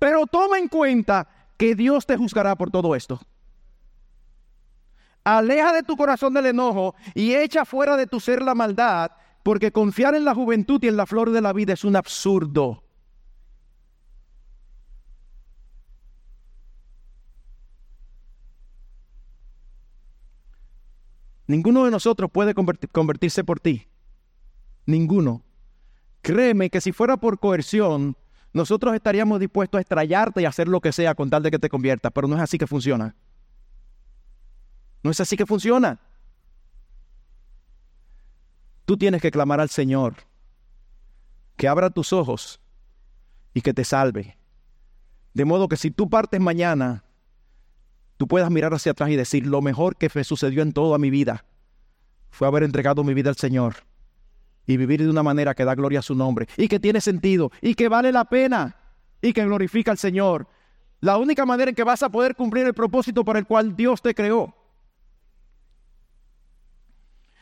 Pero 0.00 0.26
toma 0.26 0.58
en 0.58 0.66
cuenta 0.66 1.28
que 1.58 1.74
Dios 1.76 2.06
te 2.06 2.16
juzgará 2.16 2.56
por 2.56 2.70
todo 2.70 2.96
esto. 2.96 3.20
Aleja 5.22 5.74
de 5.74 5.82
tu 5.82 5.94
corazón 5.94 6.32
del 6.32 6.46
enojo 6.46 6.94
y 7.14 7.34
echa 7.34 7.66
fuera 7.66 7.98
de 7.98 8.06
tu 8.06 8.18
ser 8.18 8.40
la 8.42 8.54
maldad, 8.54 9.10
porque 9.42 9.70
confiar 9.70 10.14
en 10.14 10.24
la 10.24 10.34
juventud 10.34 10.82
y 10.82 10.88
en 10.88 10.96
la 10.96 11.04
flor 11.04 11.30
de 11.30 11.42
la 11.42 11.52
vida 11.52 11.74
es 11.74 11.84
un 11.84 11.96
absurdo. 11.96 12.82
Ninguno 21.46 21.84
de 21.84 21.90
nosotros 21.90 22.30
puede 22.30 22.54
convertirse 22.54 23.44
por 23.44 23.60
ti. 23.60 23.86
Ninguno. 24.86 25.42
Créeme 26.22 26.70
que 26.70 26.80
si 26.80 26.92
fuera 26.92 27.18
por 27.18 27.38
coerción, 27.38 28.16
nosotros 28.52 28.94
estaríamos 28.94 29.38
dispuestos 29.38 29.78
a 29.78 29.82
estrellarte 29.82 30.42
y 30.42 30.44
hacer 30.44 30.66
lo 30.68 30.80
que 30.80 30.92
sea 30.92 31.14
con 31.14 31.30
tal 31.30 31.42
de 31.42 31.50
que 31.50 31.58
te 31.58 31.68
conviertas, 31.68 32.10
pero 32.12 32.26
no 32.26 32.36
es 32.36 32.42
así 32.42 32.58
que 32.58 32.66
funciona. 32.66 33.14
No 35.02 35.10
es 35.10 35.20
así 35.20 35.36
que 35.36 35.46
funciona. 35.46 36.00
Tú 38.84 38.96
tienes 38.96 39.22
que 39.22 39.30
clamar 39.30 39.60
al 39.60 39.70
Señor 39.70 40.14
que 41.56 41.68
abra 41.68 41.90
tus 41.90 42.12
ojos 42.12 42.60
y 43.54 43.60
que 43.60 43.72
te 43.72 43.84
salve. 43.84 44.36
De 45.32 45.44
modo 45.44 45.68
que 45.68 45.76
si 45.76 45.90
tú 45.90 46.10
partes 46.10 46.40
mañana 46.40 47.04
tú 48.16 48.26
puedas 48.26 48.50
mirar 48.50 48.74
hacia 48.74 48.92
atrás 48.92 49.10
y 49.10 49.16
decir, 49.16 49.46
lo 49.46 49.62
mejor 49.62 49.96
que 49.96 50.10
me 50.12 50.24
sucedió 50.24 50.62
en 50.62 50.72
toda 50.72 50.98
mi 50.98 51.08
vida 51.08 51.44
fue 52.30 52.48
haber 52.48 52.64
entregado 52.64 53.04
mi 53.04 53.14
vida 53.14 53.30
al 53.30 53.36
Señor 53.36 53.89
y 54.70 54.76
vivir 54.76 55.02
de 55.02 55.10
una 55.10 55.22
manera 55.22 55.54
que 55.54 55.64
da 55.64 55.74
gloria 55.74 55.98
a 55.98 56.02
su 56.02 56.14
nombre 56.14 56.46
y 56.56 56.68
que 56.68 56.78
tiene 56.78 57.00
sentido 57.00 57.50
y 57.60 57.74
que 57.74 57.88
vale 57.88 58.12
la 58.12 58.24
pena 58.24 58.76
y 59.20 59.32
que 59.32 59.44
glorifica 59.44 59.90
al 59.90 59.98
Señor. 59.98 60.46
La 61.00 61.16
única 61.16 61.44
manera 61.44 61.70
en 61.70 61.74
que 61.74 61.82
vas 61.82 62.02
a 62.02 62.08
poder 62.08 62.36
cumplir 62.36 62.66
el 62.66 62.74
propósito 62.74 63.24
por 63.24 63.36
el 63.36 63.46
cual 63.46 63.74
Dios 63.74 64.00
te 64.00 64.14
creó. 64.14 64.54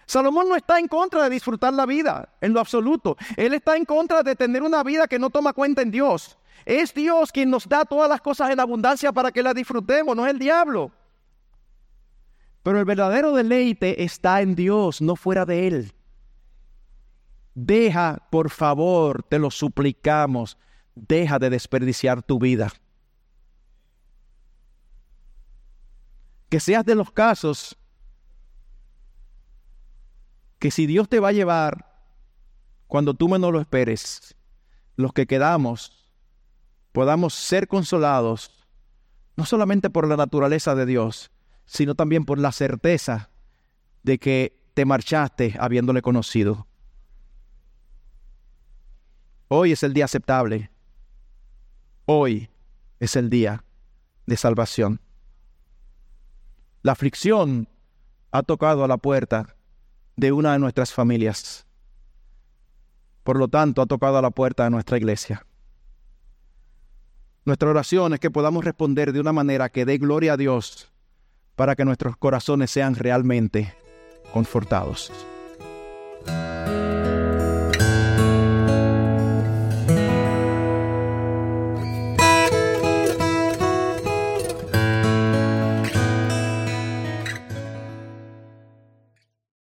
Salomón 0.07 0.49
no 0.49 0.57
está 0.57 0.79
en 0.79 0.89
contra 0.89 1.25
de 1.25 1.31
disfrutar 1.31 1.75
la 1.75 1.85
vida 1.85 2.31
en 2.41 2.55
lo 2.55 2.61
absoluto. 2.61 3.19
Él 3.37 3.53
está 3.53 3.77
en 3.77 3.85
contra 3.85 4.23
de 4.23 4.35
tener 4.35 4.63
una 4.63 4.83
vida 4.83 5.07
que 5.07 5.19
no 5.19 5.29
toma 5.29 5.53
cuenta 5.53 5.83
en 5.83 5.91
Dios. 5.91 6.39
Es 6.65 6.95
Dios 6.95 7.31
quien 7.31 7.51
nos 7.51 7.69
da 7.69 7.85
todas 7.85 8.09
las 8.09 8.23
cosas 8.23 8.51
en 8.51 8.59
abundancia 8.59 9.13
para 9.13 9.33
que 9.33 9.43
las 9.43 9.55
disfrutemos, 9.55 10.17
no 10.17 10.25
es 10.25 10.33
el 10.33 10.39
diablo. 10.39 10.93
Pero 12.63 12.79
el 12.79 12.87
verdadero 12.87 13.35
deleite 13.35 14.03
está 14.03 14.41
en 14.41 14.55
Dios, 14.55 15.03
no 15.03 15.15
fuera 15.15 15.45
de 15.45 15.69
Él. 15.69 15.93
Deja, 17.61 18.29
por 18.31 18.51
favor, 18.51 19.25
te 19.25 19.41
lo 19.41 19.51
suplicamos, 19.51 20.57
deja 20.95 21.41
de 21.41 21.51
desperdiciar 21.51 22.23
tu 22.23 22.39
vida. 22.39 22.73
Que 26.49 26.61
seas 26.61 26.85
de 26.85 26.95
los 26.95 27.11
casos 27.11 27.77
que 30.61 30.71
si 30.71 30.87
Dios 30.87 31.09
te 31.09 31.19
va 31.19 31.31
a 31.31 31.33
llevar 31.33 32.01
cuando 32.87 33.13
tú 33.15 33.29
menos 33.29 33.53
lo 33.53 33.61
esperes, 33.61 34.37
los 34.95 35.13
que 35.13 35.27
quedamos 35.27 36.15
podamos 36.93 37.35
ser 37.35 37.67
consolados, 37.67 38.69
no 39.37 39.45
solamente 39.45 39.91
por 39.91 40.07
la 40.07 40.17
naturaleza 40.17 40.77
de 40.77 40.87
Dios, 40.87 41.33
sino 41.67 41.97
también 41.97 42.25
por 42.25 42.39
la 42.39 42.53
certeza 42.53 43.31
de 44.05 44.19
que 44.19 44.57
te 44.75 44.85
marchaste 44.85 45.57
habiéndole 45.59 46.03
conocido. 46.03 46.68
Hoy 49.51 49.73
es 49.73 49.83
el 49.83 49.95
día 49.95 50.05
aceptable. 50.05 50.71
Hoy 52.05 52.51
es 53.01 53.17
el 53.17 53.31
día 53.31 53.65
de 54.27 54.37
salvación. 54.37 55.01
La 56.83 56.93
aflicción 56.93 57.67
ha 58.31 58.43
tocado 58.43 58.85
a 58.85 58.89
la 58.89 58.99
puerta 58.99 59.57
de 60.17 60.33
una 60.33 60.53
de 60.53 60.59
nuestras 60.59 60.93
familias. 60.93 61.67
Por 63.25 63.39
lo 63.39 63.49
tanto, 63.49 63.81
ha 63.81 63.87
tocado 63.87 64.19
a 64.19 64.23
la 64.23 64.31
puerta 64.31 64.65
de 64.65 64.71
nuestra 64.71 64.99
iglesia. 64.99 65.47
Nuestra 67.47 67.71
oración 67.71 68.13
es 68.13 68.21
que 68.21 68.31
podamos 68.31 68.65
responder 68.65 69.15
de 69.15 69.21
una 69.21 69.33
manera 69.33 69.71
que 69.71 69.87
dé 69.87 69.97
gloria 69.97 70.35
a 70.35 70.37
Dios 70.37 70.93
para 71.57 71.75
que 71.75 71.87
nuestros 71.87 72.19
corazones 72.19 72.71
sean 72.71 72.95
realmente 72.95 73.75
confortados. 74.35 75.11